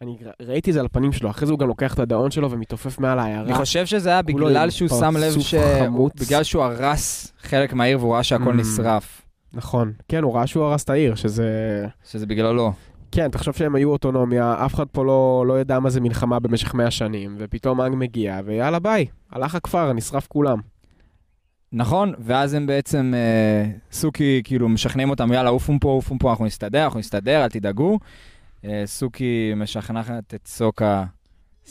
אני 0.03 0.17
ראיתי 0.43 0.71
את 0.71 0.75
זה 0.75 0.81
על 0.81 0.87
הפנים 0.87 1.13
שלו, 1.13 1.31
אחרי 1.31 1.47
זה 1.47 1.53
הוא 1.53 1.59
גם 1.61 1.69
לוקח 1.69 1.95
את 1.95 1.99
הדאון 1.99 2.31
שלו 2.31 2.51
ומתעופף 2.51 2.99
מעל 2.99 3.19
העיירה. 3.19 3.43
אני 3.45 3.55
חושב 3.55 3.87
שזה 3.87 4.09
היה 4.09 4.23
כולו 4.23 4.47
בגלל 4.47 4.65
עם 4.65 4.71
שהוא 4.71 4.89
שם 4.89 5.17
לב 5.17 5.41
ש... 5.41 5.55
חמוץ. 5.55 6.13
בגלל 6.27 6.43
שהוא 6.43 6.63
הרס 6.63 7.33
חלק 7.41 7.73
מהעיר 7.73 7.99
והוא 8.01 8.15
ראה 8.15 8.23
שהכל 8.23 8.53
Mm. 8.53 8.57
נשרף, 8.57 9.23
נכון. 9.53 9.93
כן, 10.09 10.23
הוא 10.23 10.35
ראה 10.35 10.47
שהוא 10.47 10.65
הרס 10.65 10.85
את 10.85 10.91
העיר, 10.91 11.15
שזה... 11.15 11.85
שזה 12.11 12.27
בגללו. 12.27 12.73
כן, 13.13 13.29
תחשוב 13.31 13.55
שהם 13.55 13.75
היו 13.75 13.91
אוטונומיה, 13.91 14.65
אף 14.67 14.75
אחד 14.75 14.87
פה 14.93 15.05
לא, 15.05 15.45
לא 15.47 15.61
ידע 15.61 15.79
מה 15.79 15.91
זה 15.91 16.01
מלחמה 16.01 16.39
במשך 16.39 16.75
100 16.75 16.91
שנים, 16.91 17.37
ופתאום 17.39 17.81
אנג 17.81 17.95
מגיע, 17.97 18.41
ויאללה 18.45 18.79
ביי, 18.79 19.07
הלך 19.31 19.55
הכפר, 19.55 19.93
נשרף 19.93 20.27
כולם. 20.27 20.59
נכון, 21.73 22.15
ואז 22.19 22.55
הם 22.55 22.67
בעצם, 22.67 23.13
אה, 23.17 23.71
סוכי 23.93 24.41
כאילו 24.45 24.69
משכנעים 24.69 25.11
אותם, 25.11 25.33
יאללה, 25.33 25.51
עופו 25.51 25.73
מפה, 25.73 25.89
עופו 25.89 26.15
מפה, 26.15 26.31
אנחנו 26.31 26.45
נסתדר, 26.45 26.85
אנחנו 26.85 27.01
נסתדר, 27.01 27.45
אל 27.45 27.49
תדאגו. 27.49 27.99
אה, 28.65 28.83
סוכי 28.87 29.53
משכנעת 29.57 30.35
את 30.35 30.47
סוקה. 30.47 31.05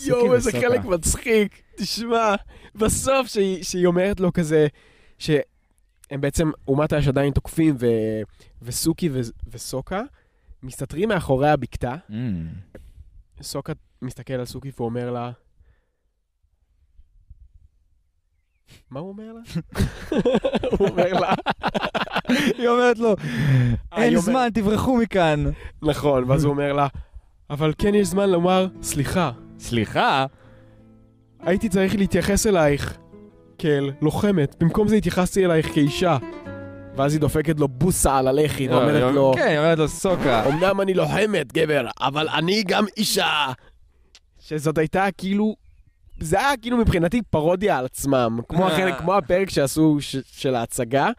יואו, 0.05 0.33
איזה. 0.33 0.51
חלק 0.51 0.85
מצחיק. 0.85 1.61
תשמע, 1.75 2.35
בסוף 2.75 3.27
שהיא, 3.27 3.63
שהיא 3.63 3.85
אומרת 3.85 4.19
לו 4.19 4.33
כזה, 4.33 4.67
שהם 6.09 6.21
בעצם, 6.21 6.51
אומת 6.67 6.93
האש 6.93 7.07
עדיין 7.07 7.33
תוקפים, 7.33 7.75
ו, 7.79 7.85
וסוקי 8.61 9.09
ו, 9.09 9.19
וסוקה 9.47 10.01
מסתתרים 10.63 11.09
מאחורי 11.09 11.49
הבקתה. 11.49 11.95
Mm. 12.09 12.13
סוקה 13.41 13.73
מסתכל 14.01 14.33
על 14.33 14.45
סוקי 14.45 14.71
ואומר 14.79 15.11
לה... 15.11 15.31
מה 18.91 18.99
הוא 18.99 19.09
אומר 19.09 19.33
לה? 19.33 19.41
הוא 20.79 20.87
אומר 20.89 21.13
לה... 21.13 21.33
היא 22.57 22.67
אומרת 22.67 22.99
לו, 22.99 23.15
אין 23.91 24.17
זמן, 24.17 24.49
תברחו 24.53 24.97
מכאן. 24.97 25.43
נכון, 25.81 26.23
ואז 26.23 26.43
הוא 26.43 26.53
אומר 26.53 26.73
לה, 26.73 26.87
אבל 27.49 27.73
כן 27.77 27.95
יש 27.95 28.07
זמן 28.07 28.29
לומר, 28.29 28.67
סליחה, 28.81 29.31
סליחה? 29.59 30.25
הייתי 31.39 31.69
צריך 31.69 31.95
להתייחס 31.95 32.47
אלייך 32.47 32.97
כאל 33.59 33.91
לוחמת, 34.01 34.55
במקום 34.59 34.87
זה 34.87 34.95
התייחסתי 34.95 35.45
אלייך 35.45 35.73
כאישה. 35.73 36.17
ואז 36.95 37.13
היא 37.13 37.21
דופקת 37.21 37.59
לו 37.59 37.67
בוסה 37.67 38.17
על 38.17 38.27
הלחי 38.27 38.67
ואומרת 38.67 39.13
לו, 39.13 39.31
כן, 39.35 39.47
היא 39.47 39.57
אומרת 39.57 39.77
לו, 39.77 39.87
סוקה. 39.87 40.49
אמנם 40.49 40.81
אני 40.81 40.93
לוחמת, 40.93 41.53
גבר, 41.53 41.87
אבל 42.01 42.29
אני 42.29 42.63
גם 42.67 42.85
אישה. 42.97 43.51
שזאת 44.39 44.77
הייתה 44.77 45.07
כאילו, 45.17 45.55
זה 46.19 46.39
היה 46.39 46.57
כאילו 46.61 46.77
מבחינתי 46.77 47.21
פרודיה 47.29 47.77
על 47.77 47.85
עצמם, 47.85 48.39
כמו 48.49 48.67
החלק, 48.67 48.97
כמו 48.97 49.13
הפרק 49.15 49.49
שעשו 49.49 49.97
ש, 49.99 50.15
של 50.25 50.55
ההצגה. 50.55 51.09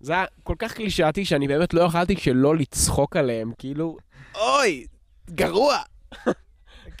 זה 0.00 0.12
היה 0.12 0.24
כל 0.42 0.54
כך 0.58 0.72
קלישאתי 0.72 1.24
שאני 1.24 1.48
באמת 1.48 1.74
לא 1.74 1.80
יכלתי 1.82 2.16
שלא 2.16 2.56
לצחוק 2.56 3.16
עליהם, 3.16 3.52
כאילו, 3.58 3.96
אוי, 4.34 4.86
גרוע. 5.30 5.76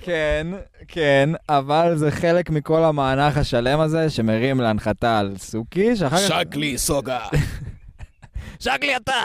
כן, 0.02 0.46
כן, 0.88 1.30
אבל 1.48 1.96
זה 1.96 2.10
חלק 2.10 2.50
מכל 2.50 2.84
המענח 2.84 3.36
השלם 3.36 3.80
הזה 3.80 4.10
שמרים 4.10 4.60
להנחתה 4.60 5.18
על 5.18 5.34
סוכי, 5.38 5.96
שאחר 5.96 6.16
כך... 6.16 6.22
שקלי, 6.28 6.78
סוגה. 6.78 7.20
שקלי 8.60 8.96
אתה! 8.96 9.24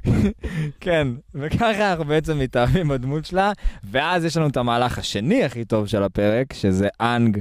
כן, 0.80 1.08
וככה 1.34 1.90
אנחנו 1.90 2.04
בעצם 2.04 2.38
מתאהבים 2.38 2.88
בדמות 2.88 3.24
שלה, 3.24 3.52
ואז 3.84 4.24
יש 4.24 4.36
לנו 4.36 4.46
את 4.48 4.56
המהלך 4.56 4.98
השני 4.98 5.44
הכי 5.44 5.64
טוב 5.64 5.86
של 5.86 6.02
הפרק, 6.02 6.52
שזה 6.52 6.88
אנג, 7.00 7.40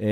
אה, 0.00 0.06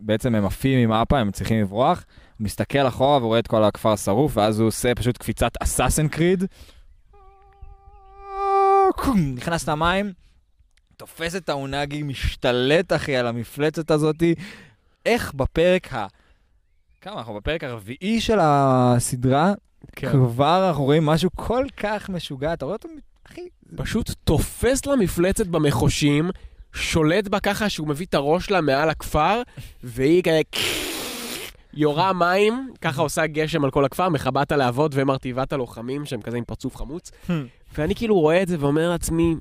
בעצם 0.00 0.34
הם 0.34 0.46
עפים 0.46 0.78
עם 0.78 0.92
אפה, 0.92 1.18
הם 1.18 1.30
צריכים 1.30 1.60
לברוח, 1.60 2.04
הוא 2.38 2.44
מסתכל 2.44 2.88
אחורה 2.88 3.16
ורואה 3.16 3.38
את 3.38 3.46
כל 3.46 3.64
הכפר 3.64 3.96
שרוף, 3.96 4.36
ואז 4.36 4.60
הוא 4.60 4.68
עושה 4.68 4.94
פשוט 4.94 5.18
קפיצת 5.18 5.52
אסאסן 5.62 6.08
קריד, 6.08 6.44
נכנס 9.36 9.68
למים, 9.68 10.12
תופס 10.96 11.36
את 11.36 11.48
האונגי, 11.48 12.02
משתלט 12.02 12.92
אחי 12.92 13.16
על 13.16 13.26
המפלצת 13.26 13.90
הזאתי, 13.90 14.34
איך 15.06 15.34
בפרק 15.34 15.92
ה... 15.92 16.06
כמה 17.00 17.18
אנחנו 17.18 17.34
בפרק 17.34 17.64
הרביעי 17.64 18.20
של 18.20 18.38
הסדרה, 18.40 19.52
כן. 19.96 20.10
כבר 20.10 20.68
אנחנו 20.68 20.84
רואים 20.84 21.06
משהו 21.06 21.30
כל 21.36 21.66
כך 21.76 22.08
משוגע, 22.08 22.52
אתה 22.52 22.64
רואה 22.64 22.76
אותו, 22.76 22.88
אחי, 23.26 23.48
פשוט 23.76 24.10
תופס 24.24 24.86
לה 24.86 24.96
מפלצת 24.96 25.46
במחושים, 25.46 26.30
שולט 26.72 27.28
בה 27.28 27.40
ככה 27.40 27.68
שהוא 27.68 27.88
מביא 27.88 28.06
את 28.06 28.14
הראש 28.14 28.46
שלה 28.46 28.60
מעל 28.60 28.90
הכפר, 28.90 29.42
והיא 29.82 30.22
כזה 30.22 30.40
יורה 31.74 32.12
מים, 32.12 32.70
ככה 32.80 33.02
עושה 33.02 33.26
גשם 33.26 33.64
על 33.64 33.70
כל 33.70 33.84
הכפר, 33.84 34.08
מכבה 34.08 34.42
את 34.42 34.52
הלהבות 34.52 34.92
ומרטיבה 34.94 35.42
את 35.42 35.52
הלוחמים, 35.52 36.04
שהם 36.04 36.22
כזה 36.22 36.36
עם 36.36 36.44
פרצוף 36.44 36.76
חמוץ. 36.76 37.10
ואני 37.78 37.94
כאילו 37.94 38.20
רואה 38.20 38.42
את 38.42 38.48
זה 38.48 38.56
ואומר 38.60 38.90
לעצמי, 38.90 39.34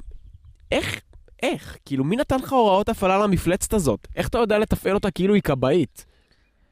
איך, 0.71 1.01
איך? 1.43 1.77
כאילו, 1.85 2.03
מי 2.03 2.15
נתן 2.15 2.39
לך 2.39 2.53
הוראות 2.53 2.89
הפעלה 2.89 3.23
למפלצת 3.23 3.73
הזאת? 3.73 4.07
איך 4.15 4.27
אתה 4.27 4.37
יודע 4.37 4.59
לתפעל 4.59 4.93
אותה 4.93 5.11
כאילו 5.11 5.33
היא 5.33 5.41
כבאית? 5.41 6.05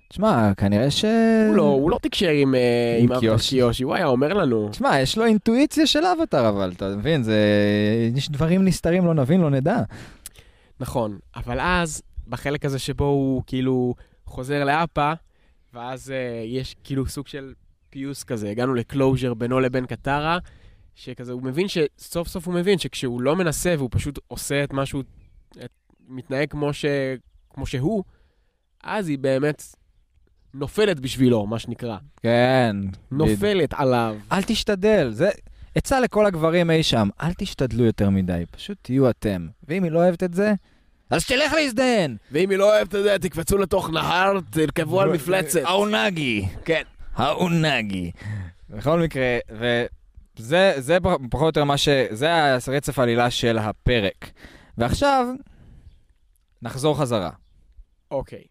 תשמע, 0.10 0.54
כנראה 0.58 0.91
ש... 0.91 1.06
הוא 1.48 1.56
לא, 1.56 1.63
הוא 1.63 1.91
לא 1.91 2.00
תקשר 2.02 2.30
עם, 2.30 2.56
אה, 2.56 2.98
עם 3.00 3.12
עם. 3.12 3.20
קיושי, 3.20 3.84
הוא 3.84 3.96
היה 3.96 4.06
אומר 4.06 4.34
לנו. 4.34 4.70
תשמע, 4.72 5.00
יש 5.00 5.17
לו 5.17 5.26
אינטואיציה 5.26 5.88
של 5.88 6.06
אבטר, 6.06 6.50
אבל 6.50 6.72
אתה 6.76 6.96
מבין, 6.96 7.24
זה... 7.24 7.41
יש 8.15 8.30
דברים 8.30 8.65
נסתרים, 8.65 9.06
לא 9.06 9.13
נבין, 9.13 9.41
לא 9.41 9.50
נדע. 9.50 9.78
נכון, 10.80 11.17
אבל 11.36 11.60
אז, 11.60 12.02
בחלק 12.28 12.65
הזה 12.65 12.80
שבו 12.80 13.06
הוא 13.06 13.43
כאילו 13.48 13.96
חוזר 14.26 14.63
לאפה, 14.63 15.13
ואז 15.74 16.10
uh, 16.10 16.46
יש 16.46 16.76
כאילו 16.84 17.06
סוג 17.06 17.28
של 17.28 17.54
פיוס 17.89 18.24
כזה, 18.24 18.50
הגענו 18.50 18.74
לקלוז'ר 18.74 19.34
בינו 19.34 19.60
לבין 19.60 19.86
קטרה, 19.86 20.38
שכזה, 20.97 21.31
הוא 21.31 21.43
מבין 21.43 21.67
שסוף 21.67 22.27
סוף 22.27 22.47
הוא 22.47 22.53
מבין 22.53 22.77
שכשהוא 22.79 23.21
לא 23.21 23.36
מנסה 23.36 23.75
והוא 23.77 23.89
פשוט 23.91 24.19
עושה 24.27 24.63
את 24.63 24.73
מה 24.73 24.86
שהוא, 24.86 25.03
את, 25.51 25.71
מתנהג 26.07 26.49
כמו, 26.49 26.73
ש, 26.73 26.86
כמו 27.49 27.65
שהוא, 27.65 28.03
אז 28.83 29.07
היא 29.07 29.17
באמת 29.17 29.63
נופלת 30.53 30.99
בשבילו, 30.99 31.45
מה 31.45 31.60
שנקרא. 31.60 31.97
כן. 32.21 32.75
נופלת 33.12 33.73
עליו. 33.73 34.17
אל 34.31 34.41
תשתדל, 34.41 35.10
זה 35.12 35.29
עצה 35.75 35.99
לכל 35.99 36.25
הגברים 36.25 36.71
אי 36.71 36.83
שם, 36.83 37.10
אל 37.21 37.33
תשתדלו 37.38 37.86
יותר 37.86 38.10
מדי, 38.10 38.43
פשוט 38.51 38.77
תהיו 38.81 39.10
אתם. 39.10 39.47
ואם 39.67 39.83
היא 39.83 39.91
לא 39.91 39.99
אוהבת 39.99 40.23
את 40.23 40.33
זה, 40.33 40.53
אז 41.10 41.25
תלך 41.25 41.53
להזדיין. 41.53 42.17
ואם 42.31 42.49
היא 42.49 42.57
לא 42.57 42.75
אוהבת 42.75 42.95
את 42.95 43.03
זה, 43.03 43.19
תקפצו 43.21 43.57
לתוך 43.57 43.89
נהר, 43.89 44.39
תרכבו 44.49 45.01
על 45.01 45.13
מפלצת. 45.13 45.62
האונגי. 45.65 46.45
כן. 46.65 46.81
האונגי. 47.15 48.12
בכל 48.69 48.99
מקרה, 48.99 49.38
וזה 49.51 49.86
זה 50.78 50.97
פח- 51.04 51.12
פחות 51.32 51.41
או 51.41 51.47
יותר 51.47 51.63
מה 51.63 51.78
ש... 51.78 51.89
זה 52.12 52.30
הרצף 52.67 53.00
העלילה 53.00 53.32
של 53.32 53.58
הפרק. 53.58 54.32
ועכשיו, 54.78 55.28
נחזור 56.62 56.97
חזרה. 57.00 57.30
אוקיי. 58.12 58.43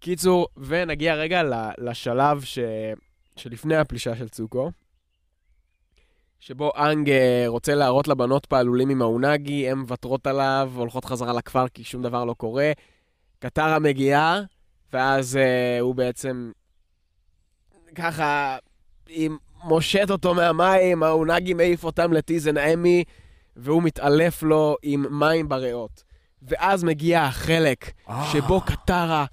קיצור, 0.00 0.46
ונגיע 0.56 1.14
רגע 1.14 1.42
לשלב 1.78 2.42
ש... 2.42 2.58
שלפני 3.36 3.76
הפלישה 3.76 4.16
של 4.16 4.28
צוקו, 4.28 4.70
שבו 6.40 6.72
אנג 6.76 7.10
אה, 7.10 7.44
רוצה 7.46 7.74
להראות 7.74 8.08
לבנות 8.08 8.46
פעלולים 8.46 8.90
עם 8.90 9.02
האונגי, 9.02 9.70
הן 9.70 9.78
מוותרות 9.78 10.26
עליו, 10.26 10.72
הולכות 10.74 11.04
חזרה 11.04 11.32
לכפר 11.32 11.68
כי 11.68 11.84
שום 11.84 12.02
דבר 12.02 12.24
לא 12.24 12.34
קורה. 12.34 12.72
קטרה 13.38 13.78
מגיעה, 13.78 14.40
ואז 14.92 15.36
אה, 15.36 15.80
הוא 15.80 15.94
בעצם 15.94 16.52
ככה, 17.94 18.58
היא 19.06 19.30
מושט 19.64 20.10
אותו 20.10 20.34
מהמים, 20.34 21.02
האונגי 21.02 21.54
מעיף 21.54 21.84
אותם 21.84 22.12
לטיזן 22.12 22.58
אמי, 22.58 23.04
והוא 23.56 23.82
מתעלף 23.82 24.42
לו 24.42 24.76
עם 24.82 25.06
מים 25.10 25.48
בריאות. 25.48 26.10
ואז 26.42 26.84
מגיע 26.84 27.22
החלק 27.22 27.90
שבו 28.32 28.60
קטרה 28.60 29.24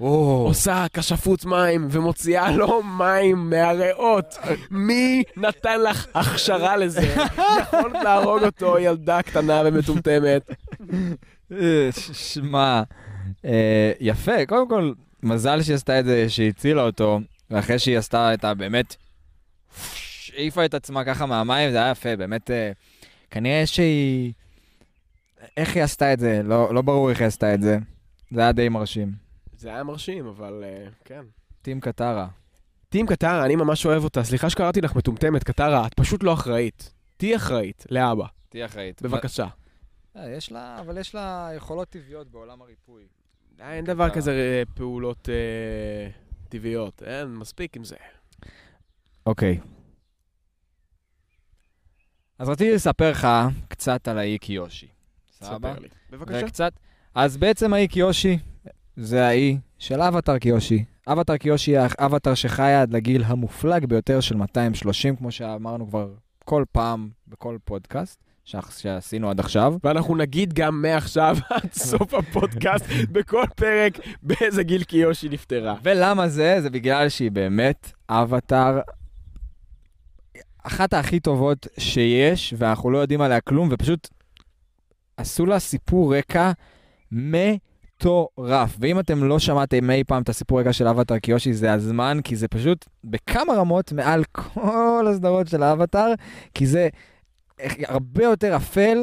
עושה 0.47 0.85
כשפות 0.93 1.45
מים 1.45 1.87
ומוציאה 1.91 2.51
לו 2.51 2.83
מים 2.83 3.49
מהריאות. 3.49 4.37
מי 4.71 5.23
נתן 5.37 5.81
לך 5.81 6.07
הכשרה 6.13 6.77
לזה? 6.77 7.15
יכולת 7.59 7.95
להרוג 8.03 8.43
אותו, 8.43 8.79
ילדה 8.79 9.21
קטנה 9.21 9.61
ומטומטמת. 9.65 10.49
אה, 11.51 11.89
שמע, 12.13 12.83
אה, 13.45 13.91
יפה, 13.99 14.45
קודם 14.45 14.69
כל, 14.69 14.91
מזל 15.23 15.61
שהיא 15.61 15.75
עשתה 15.75 15.99
את 15.99 16.05
זה, 16.05 16.29
שהיא 16.29 16.49
הצילה 16.49 16.81
אותו, 16.81 17.19
ואחרי 17.51 17.79
שהיא 17.79 17.97
עשתה 17.97 18.33
את 18.33 18.45
ה... 18.45 18.53
העיפה 20.37 20.65
את 20.65 20.73
עצמה 20.73 21.03
ככה 21.03 21.25
מהמים, 21.25 21.71
זה 21.71 21.77
היה 21.77 21.91
יפה, 21.91 22.15
באמת. 22.15 22.51
אה, 22.51 22.71
כנראה 23.31 23.65
שהיא... 23.65 24.33
איך 25.57 25.75
היא 25.75 25.83
עשתה 25.83 26.13
את 26.13 26.19
זה? 26.19 26.41
לא, 26.43 26.73
לא 26.73 26.81
ברור 26.81 27.09
איך 27.09 27.19
היא 27.19 27.27
עשתה 27.27 27.53
את 27.53 27.61
זה. 27.61 27.77
זה 28.31 28.41
היה 28.41 28.51
די 28.51 28.69
מרשים. 28.69 29.11
זה 29.57 29.69
היה 29.69 29.83
מרשים, 29.83 30.27
אבל 30.27 30.63
uh, 30.63 30.93
כן. 31.05 31.21
טים 31.61 31.79
קטרה. 31.79 32.27
טים 32.89 33.07
קטרה, 33.07 33.45
אני 33.45 33.55
ממש 33.55 33.85
אוהב 33.85 34.03
אותה. 34.03 34.23
סליחה 34.23 34.49
שקראתי 34.49 34.81
לך 34.81 34.95
מטומטמת, 34.95 35.43
קטרה, 35.43 35.87
את 35.87 35.93
פשוט 35.93 36.23
לא 36.23 36.33
אחראית. 36.33 36.93
תהיי 37.17 37.35
אחראית, 37.35 37.85
לאבא. 37.89 38.25
תהיי 38.49 38.65
אחראית. 38.65 39.01
בבקשה. 39.01 39.47
אה, 40.17 40.29
יש 40.29 40.51
לה, 40.51 40.79
אבל 40.79 40.97
יש 40.97 41.15
לה 41.15 41.49
יכולות 41.55 41.89
טבעיות 41.89 42.31
בעולם 42.31 42.61
הריפוי. 42.61 43.03
אה, 43.61 43.73
אין 43.73 43.85
דבר 43.85 44.09
כזה 44.09 44.31
אה, 44.31 44.63
פעולות 44.75 45.29
אה, 45.29 46.09
טבעיות, 46.49 47.03
אין, 47.03 47.35
מספיק 47.35 47.77
עם 47.77 47.83
זה. 47.83 47.95
אוקיי. 49.25 49.59
אז 52.39 52.49
רציתי 52.49 52.75
לספר 52.75 53.11
לך 53.11 53.27
קצת 53.67 54.07
על 54.07 54.17
האי 54.17 54.37
קיושי. 54.37 54.87
סבבה? 55.31 55.73
ספר 55.73 55.79
לי. 55.79 55.87
בבקשה. 56.09 56.45
וקצת... 56.45 56.73
אז 57.15 57.37
בעצם 57.37 57.73
האי 57.73 57.87
קיושי 57.87 58.37
זה 58.95 59.27
האי 59.27 59.57
של 59.79 60.01
אבטר 60.01 60.37
קיושי. 60.37 60.83
אבטר 61.07 61.37
קיושי 61.37 61.77
היא 61.77 61.87
האבטר 61.99 62.33
שחי 62.33 62.71
עד 62.71 62.93
לגיל 62.93 63.23
המופלג 63.23 63.85
ביותר 63.85 64.19
של 64.19 64.35
230, 64.35 65.15
כמו 65.15 65.31
שאמרנו 65.31 65.87
כבר 65.87 66.13
כל 66.45 66.63
פעם 66.71 67.09
בכל 67.27 67.57
פודקאסט 67.65 68.23
שעשינו 68.75 69.29
עד 69.29 69.39
עכשיו. 69.39 69.73
ואנחנו 69.83 70.15
נגיד 70.15 70.53
גם 70.53 70.81
מעכשיו 70.81 71.37
עד 71.49 71.73
סוף 71.73 72.13
הפודקאסט, 72.13 72.85
בכל 73.11 73.43
פרק, 73.55 73.97
באיזה 74.23 74.63
גיל 74.63 74.83
קיושי 74.83 75.29
נפטרה. 75.29 75.75
ולמה 75.83 76.27
זה? 76.27 76.61
זה 76.61 76.69
בגלל 76.69 77.09
שהיא 77.09 77.31
באמת 77.31 77.91
אבטר 78.09 78.79
אחת 80.67 80.93
הכי 80.93 81.19
טובות 81.19 81.67
שיש, 81.77 82.53
ואנחנו 82.57 82.91
לא 82.91 82.97
יודעים 82.97 83.21
עליה 83.21 83.41
כלום, 83.41 83.69
ופשוט 83.71 84.09
עשו 85.17 85.45
לה 85.45 85.59
סיפור 85.59 86.17
רקע 86.17 86.51
מטורף. 87.11 88.77
ואם 88.79 88.99
אתם 88.99 89.23
לא 89.23 89.39
שמעתם 89.39 89.91
אי 89.91 90.03
פעם 90.03 90.21
את 90.21 90.29
הסיפור 90.29 90.59
רקע 90.59 90.73
של 90.73 90.87
אבטר 90.87 91.19
קיושי, 91.19 91.53
זה 91.53 91.73
הזמן, 91.73 92.19
כי 92.23 92.35
זה 92.35 92.47
פשוט 92.47 92.85
בכמה 93.03 93.53
רמות 93.53 93.91
מעל 93.91 94.23
כל 94.37 95.07
הסדרות 95.09 95.47
של 95.47 95.63
האבטר, 95.63 96.13
כי 96.53 96.67
זה 96.67 96.89
הרבה 97.87 98.23
יותר 98.23 98.55
אפל, 98.55 98.97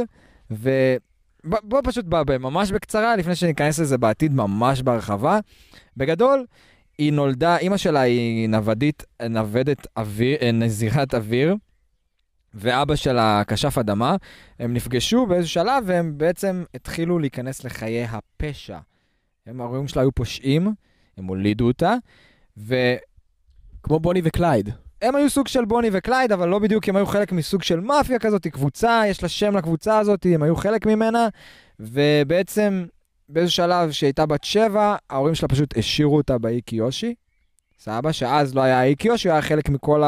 ו... 0.51 0.71
בוא, 1.45 1.81
פשוט 1.85 2.05
בא 2.05 2.23
ממש 2.41 2.73
בקצרה, 2.73 3.17
לפני 3.17 3.35
שניכנס 3.35 3.79
לזה 3.79 3.99
בעתיד 3.99 4.33
ממש 4.33 4.83
בהרחבה. 4.83 5.39
בגדול, 5.97 6.47
היא 6.99 7.13
נולדה, 7.13 7.57
אימא 7.57 7.77
שלה 7.77 8.01
היא 8.01 8.49
נוודית, 8.49 9.03
נוודת 9.31 9.87
אוויר, 9.97 10.39
אה, 10.43 10.53
נזירת 10.53 11.15
אוויר, 11.15 11.57
ואבא 12.55 12.97
שלה 12.97 13.43
כשף 13.47 13.79
אדמה. 13.79 14.17
הם 14.59 14.75
נפגשו 14.75 15.27
באיזשהו 15.27 15.63
שלב 15.63 15.85
והם 15.87 16.19
בעצם 16.19 16.65
התחילו 16.75 17.19
להיכנס 17.19 17.65
לחיי 17.65 18.05
הפשע. 18.05 18.79
הם, 19.47 19.61
ההורים 19.61 19.89
שלה 19.89 20.03
היו 20.03 20.13
פושעים, 20.13 20.75
הם 21.17 21.27
הולידו 21.27 21.67
אותה, 21.67 21.95
והם 22.57 22.97
כמו 23.83 24.01
בוני 24.01 24.21
וקלייד. 24.25 24.71
היו 25.01 25.31
סוג 25.31 25.49
של 25.49 25.65
בוני 25.65 25.89
וקלייד, 25.93 26.33
אבל 26.33 26.49
לא 26.49 26.59
בדיוק, 26.59 26.89
הם 26.89 26.97
היו 26.97 27.07
חלק 27.07 27.33
מסוג 27.33 27.63
של 27.63 27.81
מאפיה 27.81 28.19
כזאת, 28.19 28.47
קבוצה, 28.47 29.03
יש 29.07 29.23
לה 29.23 29.29
שם 29.29 29.57
לקבוצה 29.57 29.99
הזאת, 29.99 30.27
הם 30.35 30.43
היו 30.43 30.57
חלק 30.57 30.87
ממנה, 30.87 31.29
ובעצם 31.81 32.85
באיזשהו 33.29 33.65
שלב 33.65 33.91
שהיא 33.91 34.07
הייתה 34.07 34.27
בת 34.27 34.45
שבע, 34.45 34.97
ההורים 35.11 35.35
שלה 35.35 35.49
פשוט 35.49 35.79
השאירו 35.79 36.17
אותה 36.17 36.39
באי 36.39 36.61
קיושי. 36.61 37.15
סבבה, 37.79 38.13
שאז 38.13 38.55
לא 38.55 38.61
היה 38.61 38.85
אי 38.85 38.95
קיושי, 38.95 39.29
הוא 39.29 39.33
היה 39.33 39.43
חלק 39.43 39.69
מכל 39.69 40.03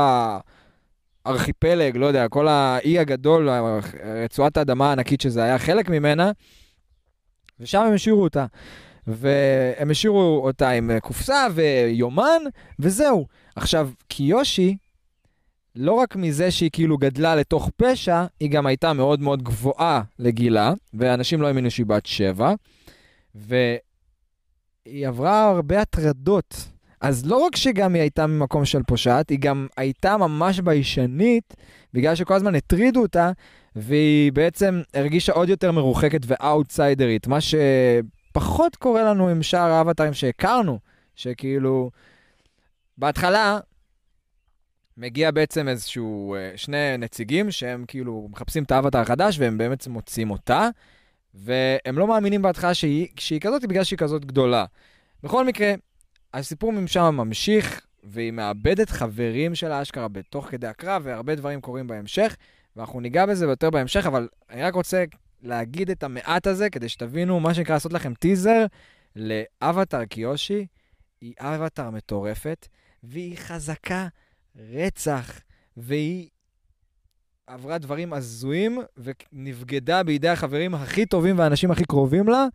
הארכיפלג, 1.26 1.96
לא 1.96 2.06
יודע, 2.06 2.28
כל 2.28 2.48
האי 2.48 2.98
הגדול, 2.98 3.48
רצועת 4.24 4.56
האדמה 4.56 4.88
הענקית 4.88 5.20
שזה 5.20 5.42
היה 5.42 5.58
חלק 5.58 5.88
ממנה, 5.88 6.30
ושם 7.60 7.80
הם 7.80 7.94
השאירו 7.94 8.22
אותה. 8.22 8.46
והם 9.06 9.90
השאירו 9.90 10.40
אותה 10.44 10.70
עם 10.70 10.90
קופסה 11.00 11.46
ויומן, 11.54 12.42
וזהו. 12.78 13.26
עכשיו, 13.56 13.90
קיושי, 14.08 14.76
לא 15.76 15.92
רק 15.92 16.16
מזה 16.16 16.50
שהיא 16.50 16.70
כאילו 16.72 16.98
גדלה 16.98 17.36
לתוך 17.36 17.70
פשע, 17.76 18.24
היא 18.40 18.50
גם 18.50 18.66
הייתה 18.66 18.92
מאוד 18.92 19.20
מאוד 19.20 19.42
גבוהה 19.42 20.02
לגילה, 20.18 20.72
ואנשים 20.94 21.42
לא 21.42 21.46
האמינו 21.46 21.70
שהיא 21.70 21.86
בת 21.86 22.06
שבע, 22.06 22.54
והיא 23.36 25.08
עברה 25.08 25.50
הרבה 25.50 25.80
הטרדות. 25.80 26.68
אז 27.00 27.26
לא 27.26 27.36
רק 27.36 27.56
שגם 27.56 27.94
היא 27.94 28.00
הייתה 28.00 28.26
ממקום 28.26 28.64
של 28.64 28.82
פושעת, 28.82 29.30
היא 29.30 29.38
גם 29.38 29.66
הייתה 29.76 30.16
ממש 30.16 30.60
ביישנית, 30.60 31.54
בגלל 31.94 32.14
שכל 32.14 32.34
הזמן 32.34 32.54
הטרידו 32.54 33.02
אותה, 33.02 33.30
והיא 33.76 34.32
בעצם 34.32 34.82
הרגישה 34.94 35.32
עוד 35.32 35.48
יותר 35.48 35.72
מרוחקת 35.72 36.20
ואאוטסיידרית, 36.26 37.26
מה 37.26 37.38
שפחות 37.40 38.76
קורה 38.76 39.02
לנו 39.02 39.28
עם 39.28 39.42
שאר 39.42 39.70
האבטרים 39.70 40.14
שהכרנו, 40.14 40.78
שכאילו, 41.14 41.90
בהתחלה 42.98 43.58
מגיע 44.96 45.30
בעצם 45.30 45.68
איזשהו, 45.68 46.34
אה, 46.34 46.52
שני 46.56 46.98
נציגים 46.98 47.50
שהם 47.50 47.84
כאילו 47.88 48.28
מחפשים 48.32 48.62
את 48.62 48.70
האבטר 48.70 48.98
החדש 48.98 49.38
והם 49.38 49.58
באמת 49.58 49.86
מוצאים 49.86 50.30
אותה, 50.30 50.68
והם 51.36 51.98
לא 51.98 52.06
מאמינים 52.06 52.42
בהתחלה 52.42 52.74
שהיא, 52.74 53.08
שהיא 53.18 53.40
כזאת 53.40 53.64
בגלל 53.64 53.84
שהיא 53.84 53.98
כזאת 53.98 54.24
גדולה. 54.24 54.64
בכל 55.22 55.46
מקרה, 55.46 55.74
הסיפור 56.34 56.72
משם 56.72 57.14
ממשיך, 57.16 57.80
והיא 58.04 58.32
מאבדת 58.32 58.90
חברים 58.90 59.54
שלה 59.54 59.82
אשכרה 59.82 60.08
בתוך 60.08 60.46
כדי 60.50 60.66
הקרב, 60.66 61.02
והרבה 61.04 61.34
דברים 61.34 61.60
קורים 61.60 61.86
בהמשך, 61.86 62.36
ואנחנו 62.76 63.00
ניגע 63.00 63.26
בזה 63.26 63.46
יותר 63.46 63.70
בהמשך, 63.70 64.06
אבל 64.06 64.28
אני 64.50 64.62
רק 64.62 64.74
רוצה 64.74 65.04
להגיד 65.42 65.90
את 65.90 66.02
המעט 66.02 66.46
הזה, 66.46 66.70
כדי 66.70 66.88
שתבינו, 66.88 67.40
מה 67.40 67.54
שנקרא, 67.54 67.74
לעשות 67.74 67.92
לכם 67.92 68.14
טיזר 68.14 68.66
לאבטר 69.16 70.04
קיושי. 70.04 70.66
היא 71.20 71.34
אבטר 71.38 71.90
מטורפת, 71.90 72.68
והיא 73.02 73.36
חזקה 73.38 74.08
רצח, 74.56 75.40
והיא 75.76 76.28
עברה 77.46 77.78
דברים 77.78 78.12
הזויים, 78.12 78.78
ונבגדה 78.96 80.02
בידי 80.02 80.28
החברים 80.28 80.74
הכי 80.74 81.06
טובים 81.06 81.38
והאנשים 81.38 81.70
הכי 81.70 81.84
קרובים 81.84 82.28
לה, 82.28 82.46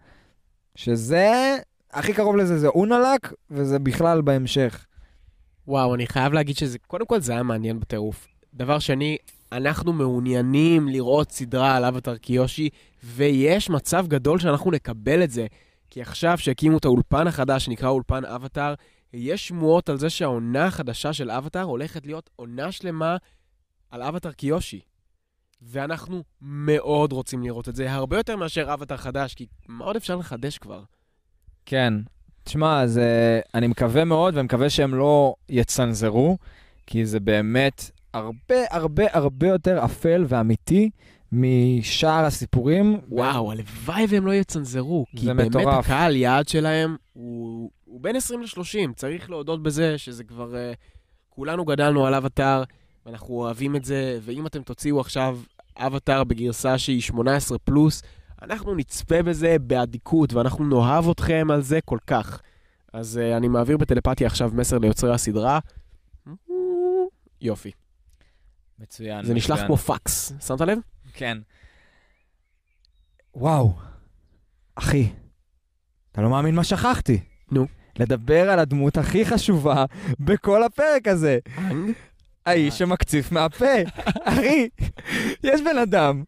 שזה, 0.75 1.57
הכי 1.91 2.13
קרוב 2.13 2.35
לזה 2.37 2.59
זה 2.59 2.67
אונלק, 2.67 3.33
וזה 3.51 3.79
בכלל 3.79 4.21
בהמשך. 4.21 4.85
וואו, 5.67 5.95
אני 5.95 6.07
חייב 6.07 6.33
להגיד 6.33 6.57
שזה, 6.57 6.77
קודם 6.79 7.05
כל 7.05 7.21
זה 7.21 7.31
היה 7.31 7.43
מעניין 7.43 7.79
בטירוף. 7.79 8.27
דבר 8.53 8.79
שני, 8.79 9.17
אנחנו 9.51 9.93
מעוניינים 9.93 10.87
לראות 10.87 11.31
סדרה 11.31 11.75
על 11.75 11.85
אבטר 11.85 12.17
קיושי, 12.17 12.69
ויש 13.03 13.69
מצב 13.69 14.07
גדול 14.07 14.39
שאנחנו 14.39 14.71
נקבל 14.71 15.23
את 15.23 15.31
זה. 15.31 15.47
כי 15.89 16.01
עכשיו 16.01 16.37
שהקימו 16.37 16.77
את 16.77 16.85
האולפן 16.85 17.27
החדש 17.27 17.65
שנקרא 17.65 17.89
אולפן 17.89 18.25
אבטר, 18.25 18.73
יש 19.13 19.47
שמועות 19.47 19.89
על 19.89 19.97
זה 19.97 20.09
שהעונה 20.09 20.65
החדשה 20.65 21.13
של 21.13 21.31
אבטר 21.31 21.61
הולכת 21.61 22.05
להיות 22.05 22.29
עונה 22.35 22.71
שלמה 22.71 23.17
על 23.91 24.01
אבטר 24.01 24.31
קיושי. 24.31 24.79
ואנחנו 25.61 26.23
מאוד 26.41 27.11
רוצים 27.11 27.43
לראות 27.43 27.69
את 27.69 27.75
זה, 27.75 27.91
הרבה 27.91 28.17
יותר 28.17 28.35
מאשר 28.35 28.73
אבטר 28.73 28.97
חדש, 28.97 29.33
כי 29.33 29.47
מה 29.67 29.85
עוד 29.85 29.95
אפשר 29.95 30.15
לחדש 30.15 30.57
כבר? 30.57 30.83
כן. 31.65 31.93
תשמע, 32.43 32.87
זה... 32.87 33.39
אני 33.53 33.67
מקווה 33.67 34.05
מאוד, 34.05 34.37
ומקווה 34.37 34.69
שהם 34.69 34.95
לא 34.95 35.35
יצנזרו, 35.49 36.37
כי 36.87 37.05
זה 37.05 37.19
באמת 37.19 37.91
הרבה 38.13 38.55
הרבה 38.69 39.03
הרבה 39.11 39.47
יותר 39.47 39.85
אפל 39.85 40.25
ואמיתי 40.27 40.89
משאר 41.31 42.25
הסיפורים. 42.25 42.99
וואו, 43.09 43.51
הלוואי 43.51 44.05
והם 44.09 44.25
לא 44.25 44.31
יצנזרו. 44.31 45.05
כי 45.15 45.25
באמת 45.25 45.47
מטורף. 45.47 45.85
הקהל 45.85 46.15
יעד 46.15 46.47
שלהם 46.47 46.95
הוא, 47.13 47.71
הוא 47.85 48.01
בין 48.01 48.15
20 48.15 48.41
ל-30. 48.41 48.93
צריך 48.95 49.29
להודות 49.29 49.63
בזה 49.63 49.97
שזה 49.97 50.23
כבר... 50.23 50.53
Uh, 50.53 50.75
כולנו 51.29 51.65
גדלנו 51.65 52.05
על 52.05 52.13
אבטאר, 52.13 52.63
ואנחנו 53.05 53.33
אוהבים 53.33 53.75
את 53.75 53.85
זה, 53.85 54.19
ואם 54.21 54.47
אתם 54.47 54.63
תוציאו 54.63 54.99
עכשיו 54.99 55.39
אבטאר 55.77 56.23
בגרסה 56.23 56.77
שהיא 56.77 57.01
18 57.01 57.57
פלוס, 57.57 58.03
אנחנו 58.41 58.75
נצפה 58.75 59.23
בזה 59.23 59.55
באדיקות, 59.59 60.33
ואנחנו 60.33 60.65
נאהב 60.65 61.09
אתכם 61.09 61.47
על 61.51 61.61
זה 61.61 61.79
כל 61.85 61.97
כך. 62.07 62.41
אז 62.93 63.19
uh, 63.19 63.37
אני 63.37 63.47
מעביר 63.47 63.77
בטלפתיה 63.77 64.27
עכשיו 64.27 64.51
מסר 64.53 64.77
ליוצרי 64.77 65.13
הסדרה. 65.13 65.59
יופי. 67.41 67.71
מצוין. 68.79 69.25
זה 69.25 69.33
נשלח. 69.33 69.65
כמו 69.65 69.77
פקס, 69.77 70.33
שמת 70.47 70.61
לב? 70.61 70.77
כן. 71.13 71.37
וואו, 73.35 73.73
אחי, 74.75 75.09
אתה 76.11 76.21
לא 76.21 76.29
מאמין 76.29 76.55
מה 76.55 76.63
שכחתי. 76.63 77.19
נו. 77.51 77.67
לדבר 77.99 78.49
על 78.49 78.59
הדמות 78.59 78.97
הכי 78.97 79.25
חשובה 79.25 79.85
בכל 80.19 80.63
הפרק 80.63 81.07
הזה. 81.07 81.39
האיש 82.45 82.77
שמקציף 82.79 83.31
מהפה. 83.31 83.65
אחי, 84.23 84.67
יש 85.43 85.61
בן 85.61 85.77
אדם 85.77 86.23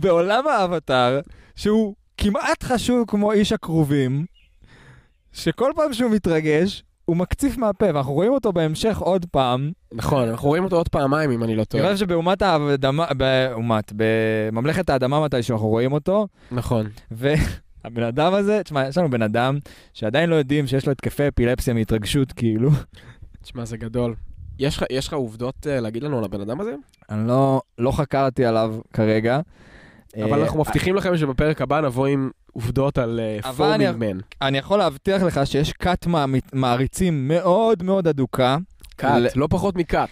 בעולם 0.00 0.48
האבטר 0.48 1.20
שהוא 1.56 1.94
כמעט 2.16 2.64
חשוב 2.64 3.04
כמו 3.08 3.32
איש 3.32 3.52
הכרובים, 3.52 4.26
שכל 5.32 5.72
פעם 5.76 5.92
שהוא 5.92 6.10
מתרגש, 6.10 6.84
הוא 7.04 7.16
מקציף 7.16 7.56
מהפה, 7.56 7.86
ואנחנו 7.86 8.12
רואים 8.12 8.32
אותו 8.32 8.52
בהמשך 8.52 8.98
עוד 8.98 9.26
פעם. 9.30 9.72
נכון, 9.92 10.28
אנחנו 10.28 10.48
רואים 10.48 10.64
אותו 10.64 10.76
עוד 10.76 10.88
פעמיים, 10.88 11.30
אם 11.30 11.44
אני 11.44 11.54
לא 11.54 11.60
אני 11.60 11.64
טועה. 11.66 11.84
חושב 11.92 11.96
שבאומת 11.96 12.42
האדמה, 12.42 13.06
באומת, 13.16 13.92
בממלכת 13.96 14.90
האדמה 14.90 15.24
מתישהו 15.24 15.54
אנחנו 15.54 15.68
רואים 15.68 15.92
אותו, 15.92 16.28
נכון. 16.50 16.86
והבן 17.10 18.02
אדם 18.02 18.34
הזה, 18.34 18.60
תשמע, 18.64 18.88
יש 18.88 18.98
לנו 18.98 19.10
בן 19.10 19.22
אדם 19.22 19.58
שעדיין 19.94 20.30
לא 20.30 20.34
יודעים 20.34 20.66
שיש 20.66 20.86
לו 20.86 20.92
התקפי 20.92 21.28
אפילפסיה 21.28 21.74
מהתרגשות, 21.74 22.32
כאילו. 22.32 22.70
תשמע, 23.42 23.64
זה 23.64 23.76
גדול. 23.76 24.14
יש 24.58 24.82
לך- 25.06 25.12
עובדות 25.12 25.66
אה, 25.66 25.80
להגיד 25.80 26.02
לנו 26.02 26.18
על 26.18 26.24
הבן 26.24 26.40
אדם 26.40 26.60
הזה? 26.60 26.74
אני 27.10 27.28
לא, 27.28 27.60
לא 27.78 27.92
חקרתי 27.92 28.44
עליו 28.44 28.74
כרגע. 28.92 29.40
אבל 30.16 30.32
אה, 30.38 30.42
אנחנו 30.44 30.60
מבטיחים 30.60 30.94
לכם 30.96 31.16
שבפרק 31.16 31.62
הבא 31.62 31.80
נבוא 31.80 32.06
עם 32.06 32.30
עובדות 32.52 32.98
על 32.98 33.20
פורמינג 33.56 33.96
מן. 33.98 34.18
אני 34.42 34.58
יכול 34.58 34.78
להבטיח 34.78 35.22
לך 35.22 35.40
שיש 35.44 35.72
כת 35.72 36.06
מעריצים 36.52 37.28
מאוד 37.28 37.82
מאוד 37.82 38.08
אדוקה. 38.08 38.56
קאט, 38.96 39.36
לא 39.36 39.46
פחות 39.50 39.76
מקאט. 39.76 40.08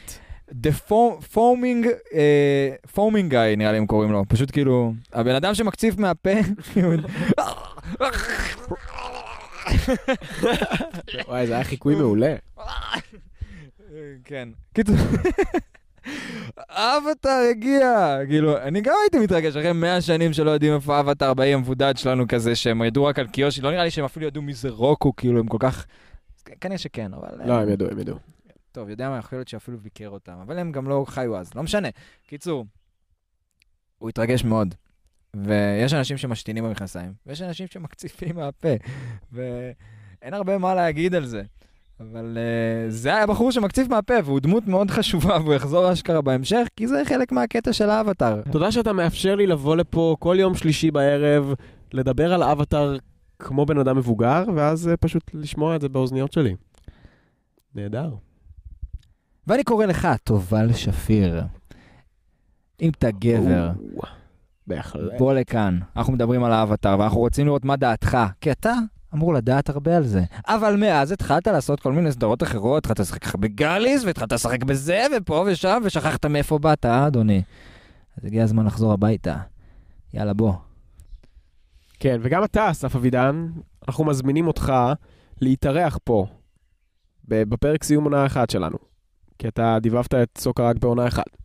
The 0.50 0.70
Fo- 0.90 1.34
Foaming, 1.34 1.86
אה, 2.14 2.70
Foaming 2.96 3.32
Guy 3.32 3.56
נראה 3.56 3.72
לי 3.72 3.78
הם 3.78 3.86
קוראים 3.86 4.12
לו, 4.12 4.24
פשוט 4.28 4.50
כאילו, 4.50 4.92
הבן 5.12 5.34
אדם 5.34 5.54
שמקציף 5.54 5.98
מהפה, 5.98 6.30
וואי, 11.28 11.46
זה 11.46 11.54
היה 11.54 11.64
חיקוי 11.64 11.94
מעולה. 11.94 12.34
כן. 14.24 14.48
קיצור, 14.74 14.96
אבטאר 16.68 17.46
הגיע, 17.50 18.18
כאילו, 18.28 18.58
אני 18.58 18.80
גם 18.80 18.94
הייתי 19.02 19.18
מתרגש 19.18 19.56
אחרי 19.56 19.72
100 19.72 20.00
שנים 20.00 20.32
שלא 20.32 20.50
יודעים 20.50 20.74
איפה 20.74 21.00
אבטאר 21.00 21.34
באי 21.34 21.54
המבודד 21.54 21.94
שלנו 21.96 22.28
כזה, 22.28 22.56
שהם 22.56 22.82
ידעו 22.82 23.04
רק 23.04 23.18
על 23.18 23.26
קיושי, 23.26 23.60
לא 23.60 23.70
נראה 23.70 23.84
לי 23.84 23.90
שהם 23.90 24.04
אפילו 24.04 24.26
ידעו 24.26 24.42
מי 24.42 24.54
זה 24.54 24.70
רוקו, 24.70 25.16
כאילו, 25.16 25.40
הם 25.40 25.46
כל 25.46 25.58
כך... 25.60 25.86
כנראה 26.60 26.78
שכן, 26.78 27.14
אבל... 27.14 27.28
לא, 27.46 27.60
הם 27.60 27.68
ידעו, 27.68 27.88
הם 27.90 27.98
ידעו. 27.98 28.18
טוב, 28.72 28.88
יודע 28.88 29.10
מה, 29.10 29.18
יכול 29.18 29.38
להיות 29.38 29.48
שאפילו 29.48 29.78
ביקר 29.78 30.08
אותם, 30.08 30.32
אבל 30.42 30.58
הם 30.58 30.72
גם 30.72 30.88
לא 30.88 31.04
חיו 31.08 31.36
אז, 31.36 31.54
לא 31.54 31.62
משנה. 31.62 31.88
קיצור, 32.26 32.66
הוא 33.98 34.08
התרגש 34.08 34.44
מאוד. 34.44 34.74
ויש 35.36 35.94
אנשים 35.94 36.16
שמשתינים 36.16 36.64
במכנסיים, 36.64 37.12
ויש 37.26 37.42
אנשים 37.42 37.66
שמקציפים 37.66 38.36
מהפה, 38.36 38.68
ואין 39.32 40.34
הרבה 40.34 40.58
מה 40.58 40.74
להגיד 40.74 41.14
על 41.14 41.26
זה. 41.26 41.42
אבל 42.00 42.38
uh, 42.38 42.90
זה 42.90 43.14
היה 43.14 43.26
בחור 43.26 43.52
שמקציף 43.52 43.88
מהפה, 43.88 44.14
והוא 44.24 44.40
דמות 44.40 44.66
מאוד 44.66 44.90
חשובה, 44.90 45.38
והוא 45.42 45.54
יחזור 45.54 45.92
אשכרה 45.92 46.20
בהמשך, 46.20 46.66
כי 46.76 46.88
זה 46.88 47.02
חלק 47.04 47.32
מהקטע 47.32 47.72
של 47.72 47.90
האבטאר. 47.90 48.40
תודה 48.50 48.72
שאתה 48.72 48.92
מאפשר 48.92 49.34
לי 49.34 49.46
לבוא 49.46 49.76
לפה 49.76 50.16
כל 50.18 50.36
יום 50.38 50.54
שלישי 50.54 50.90
בערב, 50.90 51.54
לדבר 51.92 52.32
על 52.32 52.42
אבטאר 52.42 52.96
כמו 53.38 53.66
בן 53.66 53.78
אדם 53.78 53.96
מבוגר, 53.96 54.44
ואז 54.54 54.88
אה, 54.88 54.96
פשוט 54.96 55.30
לשמוע 55.34 55.76
את 55.76 55.80
זה 55.80 55.88
באוזניות 55.88 56.32
שלי. 56.32 56.54
נהדר. 57.74 58.14
ואני 59.46 59.64
קורא 59.64 59.86
לך, 59.86 60.08
תובל 60.24 60.72
שפיר. 60.72 61.42
אם 62.82 62.90
אתה 62.98 63.10
גבר, 63.10 63.70
או. 63.96 64.02
בוא 65.18 65.34
לכאן. 65.34 65.78
אנחנו 65.96 66.12
מדברים 66.12 66.44
על 66.44 66.52
האבטאר, 66.52 66.98
ואנחנו 66.98 67.18
רוצים 67.18 67.46
לראות 67.46 67.64
מה 67.64 67.76
דעתך, 67.76 68.18
כי 68.40 68.50
אתה 68.50 68.74
אמור 69.14 69.34
לדעת 69.34 69.68
הרבה 69.68 69.96
על 69.96 70.04
זה. 70.04 70.24
אבל 70.46 70.76
מאז 70.76 71.12
התחלת 71.12 71.46
לעשות 71.46 71.80
כל 71.80 71.92
מיני 71.92 72.12
סדרות 72.12 72.42
אחרות, 72.42 72.78
התחלת 72.78 73.00
לשחק 73.00 73.34
בגאליס, 73.34 74.04
והתחלת 74.04 74.32
לשחק 74.32 74.64
בזה, 74.64 75.06
ופה 75.16 75.44
ושם, 75.46 75.82
ושכחת 75.84 76.26
מאיפה 76.26 76.58
באת, 76.58 76.86
אה, 76.86 77.06
אדוני? 77.06 77.42
אז 78.18 78.24
הגיע 78.24 78.44
הזמן 78.44 78.66
לחזור 78.66 78.92
הביתה. 78.92 79.36
יאללה, 80.14 80.34
בוא. 80.34 80.52
כן, 82.00 82.18
וגם 82.22 82.44
אתה, 82.44 82.70
אסף 82.70 82.96
אבידן, 82.96 83.48
אנחנו 83.88 84.04
מזמינים 84.04 84.46
אותך 84.46 84.72
להתארח 85.40 85.98
פה, 86.04 86.26
בפרק 87.24 87.84
סיום 87.84 88.04
עונה 88.04 88.26
אחת 88.26 88.50
שלנו. 88.50 88.78
כי 89.38 89.48
אתה 89.48 89.78
דיבבת 89.80 90.14
את 90.14 90.38
סוקה 90.38 90.68
רק 90.68 90.76
בעונה 90.78 91.08
אחת. 91.08 91.36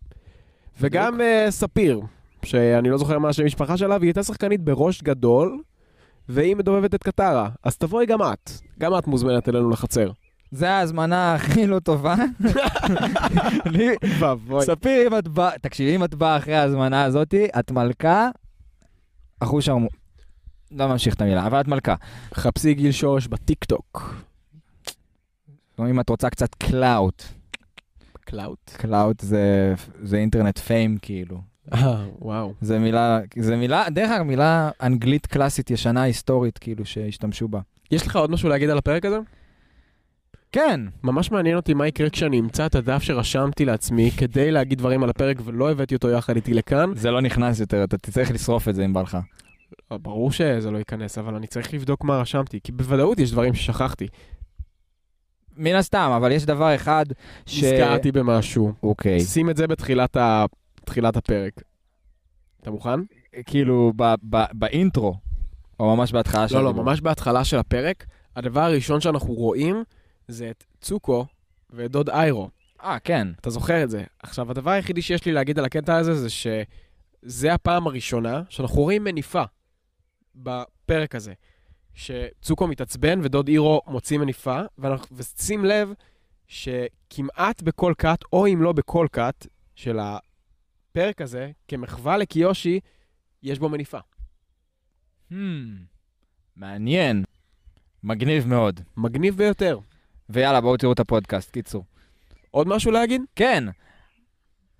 וגם 0.79 1.21
uh, 1.21 1.51
ספיר, 1.51 2.01
שאני 2.45 2.89
לא 2.89 2.97
זוכר 2.97 3.19
מה 3.19 3.29
השם 3.29 3.45
משפחה 3.45 3.77
שלה, 3.77 3.97
והיא 3.97 4.07
הייתה 4.07 4.23
שחקנית 4.23 4.61
בראש 4.61 5.01
גדול, 5.01 5.61
והיא 6.29 6.55
מדובבת 6.55 6.95
את 6.95 7.03
קטרה. 7.03 7.49
אז 7.63 7.77
תבואי 7.77 8.05
גם 8.05 8.21
את. 8.21 8.51
גם 8.79 8.97
את 8.97 9.07
מוזמנת 9.07 9.49
אלינו 9.49 9.69
לחצר. 9.69 10.11
זה 10.51 10.71
ההזמנה 10.71 11.35
הכי 11.35 11.67
לא 11.67 11.79
טובה. 11.79 12.15
ספיר, 14.61 15.07
אם 15.07 15.17
את 15.17 15.27
באה, 15.27 15.51
תקשיבי, 15.61 15.95
אם 15.95 16.03
את 16.03 16.15
באה 16.15 16.37
אחרי 16.37 16.55
ההזמנה 16.55 17.03
הזאתי, 17.03 17.47
את 17.59 17.71
מלכה, 17.71 18.29
אחוז 19.39 19.63
שרמו... 19.63 19.87
לא 20.71 20.87
ממשיך 20.87 21.13
את 21.13 21.21
המילה, 21.21 21.47
אבל 21.47 21.61
את 21.61 21.67
מלכה. 21.67 21.95
חפשי 22.33 22.73
גיל 22.73 22.91
שורש 22.91 23.27
בטיקטוק. 23.27 24.15
אם 25.79 25.99
את 25.99 26.09
רוצה 26.09 26.29
קצת 26.29 26.55
clout, 26.55 27.23
clout. 28.31 28.71
clout 28.73 29.23
זה 30.01 30.17
internet 30.17 30.57
fame 30.57 30.97
כאילו. 31.01 31.50
אה, 31.73 32.05
וואו. 32.21 32.53
זה 32.61 32.79
מילה, 32.79 33.19
זה 33.39 33.55
מילה, 33.55 33.85
דרך 33.89 34.11
אגב, 34.11 34.23
מילה 34.25 34.69
אנגלית 34.81 35.25
קלאסית 35.25 35.71
ישנה 35.71 36.01
היסטורית 36.01 36.57
כאילו 36.57 36.85
שהשתמשו 36.85 37.47
בה. 37.47 37.59
יש 37.91 38.07
לך 38.07 38.15
עוד 38.15 38.31
משהו 38.31 38.49
להגיד 38.49 38.69
על 38.69 38.77
הפרק 38.77 39.05
הזה? 39.05 39.17
כן, 40.51 40.81
ממש 41.03 41.31
מעניין 41.31 41.55
אותי 41.55 41.73
מה 41.73 41.87
יקרה 41.87 42.09
כשאני 42.09 42.39
אמצא 42.39 42.65
את 42.65 42.75
הדף 42.75 43.03
שרשמתי 43.03 43.65
לעצמי 43.65 44.11
כדי 44.11 44.51
להגיד 44.51 44.77
דברים 44.77 45.03
על 45.03 45.09
הפרק 45.09 45.37
ולא 45.45 45.71
הבאתי 45.71 45.95
אותו 45.95 46.09
יחד 46.09 46.35
איתי 46.35 46.53
לכאן. 46.53 46.91
זה 46.95 47.11
לא 47.11 47.21
נכנס 47.21 47.59
יותר, 47.59 47.83
אתה 47.83 47.97
תצטרך 47.97 48.31
לשרוף 48.31 48.67
את 48.69 48.75
זה 48.75 48.85
אם 48.85 48.93
בא 48.93 49.01
לך. 49.01 49.17
ברור 49.91 50.31
שזה 50.31 50.71
לא 50.71 50.77
ייכנס, 50.77 51.17
אבל 51.17 51.35
אני 51.35 51.47
צריך 51.47 51.73
לבדוק 51.73 52.03
מה 52.03 52.17
רשמתי, 52.17 52.59
כי 52.63 52.71
בוודאות 52.71 53.19
יש 53.19 53.31
דברים 53.31 53.53
ששכחתי. 53.53 54.07
מן 55.57 55.75
הסתם, 55.75 56.11
אבל 56.17 56.31
יש 56.31 56.45
דבר 56.45 56.75
אחד 56.75 57.05
ש... 57.45 57.63
נזכרתי 57.63 58.11
במשהו. 58.11 58.73
אוקיי. 58.83 59.19
שים 59.19 59.49
את 59.49 59.57
זה 59.57 59.67
בתחילת 59.67 60.17
ה- 60.17 60.45
תחילת 60.91 61.17
הפרק. 61.17 61.53
אתה 62.61 62.71
מוכן? 62.71 62.99
כאילו 63.45 63.93
ב- 63.95 64.13
ב- 64.29 64.51
באינטרו, 64.53 65.15
או 65.79 65.95
ממש 65.95 66.11
בהתחלה 66.11 66.47
של 66.47 66.55
לא, 66.55 66.63
לא. 66.63 66.73
ממש 66.73 67.01
בהתחלה 67.01 67.43
של 67.43 67.57
הפרק, 67.57 68.05
הדבר 68.35 68.61
הראשון 68.61 69.01
שאנחנו 69.01 69.33
רואים 69.33 69.83
זה 70.27 70.49
את 70.49 70.63
צוקו 70.81 71.25
ואת 71.69 71.91
דוד 71.91 72.09
איירו. 72.09 72.49
אה, 72.83 72.99
כן. 72.99 73.27
אתה 73.41 73.49
זוכר 73.49 73.83
את 73.83 73.89
זה. 73.89 74.03
עכשיו, 74.23 74.51
הדבר 74.51 74.71
היחידי 74.71 75.01
שיש 75.01 75.25
לי 75.25 75.31
להגיד 75.31 75.59
על 75.59 75.65
הקטע 75.65 75.95
הזה 75.95 76.13
זה 76.15 76.27
שזה 76.29 77.53
הפעם 77.53 77.87
הראשונה 77.87 78.41
שאנחנו 78.49 78.81
רואים 78.81 79.03
מניפה 79.03 79.43
בפרק 80.35 81.15
הזה. 81.15 81.33
שצוקו 81.93 82.67
מתעצבן 82.67 83.19
ודוד 83.23 83.47
אירו 83.47 83.81
מוציא 83.87 84.17
מניפה, 84.17 84.61
ואנחנו- 84.77 85.17
ושים 85.17 85.65
לב 85.65 85.93
שכמעט 86.47 87.61
בכל 87.61 87.93
קאט, 87.97 88.23
או 88.33 88.47
אם 88.47 88.61
לא 88.61 88.71
בכל 88.71 89.07
קאט, 89.11 89.47
של 89.75 89.99
הפרק 90.91 91.21
הזה, 91.21 91.51
כמחווה 91.67 92.17
לקיושי, 92.17 92.79
יש 93.43 93.59
בו 93.59 93.69
מניפה. 93.69 93.97
Hmm, 95.31 95.35
מעניין. 96.55 97.23
מגניב 98.03 98.47
מאוד. 98.47 98.79
מגניב 98.97 99.37
ביותר. 99.37 99.79
ויאללה, 100.29 100.61
בואו 100.61 100.77
תראו 100.77 100.93
את 100.93 100.99
הפודקאסט, 100.99 101.51
קיצור. 101.51 101.85
עוד 102.51 102.67
משהו 102.67 102.91
להגיד? 102.91 103.21
כן, 103.35 103.63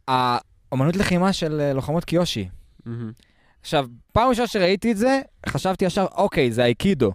האומנות 0.08 0.96
לחימה 0.96 1.34
של 1.34 1.60
אה, 1.60 1.74
לוחמות 1.74 2.06
קיושי. 2.06 2.50
עכשיו, 3.62 3.88
פעם 4.14 4.30
ראשונה 4.30 4.48
שראיתי 4.48 4.92
את 4.92 4.98
זה, 4.98 5.22
חשבתי 5.50 5.86
ישר, 5.86 6.06
אוקיי, 6.16 6.52
זה 6.52 6.64
האיקידו. 6.64 7.12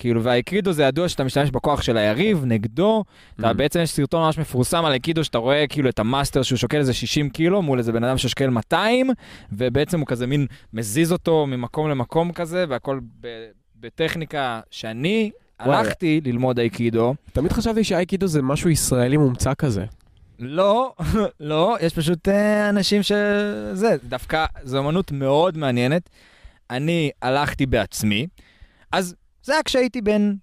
כאילו, 0.00 0.22
והאיקידו 0.22 0.72
זה 0.72 0.82
ידוע 0.82 1.08
שאתה 1.08 1.24
משתמש 1.24 1.50
בכוח 1.50 1.82
של 1.82 1.96
היריב, 1.96 2.44
נגדו. 2.44 3.04
אתה 3.40 3.52
בעצם 3.52 3.80
יש 3.80 3.90
סרטון 3.90 4.22
ממש 4.22 4.38
מפורסם 4.38 4.84
על 4.84 4.92
איקידו, 4.92 5.24
שאתה 5.24 5.38
רואה 5.38 5.66
כאילו 5.66 5.88
את 5.88 5.98
המאסטר 5.98 6.42
שהוא 6.42 6.56
שוקל 6.56 6.78
איזה 6.78 6.92
60 6.92 7.30
קילו, 7.30 7.62
מול 7.62 7.78
איזה 7.78 7.92
בן 7.92 8.04
אדם 8.04 8.18
ששוקל 8.18 8.50
200, 8.50 9.10
ובעצם 9.52 10.00
הוא 10.00 10.06
כזה 10.06 10.26
מין 10.26 10.46
מזיז 10.72 11.12
אותו 11.12 11.46
ממקום 11.46 11.90
למקום 11.90 12.32
כזה, 12.32 12.64
והכל 12.68 13.00
בטכניקה 13.80 14.60
שאני 14.70 15.30
וואי. 15.66 15.76
הלכתי 15.76 16.20
ללמוד 16.24 16.58
אייקידו. 16.58 17.14
תמיד 17.32 17.52
חשבתי 17.52 17.84
שהאייקידו 17.84 18.26
זה 18.26 18.42
משהו 18.42 18.70
ישראלי 18.70 19.16
מומצא 19.16 19.54
כזה. 19.54 19.84
לא, 20.38 20.94
לא, 21.40 21.76
יש 21.80 21.94
פשוט 21.94 22.28
אה, 22.28 22.68
אנשים 22.68 23.02
שזה, 23.02 23.96
דווקא 24.08 24.44
זו 24.62 24.78
אמנות 24.78 25.12
מאוד 25.12 25.58
מעניינת. 25.58 26.10
אני 26.70 27.10
הלכתי 27.22 27.66
בעצמי, 27.66 28.26
אז 28.92 29.14
זה 29.42 29.52
היה 29.52 29.62
כשהייתי 29.62 30.00
בן 30.00 30.34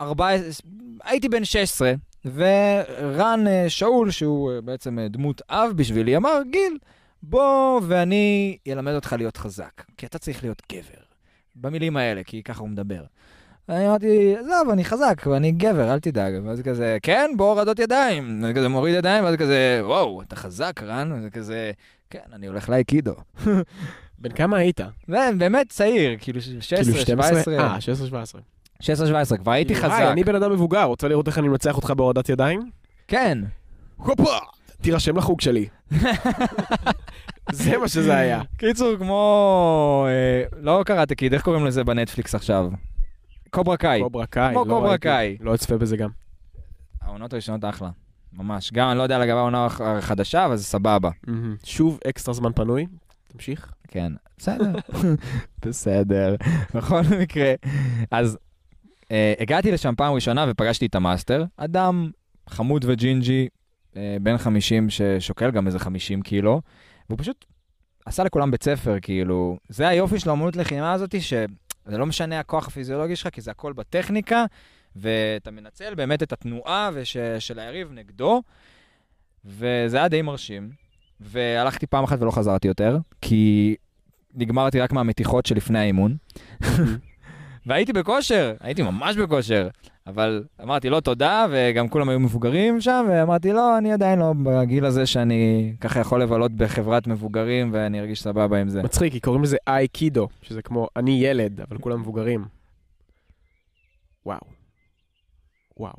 14, 0.00 0.66
הייתי 1.04 1.28
בן 1.28 1.44
16, 1.44 1.92
ורן 2.24 3.44
אה, 3.46 3.64
שאול, 3.68 4.10
שהוא 4.10 4.52
אה, 4.52 4.60
בעצם 4.60 4.98
אה, 4.98 5.08
דמות 5.08 5.42
אב 5.50 5.72
בשבילי, 5.76 6.16
אמר, 6.16 6.40
גיל, 6.50 6.78
בוא 7.22 7.80
ואני 7.84 8.56
אלמד 8.68 8.94
אותך 8.94 9.14
להיות 9.18 9.36
חזק, 9.36 9.82
כי 9.96 10.06
אתה 10.06 10.18
צריך 10.18 10.42
להיות 10.42 10.62
גבר. 10.72 11.02
במילים 11.56 11.96
האלה, 11.96 12.22
כי 12.24 12.42
ככה 12.42 12.60
הוא 12.60 12.68
מדבר. 12.68 13.04
אני 13.68 13.88
אמרתי, 13.88 14.36
עזוב, 14.36 14.70
אני 14.72 14.84
חזק, 14.84 15.22
ואני 15.26 15.52
גבר, 15.52 15.94
אל 15.94 16.00
תדאג. 16.00 16.32
ואז 16.44 16.62
כזה, 16.62 16.98
כן, 17.02 17.30
בוא 17.36 17.50
הורדות 17.50 17.78
ידיים. 17.78 18.44
אני 18.44 18.54
כזה 18.54 18.68
מוריד 18.68 18.94
ידיים, 18.94 19.24
ואז 19.24 19.34
כזה, 19.36 19.80
וואו, 19.82 20.22
אתה 20.22 20.36
חזק, 20.36 20.80
רן? 20.82 21.12
וזה 21.12 21.30
כזה, 21.30 21.72
כן, 22.10 22.18
אני 22.32 22.46
הולך 22.46 22.68
לאייקידו. 22.68 23.14
בן 24.20 24.30
כמה 24.30 24.56
היית? 24.56 24.80
זה 25.08 25.30
באמת 25.38 25.68
צעיר, 25.68 26.16
כאילו 26.20 26.40
16, 26.40 26.84
כאילו 26.84 27.00
12? 27.00 27.42
17. 27.42 27.58
אה, 27.58 27.76
16-17. 28.78 28.82
16-17, 28.82 29.36
כבר 29.38 29.52
הייתי 29.52 29.74
היי, 29.74 29.82
חזק. 29.82 30.08
אני 30.12 30.24
בן 30.24 30.34
אדם 30.34 30.52
מבוגר, 30.52 30.84
רוצה 30.84 31.08
לראות 31.08 31.28
איך 31.28 31.38
אני 31.38 31.48
מנצח 31.48 31.76
אותך 31.76 31.90
בהורדת 31.90 32.28
ידיים? 32.28 32.70
כן. 33.08 33.38
הופה! 33.96 34.36
תירשם 34.80 35.16
לחוג 35.16 35.40
שלי. 35.40 35.68
זה 37.52 37.78
מה 37.78 37.88
שזה 37.88 38.16
היה. 38.16 38.42
קיצור, 38.56 38.96
כמו... 38.96 40.06
אה, 40.08 40.58
לא 40.60 40.82
קראתי, 40.86 41.16
כי 41.16 41.28
איך 41.32 41.42
קוראים 41.42 41.66
לזה 41.66 41.84
בנטפליקס 41.84 42.34
עכשיו? 42.34 42.68
קוברה 43.50 43.76
קאי. 43.76 44.00
קוברה 44.02 44.26
קאי. 44.26 44.52
כמו 44.54 44.64
לא 44.64 44.74
קוברה. 44.74 44.98
קאי. 44.98 45.36
לא 45.40 45.54
אצפה 45.54 45.78
בזה 45.78 45.96
גם. 45.96 46.10
העונות 47.02 47.32
הראשונות 47.32 47.64
אחלה. 47.64 47.90
ממש. 48.32 48.72
גם, 48.72 48.90
אני 48.90 48.98
לא 48.98 49.02
יודע 49.02 49.18
לגבי 49.18 49.38
העונה 49.38 49.66
החדשה, 49.80 50.46
אבל 50.46 50.56
זה 50.56 50.64
סבבה. 50.64 51.10
שוב 51.64 51.98
אקסטרה 52.08 52.34
זמן 52.34 52.52
פנוי. 52.52 52.86
תמשיך. 53.32 53.72
כן, 53.88 54.12
בסדר. 54.38 54.72
בסדר. 55.64 56.36
בכל 56.74 57.00
מקרה, 57.20 57.54
אז 58.10 58.38
אה, 59.10 59.34
הגעתי 59.40 59.70
לשם 59.70 59.94
פעם 59.96 60.14
ראשונה 60.14 60.46
ופגשתי 60.48 60.86
את 60.86 60.94
ה 60.94 61.00
master, 61.00 61.44
אדם 61.56 62.10
חמוד 62.48 62.84
וג'ינג'י, 62.88 63.48
אה, 63.96 64.16
בן 64.22 64.38
50 64.38 64.90
ששוקל 64.90 65.50
גם 65.50 65.66
איזה 65.66 65.78
50 65.78 66.22
קילו, 66.22 66.60
והוא 67.08 67.18
פשוט 67.18 67.44
עשה 68.06 68.24
לכולם 68.24 68.50
בית 68.50 68.62
ספר, 68.62 68.96
כאילו, 69.02 69.58
זה 69.68 69.88
היופי 69.88 70.18
של 70.18 70.30
האמנות 70.30 70.56
לחימה 70.56 70.92
הזאתי, 70.92 71.20
שזה 71.20 71.46
לא 71.86 72.06
משנה 72.06 72.40
הכוח 72.40 72.66
הפיזיולוגי 72.66 73.16
שלך, 73.16 73.28
כי 73.34 73.40
זה 73.40 73.50
הכל 73.50 73.72
בטכניקה, 73.72 74.44
ואתה 74.96 75.50
מנצל 75.50 75.94
באמת 75.94 76.22
את 76.22 76.32
התנועה 76.32 76.90
וש, 76.94 77.16
של 77.38 77.58
היריב 77.58 77.92
נגדו, 77.92 78.42
וזה 79.44 79.96
היה 79.96 80.08
די 80.08 80.22
מרשים. 80.22 80.70
והלכתי 81.20 81.86
פעם 81.86 82.04
אחת 82.04 82.22
ולא 82.22 82.30
חזרתי 82.30 82.68
יותר, 82.68 82.98
כי 83.20 83.74
נגמרתי 84.34 84.80
רק 84.80 84.92
מהמתיחות 84.92 85.46
שלפני 85.46 85.78
האימון. 85.78 86.16
והייתי 87.66 87.92
בכושר, 87.92 88.54
הייתי 88.60 88.82
ממש 88.82 89.16
בכושר, 89.16 89.68
אבל 90.06 90.44
אמרתי 90.62 90.90
לא 90.90 91.00
תודה, 91.00 91.46
וגם 91.50 91.88
כולם 91.88 92.08
היו 92.08 92.20
מבוגרים 92.20 92.80
שם, 92.80 93.06
ואמרתי 93.08 93.52
לא, 93.52 93.78
אני 93.78 93.92
עדיין 93.92 94.18
לא 94.18 94.32
בגיל 94.42 94.84
הזה 94.84 95.06
שאני 95.06 95.72
ככה 95.80 96.00
יכול 96.00 96.22
לבלות 96.22 96.52
בחברת 96.52 97.06
מבוגרים, 97.06 97.70
ואני 97.72 98.00
ארגיש 98.00 98.22
סבבה 98.22 98.60
עם 98.60 98.68
זה. 98.68 98.82
מצחיק, 98.82 99.12
כי 99.12 99.20
קוראים 99.20 99.42
לזה 99.42 99.56
איי 99.66 99.88
קידו, 99.88 100.28
שזה 100.42 100.62
כמו 100.62 100.88
אני 100.96 101.10
ילד, 101.10 101.60
אבל 101.60 101.78
כולם 101.78 102.00
מבוגרים. 102.00 102.44
וואו. 104.26 104.40
וואו. 105.76 105.96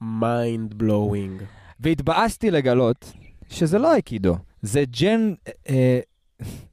mind 0.00 0.74
blowing. 0.74 1.42
והתבאסתי 1.80 2.50
לגלות 2.50 3.12
שזה 3.48 3.78
לא 3.78 3.92
אייקידו, 3.92 4.36
זה 4.62 4.84
ג'ן, 5.00 5.34
אה, 5.68 6.00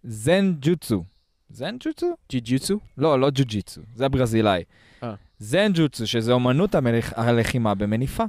זן 0.04 0.54
ג'וצו. 0.62 1.04
זן 1.50 1.76
ג'וצו? 1.80 2.16
ג'ו-ג'יצו? 2.30 2.80
לא, 2.98 3.20
לא 3.20 3.30
ג'ו-ג'יצו, 3.30 3.82
זה 3.96 4.06
הברזילאי. 4.06 4.64
אה. 5.04 5.14
זנג'וצו, 5.40 6.08
שזה 6.08 6.32
אומנות 6.32 6.76
המלך, 6.76 7.14
הלחימה 7.16 7.76
במניפה. 7.76 8.24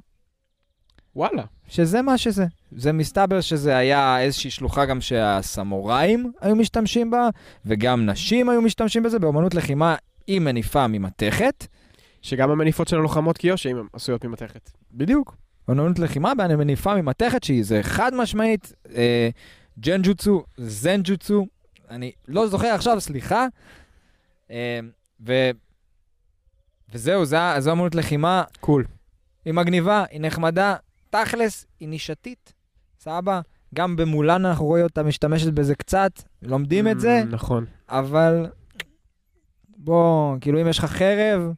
וואלה. 1.17 1.45
שזה 1.69 2.03
מה 2.03 2.19
שזה. 2.19 2.47
זה 2.73 2.93
מסתבר 2.93 3.41
שזה 3.41 3.77
היה 3.77 4.21
איזושהי 4.21 4.51
שלוחה 4.51 4.87
גם 4.87 5.01
שהסמוראים 5.01 6.33
היו 6.41 6.57
משתמשים 6.57 7.11
בה, 7.11 7.29
וגם 7.67 8.07
נשים 8.07 8.49
היו 8.49 8.63
משתמשים 8.63 9.03
בזה, 9.03 9.19
באומנות 9.19 9.55
לחימה 9.55 9.97
עם 10.27 10.45
מניפה 10.45 10.87
ממתכת. 10.87 11.67
שגם 12.23 12.51
המניפות 12.51 12.89
של 12.89 12.97
הלוחמות 12.97 13.39
קיושי 13.39 13.71
הן 13.71 13.87
עשויות 13.93 14.25
ממתכת. 14.25 14.71
בדיוק. 14.93 15.37
אומנות 15.69 15.99
לחימה 15.99 16.35
במניפה 16.35 16.95
ממתכת, 17.03 17.45
שהיא 17.45 17.65
זה 17.65 17.83
חד 17.83 18.15
משמעית, 18.15 18.73
אה, 18.95 19.29
ג'נג'וצו, 19.79 20.45
זנג'וצו, 20.57 21.47
אני 21.91 22.13
לא 22.29 22.47
זוכר 22.47 22.67
עכשיו, 22.67 23.01
סליחה. 23.01 23.47
אה, 24.51 24.81
ו... 25.27 25.51
וזהו, 26.93 27.25
זה, 27.25 27.37
זו 27.59 27.73
אמנות 27.73 27.95
לחימה 27.95 28.45
קול. 28.61 28.85
היא 29.45 29.55
מגניבה, 29.55 30.05
היא 30.11 30.21
נחמדה, 30.21 30.77
תכלס, 31.11 31.67
היא 31.81 31.89
נישתית, 31.89 32.53
סבבה? 33.01 33.41
גם 33.75 33.97
במולן 33.97 34.47
אנחנו 34.47 34.65
רואים 34.65 34.85
אותה 34.85 35.03
משתמשת 35.03 35.53
בזה 35.53 35.75
קצת, 35.75 36.13
לומדים 36.43 36.89
את 36.89 37.01
זה, 37.01 37.23
נכון. 37.31 37.67
אבל 37.89 38.47
בוא, 39.77 40.37
כאילו 40.41 40.61
אם 40.63 40.69
יש 40.69 40.79
לך 40.79 40.85
חרב, 40.85 41.53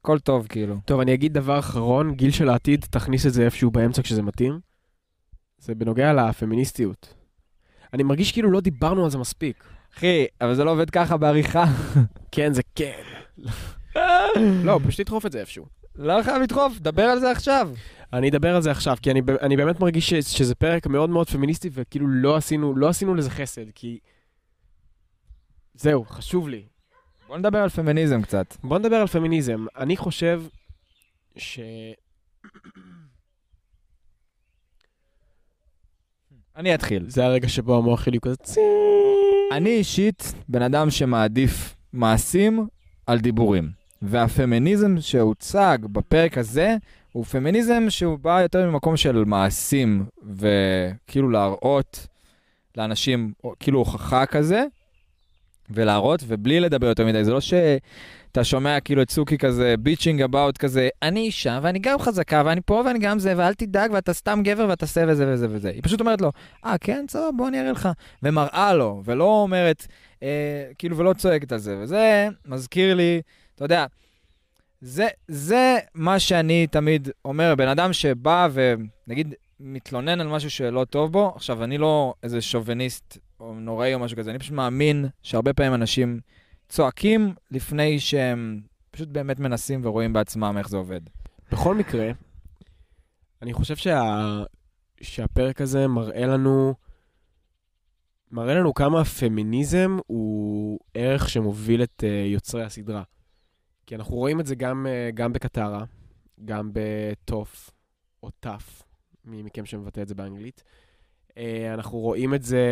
הכל 0.00 0.18
טוב 0.18 0.46
כאילו. 0.46 0.76
טוב, 0.84 1.00
אני 1.00 1.14
אגיד 1.14 1.34
דבר 1.34 1.58
אחרון, 1.58 2.14
גיל 2.14 2.30
של 2.30 2.48
העתיד, 2.48 2.86
תכניס 2.90 3.26
את 3.26 3.32
זה 3.32 3.44
איפשהו 3.44 3.70
באמצע 3.70 4.02
כשזה 4.02 4.22
מתאים. 4.22 4.60
זה 5.58 5.74
בנוגע 5.74 6.12
לפמיניסטיות. 6.12 7.14
אני 7.92 8.02
מרגיש 8.02 8.32
כאילו 8.32 8.50
לא 8.50 8.60
דיברנו 8.60 9.04
על 9.04 9.10
זה 9.10 9.18
מספיק. 9.18 9.64
אחי, 9.96 10.26
אבל 10.40 10.54
זה 10.54 10.64
לא 10.64 10.70
עובד 10.70 10.90
ככה 10.90 11.16
בעריכה. 11.16 11.64
כן, 12.32 12.52
זה 12.52 12.62
כן. 12.74 13.02
לא, 14.64 14.80
פשוט 14.86 15.00
תדחוף 15.00 15.26
את 15.26 15.32
זה 15.32 15.40
איפשהו. 15.40 15.66
לא 15.96 16.22
חייב 16.22 16.42
לדחוף, 16.42 16.78
דבר 16.78 17.02
על 17.02 17.20
זה 17.20 17.30
עכשיו. 17.30 17.70
אני 18.12 18.28
אדבר 18.28 18.56
על 18.56 18.62
זה 18.62 18.70
עכשיו, 18.70 18.96
כי 19.02 19.10
אני, 19.10 19.22
אני 19.40 19.56
באמת 19.56 19.80
מרגיש 19.80 20.10
ש, 20.10 20.14
שזה 20.14 20.54
פרק 20.54 20.86
מאוד 20.86 21.10
מאוד 21.10 21.30
פמיניסטי, 21.30 21.70
וכאילו 21.72 22.08
לא 22.08 22.36
עשינו, 22.36 22.76
לא 22.76 22.88
עשינו 22.88 23.14
לזה 23.14 23.30
חסד, 23.30 23.70
כי... 23.74 23.98
זהו, 25.74 26.04
חשוב 26.04 26.48
לי. 26.48 26.62
בוא 27.30 27.38
נדבר 27.38 27.58
על 27.58 27.68
פמיניזם 27.68 28.22
קצת. 28.22 28.56
בוא 28.64 28.78
נדבר 28.78 28.96
על 28.96 29.06
פמיניזם. 29.06 29.66
אני 29.76 29.96
חושב 29.96 30.42
ש... 31.36 31.60
אני 36.56 36.74
אתחיל. 36.74 37.04
זה 37.08 37.24
הרגע 37.24 37.48
שבו 37.48 37.78
המוח 37.78 38.04
שלי 38.04 38.18
כזה 38.22 38.36
צי... 38.36 38.60
אני 39.52 39.70
אישית 39.70 40.32
בן 40.48 40.62
אדם 40.62 40.90
שמעדיף 40.90 41.76
מעשים 41.92 42.66
על 43.06 43.18
דיבורים. 43.18 43.70
והפמיניזם 44.02 45.00
שהוצג 45.00 45.78
בפרק 45.82 46.38
הזה 46.38 46.76
הוא 47.12 47.24
פמיניזם 47.24 47.82
שהוא 47.88 48.18
בא 48.18 48.40
יותר 48.42 48.70
ממקום 48.70 48.96
של 48.96 49.24
מעשים 49.24 50.04
וכאילו 50.22 51.30
להראות 51.30 52.06
לאנשים 52.76 53.32
כאילו 53.60 53.78
הוכחה 53.78 54.26
כזה 54.26 54.64
ולהראות 55.70 56.20
ובלי 56.26 56.60
לדבר 56.60 56.86
יותר 56.86 57.06
מדי. 57.06 57.24
זה 57.24 57.32
לא 57.32 57.40
שאתה 57.40 58.44
שומע 58.44 58.80
כאילו 58.80 59.02
את 59.02 59.10
סוכי 59.10 59.38
כזה 59.38 59.74
ביצ'ינג 59.78 60.22
אבאוט 60.22 60.58
כזה 60.58 60.88
אני 61.02 61.20
אישה 61.20 61.58
ואני 61.62 61.78
גם 61.78 61.98
חזקה 61.98 62.42
ואני 62.46 62.60
פה 62.66 62.82
ואני 62.86 62.98
גם 62.98 63.18
זה 63.18 63.34
ואל 63.36 63.54
תדאג 63.54 63.90
ואתה 63.92 64.12
סתם 64.12 64.40
גבר 64.44 64.66
ואתה 64.68 64.84
עושה 64.84 65.04
וזה 65.08 65.32
וזה 65.32 65.46
וזה. 65.50 65.70
היא 65.70 65.82
פשוט 65.82 66.00
אומרת 66.00 66.20
לו 66.20 66.32
אה 66.64 66.78
כן 66.80 67.04
סבבה 67.08 67.30
בוא 67.36 67.48
אני 67.48 67.60
אראה 67.60 67.72
לך 67.72 67.88
ומראה 68.22 68.74
לו 68.74 69.02
ולא 69.04 69.24
אומרת 69.24 69.86
אה, 70.22 70.28
כאילו 70.78 70.96
ולא 70.96 71.12
צועקת 71.12 71.52
על 71.52 71.58
זה 71.58 71.76
וזה 71.78 72.28
מזכיר 72.46 72.94
לי 72.94 73.20
אתה 73.60 73.64
יודע, 73.64 73.86
זה, 74.80 75.08
זה 75.28 75.78
מה 75.94 76.18
שאני 76.18 76.66
תמיד 76.66 77.08
אומר, 77.24 77.54
בן 77.54 77.68
אדם 77.68 77.92
שבא 77.92 78.48
ונגיד 78.52 79.34
מתלונן 79.60 80.20
על 80.20 80.28
משהו 80.28 80.50
שלא 80.50 80.84
טוב 80.90 81.12
בו, 81.12 81.32
עכשיו 81.36 81.64
אני 81.64 81.78
לא 81.78 82.14
איזה 82.22 82.40
שוביניסט 82.40 83.18
או 83.40 83.54
נוראי 83.54 83.94
או 83.94 83.98
משהו 83.98 84.16
כזה, 84.16 84.30
אני 84.30 84.38
פשוט 84.38 84.52
מאמין 84.52 85.06
שהרבה 85.22 85.52
פעמים 85.52 85.74
אנשים 85.74 86.20
צועקים 86.68 87.34
לפני 87.50 88.00
שהם 88.00 88.60
פשוט 88.90 89.08
באמת 89.08 89.40
מנסים 89.40 89.80
ורואים 89.84 90.12
בעצמם 90.12 90.54
איך 90.58 90.68
זה 90.68 90.76
עובד. 90.76 91.00
בכל 91.52 91.74
מקרה, 91.74 92.10
אני 93.42 93.52
חושב 93.52 93.76
שה... 93.76 94.42
שהפרק 95.00 95.60
הזה 95.60 95.86
מראה 95.86 96.26
לנו, 96.26 96.74
מראה 98.30 98.54
לנו 98.54 98.74
כמה 98.74 99.00
הפמיניזם 99.00 99.98
הוא 100.06 100.78
ערך 100.94 101.28
שמוביל 101.28 101.82
את 101.82 102.02
uh, 102.02 102.32
יוצרי 102.32 102.64
הסדרה. 102.64 103.02
כי 103.86 103.94
אנחנו 103.94 104.16
רואים 104.16 104.40
את 104.40 104.46
זה 104.46 104.54
גם, 104.54 104.86
uh, 104.86 105.14
גם 105.14 105.32
בקטרה, 105.32 105.84
גם 106.44 106.70
בטוף, 106.72 107.70
או 108.22 108.30
טאף, 108.30 108.82
מי 109.24 109.42
מכם 109.42 109.66
שמבטא 109.66 110.00
את 110.00 110.08
זה 110.08 110.14
באנגלית. 110.14 110.64
Uh, 111.28 111.34
אנחנו 111.74 111.98
רואים 111.98 112.34
את 112.34 112.42
זה 112.42 112.64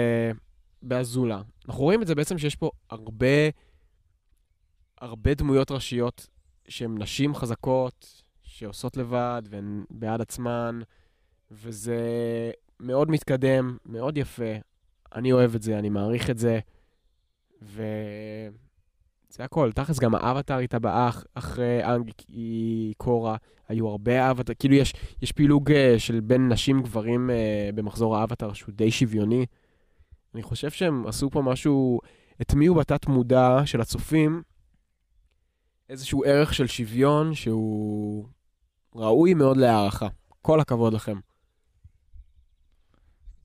באזולה. 0.83 1.43
אנחנו 1.69 1.85
רואים 1.85 2.03
את 2.03 2.07
זה 2.07 2.15
בעצם 2.15 2.39
שיש 2.39 2.57
פה 2.57 2.71
הרבה, 2.91 3.49
הרבה 5.01 5.35
דמויות 5.35 5.71
ראשיות 5.71 6.27
שהן 6.69 7.03
נשים 7.03 7.35
חזקות, 7.35 8.23
שעושות 8.43 8.97
לבד 8.97 9.43
והן 9.51 9.85
בעד 9.91 10.21
עצמן, 10.21 10.81
וזה 11.51 12.01
מאוד 12.81 13.11
מתקדם, 13.11 13.77
מאוד 13.87 14.19
יפה. 14.19 14.55
אני 15.15 15.33
אוהב 15.33 15.55
את 15.55 15.63
זה, 15.63 15.79
אני 15.79 15.89
מעריך 15.89 16.31
את 16.31 16.39
זה, 16.39 16.59
וזה 17.63 18.51
הכל. 19.45 19.73
תכלס 19.73 19.99
גם 19.99 20.15
האבטר 20.15 20.59
איתה 20.59 20.79
באח, 20.79 21.25
אחרי 21.35 21.85
אנג 21.85 22.11
היא 22.29 22.95
קורה, 22.97 23.37
היו 23.69 23.89
הרבה 23.89 24.31
אבטר, 24.31 24.53
כאילו 24.59 24.75
יש, 24.75 24.95
יש 25.23 25.33
פילוג 25.33 25.73
אה, 25.73 25.99
של 25.99 26.21
בין 26.21 26.49
נשים 26.49 26.83
גברים 26.83 27.31
אה, 27.31 27.71
במחזור 27.75 28.17
האבטר 28.17 28.53
שהוא 28.53 28.75
די 28.75 28.91
שוויוני. 28.91 29.47
אני 30.39 30.43
חושב 30.43 30.71
שהם 30.71 31.07
עשו 31.07 31.31
פה 31.31 31.43
משהו, 31.43 32.01
הטמיעו 32.41 32.75
בתת 32.75 33.07
מודע 33.07 33.61
של 33.65 33.81
הצופים 33.81 34.43
איזשהו 35.89 36.25
ערך 36.25 36.55
של 36.55 36.67
שוויון 36.67 37.35
שהוא 37.35 38.27
ראוי 38.95 39.35
מאוד 39.35 39.57
להערכה. 39.57 40.09
כל 40.43 40.61
הכבוד 40.61 40.93
לכם. 40.93 41.19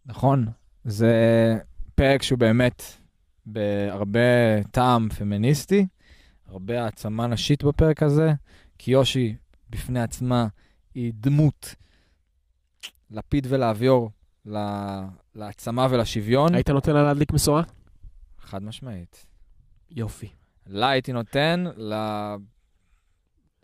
נכון, 0.05 0.47
זה 0.83 1.13
פרק 1.95 2.21
שהוא 2.21 2.39
באמת 2.39 2.83
בהרבה 3.45 4.63
טעם 4.71 5.09
פמיניסטי, 5.09 5.87
הרבה 6.45 6.83
העצמה 6.83 7.27
נשית 7.27 7.63
בפרק 7.63 8.03
הזה. 8.03 8.33
קיושי 8.77 9.35
בפני 9.69 10.01
עצמה 10.01 10.47
היא 10.95 11.13
דמות 11.15 11.75
לפיד 13.11 13.47
ולאביור 13.49 14.11
לה- 14.45 15.05
להעצמה 15.35 15.87
ולשוויון. 15.91 16.55
היית 16.55 16.69
נותן 16.69 16.93
לה 16.93 17.03
להדליק 17.03 17.33
משואה? 17.33 17.61
חד 18.39 18.63
משמעית. 18.63 19.25
יופי. 19.91 20.29
לה 20.67 20.89
הייתי 20.89 21.13
נותן, 21.13 21.63
ל... 21.77 21.93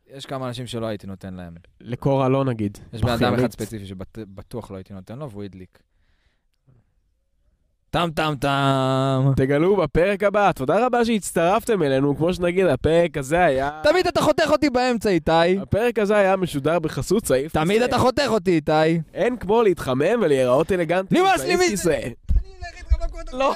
יש 0.07 0.25
כמה 0.25 0.47
אנשים 0.47 0.67
שלא 0.67 0.85
הייתי 0.85 1.07
נותן 1.07 1.33
להם. 1.33 1.55
לקורה 1.81 2.29
לא 2.29 2.45
נגיד. 2.45 2.77
יש 2.93 3.01
בן 3.01 3.09
אדם. 3.09 3.33
אחד 3.33 3.51
ספציפי 3.51 3.85
שבטוח 3.85 4.71
לא 4.71 4.75
הייתי 4.75 4.93
נותן 4.93 5.19
לו, 5.19 5.31
והוא 5.31 5.43
הדליק. 5.43 5.79
טם 7.91 8.09
טם 8.15 8.33
טם. 8.39 9.31
תגלו 9.35 9.75
בפרק 9.75 10.23
הבא. 10.23 10.51
תודה 10.51 10.85
רבה 10.85 11.05
שהצטרפתם 11.05 11.83
אלינו. 11.83 12.17
כמו 12.17 12.33
שנגיד, 12.33 12.65
הפרק 12.65 13.17
הזה 13.17 13.45
היה... 13.45 13.81
תמיד 13.83 14.07
אתה 14.07 14.21
חותך 14.21 14.47
אותי 14.51 14.69
באמצע, 14.69 15.09
איתי. 15.09 15.59
הפרק 15.61 15.99
הזה 15.99 16.17
היה 16.17 16.35
משודר 16.35 16.79
בחסות 16.79 17.25
סעיף 17.25 17.53
תמיד 17.53 17.77
כיסא. 17.77 17.89
אתה 17.89 17.97
חותך 17.97 18.27
אותי, 18.27 18.51
איתי. 18.51 19.01
אין 19.13 19.37
כמו 19.37 19.61
להתחמם 19.61 20.21
ולהיראות 20.21 20.71
אלגנטי. 20.71 21.19
נמאס 21.19 21.43
לי 21.43 21.55
מזה. 21.55 21.69
כיסא. 21.69 21.89
אני 21.89 22.53
אלך 22.57 22.77
איתך 22.77 23.03
מכות 23.03 23.33
לא. 23.33 23.55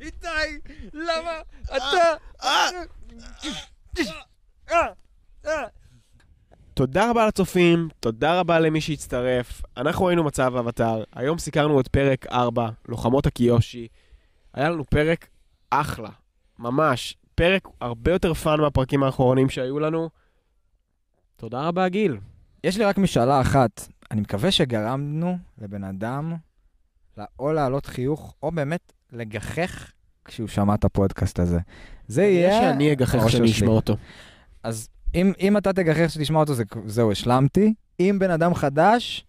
איתי, 0.00 0.26
למה 0.92 1.40
אתה... 1.76 2.14
תודה 6.74 7.10
רבה 7.10 7.26
לצופים, 7.26 7.88
תודה 8.00 8.40
רבה 8.40 8.60
למי 8.60 8.80
שהצטרף. 8.80 9.62
אנחנו 9.76 10.08
היינו 10.08 10.24
במצב 10.24 10.56
אבטאר, 10.56 11.04
היום 11.12 11.38
סקרנו 11.38 11.80
את 11.80 11.88
פרק 11.88 12.26
4, 12.26 12.68
לוחמות 12.88 13.26
הקיושי. 13.26 13.88
היה 14.54 14.70
לנו 14.70 14.84
פרק 14.84 15.28
אחלה, 15.70 16.08
ממש. 16.58 17.16
פרק 17.34 17.68
הרבה 17.80 18.12
יותר 18.12 18.34
fun 18.34 18.60
מהפרקים 18.60 19.02
האחרונים 19.02 19.48
שהיו 19.50 19.78
לנו. 19.78 20.10
תודה 21.36 21.68
רבה, 21.68 21.88
גיל. 21.88 22.16
יש 22.64 22.78
לי 22.78 22.84
רק 22.84 22.98
משאלה 22.98 23.40
אחת. 23.40 23.88
אני 24.10 24.20
מקווה 24.20 24.50
שגרמנו 24.50 25.38
לבן 25.58 25.84
אדם 25.84 26.34
או 27.38 27.52
להעלות 27.52 27.86
חיוך, 27.86 28.34
או 28.42 28.52
באמת 28.52 28.92
לגחך 29.12 29.92
כשהוא 30.24 30.48
שמע 30.48 30.74
את 30.74 30.84
הפודקאסט 30.84 31.38
הזה. 31.38 31.58
זה 32.08 32.22
יהיה... 32.22 32.60
שאני 32.60 32.92
אגחך 32.92 33.14
האושר 33.14 33.28
שאני 33.28 33.48
שלי. 33.48 33.56
אשמע 33.56 33.74
אותו. 33.74 33.96
אז 34.62 34.88
אם, 35.14 35.32
אם 35.40 35.56
אתה 35.56 35.72
תגחך 35.72 36.10
שתשמע 36.10 36.40
אותו, 36.40 36.54
זה, 36.54 36.64
זהו, 36.86 37.12
השלמתי. 37.12 37.74
אם 38.00 38.16
בן 38.20 38.30
אדם 38.30 38.54
חדש, 38.54 39.26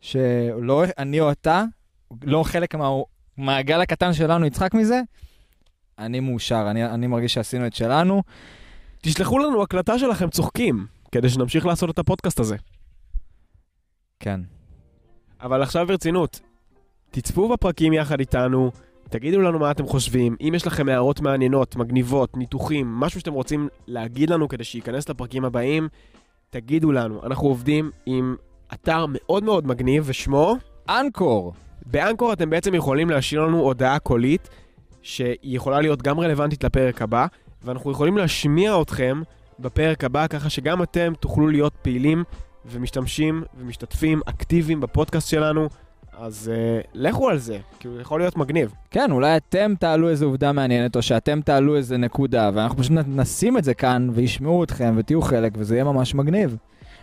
שלא 0.00 0.84
אני 0.98 1.20
או 1.20 1.32
אתה, 1.32 1.64
לא 2.22 2.42
חלק 2.42 2.74
מהמעגל 2.74 3.80
הקטן 3.80 4.12
שלנו 4.12 4.46
יצחק 4.46 4.74
מזה, 4.74 5.00
אני 5.98 6.20
מאושר, 6.20 6.66
אני, 6.70 6.84
אני 6.84 7.06
מרגיש 7.06 7.34
שעשינו 7.34 7.66
את 7.66 7.74
שלנו. 7.74 8.22
תשלחו 9.02 9.38
לנו 9.38 9.62
הקלטה 9.62 9.98
שלכם 9.98 10.30
צוחקים, 10.30 10.86
כדי 11.12 11.28
שנמשיך 11.28 11.66
לעשות 11.66 11.90
את 11.90 11.98
הפודקאסט 11.98 12.40
הזה. 12.40 12.56
כן. 14.20 14.40
אבל 15.40 15.62
עכשיו 15.62 15.86
ברצינות, 15.86 16.40
תצפו 17.10 17.48
בפרקים 17.48 17.92
יחד 17.92 18.20
איתנו, 18.20 18.70
תגידו 19.12 19.40
לנו 19.40 19.58
מה 19.58 19.70
אתם 19.70 19.86
חושבים, 19.86 20.36
אם 20.40 20.52
יש 20.56 20.66
לכם 20.66 20.88
הערות 20.88 21.20
מעניינות, 21.20 21.76
מגניבות, 21.76 22.36
ניתוחים, 22.36 22.86
משהו 22.86 23.20
שאתם 23.20 23.32
רוצים 23.32 23.68
להגיד 23.86 24.30
לנו 24.30 24.48
כדי 24.48 24.64
שייכנס 24.64 25.08
לפרקים 25.08 25.44
הבאים, 25.44 25.88
תגידו 26.50 26.92
לנו. 26.92 27.26
אנחנו 27.26 27.48
עובדים 27.48 27.90
עם 28.06 28.36
אתר 28.72 29.06
מאוד 29.08 29.44
מאוד 29.44 29.66
מגניב 29.66 30.04
ושמו, 30.06 30.56
אנקור. 30.88 31.52
באנקור 31.86 32.32
אתם 32.32 32.50
בעצם 32.50 32.74
יכולים 32.74 33.10
להשאיר 33.10 33.40
לנו 33.40 33.60
הודעה 33.60 33.98
קולית, 33.98 34.48
שהיא 35.02 35.56
יכולה 35.56 35.80
להיות 35.80 36.02
גם 36.02 36.20
רלוונטית 36.20 36.64
לפרק 36.64 37.02
הבא, 37.02 37.26
ואנחנו 37.62 37.90
יכולים 37.90 38.16
להשמיע 38.16 38.82
אתכם 38.82 39.22
בפרק 39.58 40.04
הבא, 40.04 40.26
ככה 40.26 40.50
שגם 40.50 40.82
אתם 40.82 41.12
תוכלו 41.20 41.48
להיות 41.48 41.74
פעילים 41.82 42.24
ומשתמשים 42.66 43.42
ומשתתפים 43.58 44.20
אקטיביים 44.26 44.80
בפודקאסט 44.80 45.28
שלנו. 45.28 45.68
אז 46.18 46.50
אה, 46.54 46.88
לכו 46.94 47.28
על 47.28 47.38
זה, 47.38 47.58
כי 47.80 47.88
הוא 47.88 48.00
יכול 48.00 48.20
להיות 48.20 48.36
מגניב. 48.36 48.74
כן, 48.90 49.12
אולי 49.12 49.36
אתם 49.36 49.74
תעלו 49.78 50.08
איזו 50.08 50.26
עובדה 50.26 50.52
מעניינת, 50.52 50.96
או 50.96 51.02
שאתם 51.02 51.40
תעלו 51.40 51.76
איזה 51.76 51.96
נקודה, 51.96 52.50
ואנחנו 52.54 52.78
פשוט 52.78 52.92
נשים 53.06 53.58
את 53.58 53.64
זה 53.64 53.74
כאן, 53.74 54.08
וישמעו 54.12 54.64
אתכם, 54.64 54.94
ותהיו 54.96 55.22
חלק, 55.22 55.52
וזה 55.56 55.74
יהיה 55.74 55.84
ממש 55.84 56.14
מגניב. 56.14 56.56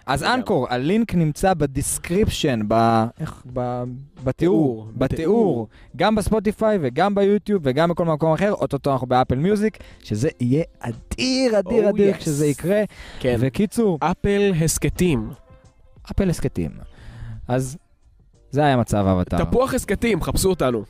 אז. 0.05 0.23
אנקור, 0.23 0.67
הלינק 0.69 1.15
נמצא 1.15 1.53
ב 1.53 1.62
description, 1.62 2.59
ב... 2.67 3.03
איך? 3.19 3.43
ב... 3.53 3.83
בתיאור, 4.23 4.87
בתיאור. 4.87 4.97
בתיאור, 4.97 5.67
גם 5.95 6.15
בספוטיפיי 6.15 6.77
וגם 6.81 7.15
ביוטיוב 7.15 7.61
וגם 7.65 7.89
בכל 7.89 8.05
מקום 8.05 8.33
אחר, 8.33 8.51
אוטוטו 8.53 8.91
אנחנו 8.91 9.07
באפל 9.07 9.35
מיוזיק, 9.35 9.77
שזה 10.03 10.29
יהיה 10.39 10.63
אדיר, 10.79 11.59
אדיר, 11.59 11.87
Oh, 11.87 11.89
אדיר 11.89 12.13
yes. 12.13 12.17
כשזה 12.17 12.45
יקרה. 12.45 12.83
כן. 13.19 13.35
וקיצור, 13.39 13.97
אפל 14.01 14.51
הסכתים. 14.61 15.29
אפל 16.11 16.29
הסכתים. 16.29 16.71
אז 17.47 17.77
זה 18.51 18.65
היה 18.65 18.77
מצב 18.77 19.07
האבטר. 19.07 19.45
תפוח 19.45 19.73
הסכתים, 19.73 20.21
חפשו 20.21 20.49
אותנו. 20.49 20.83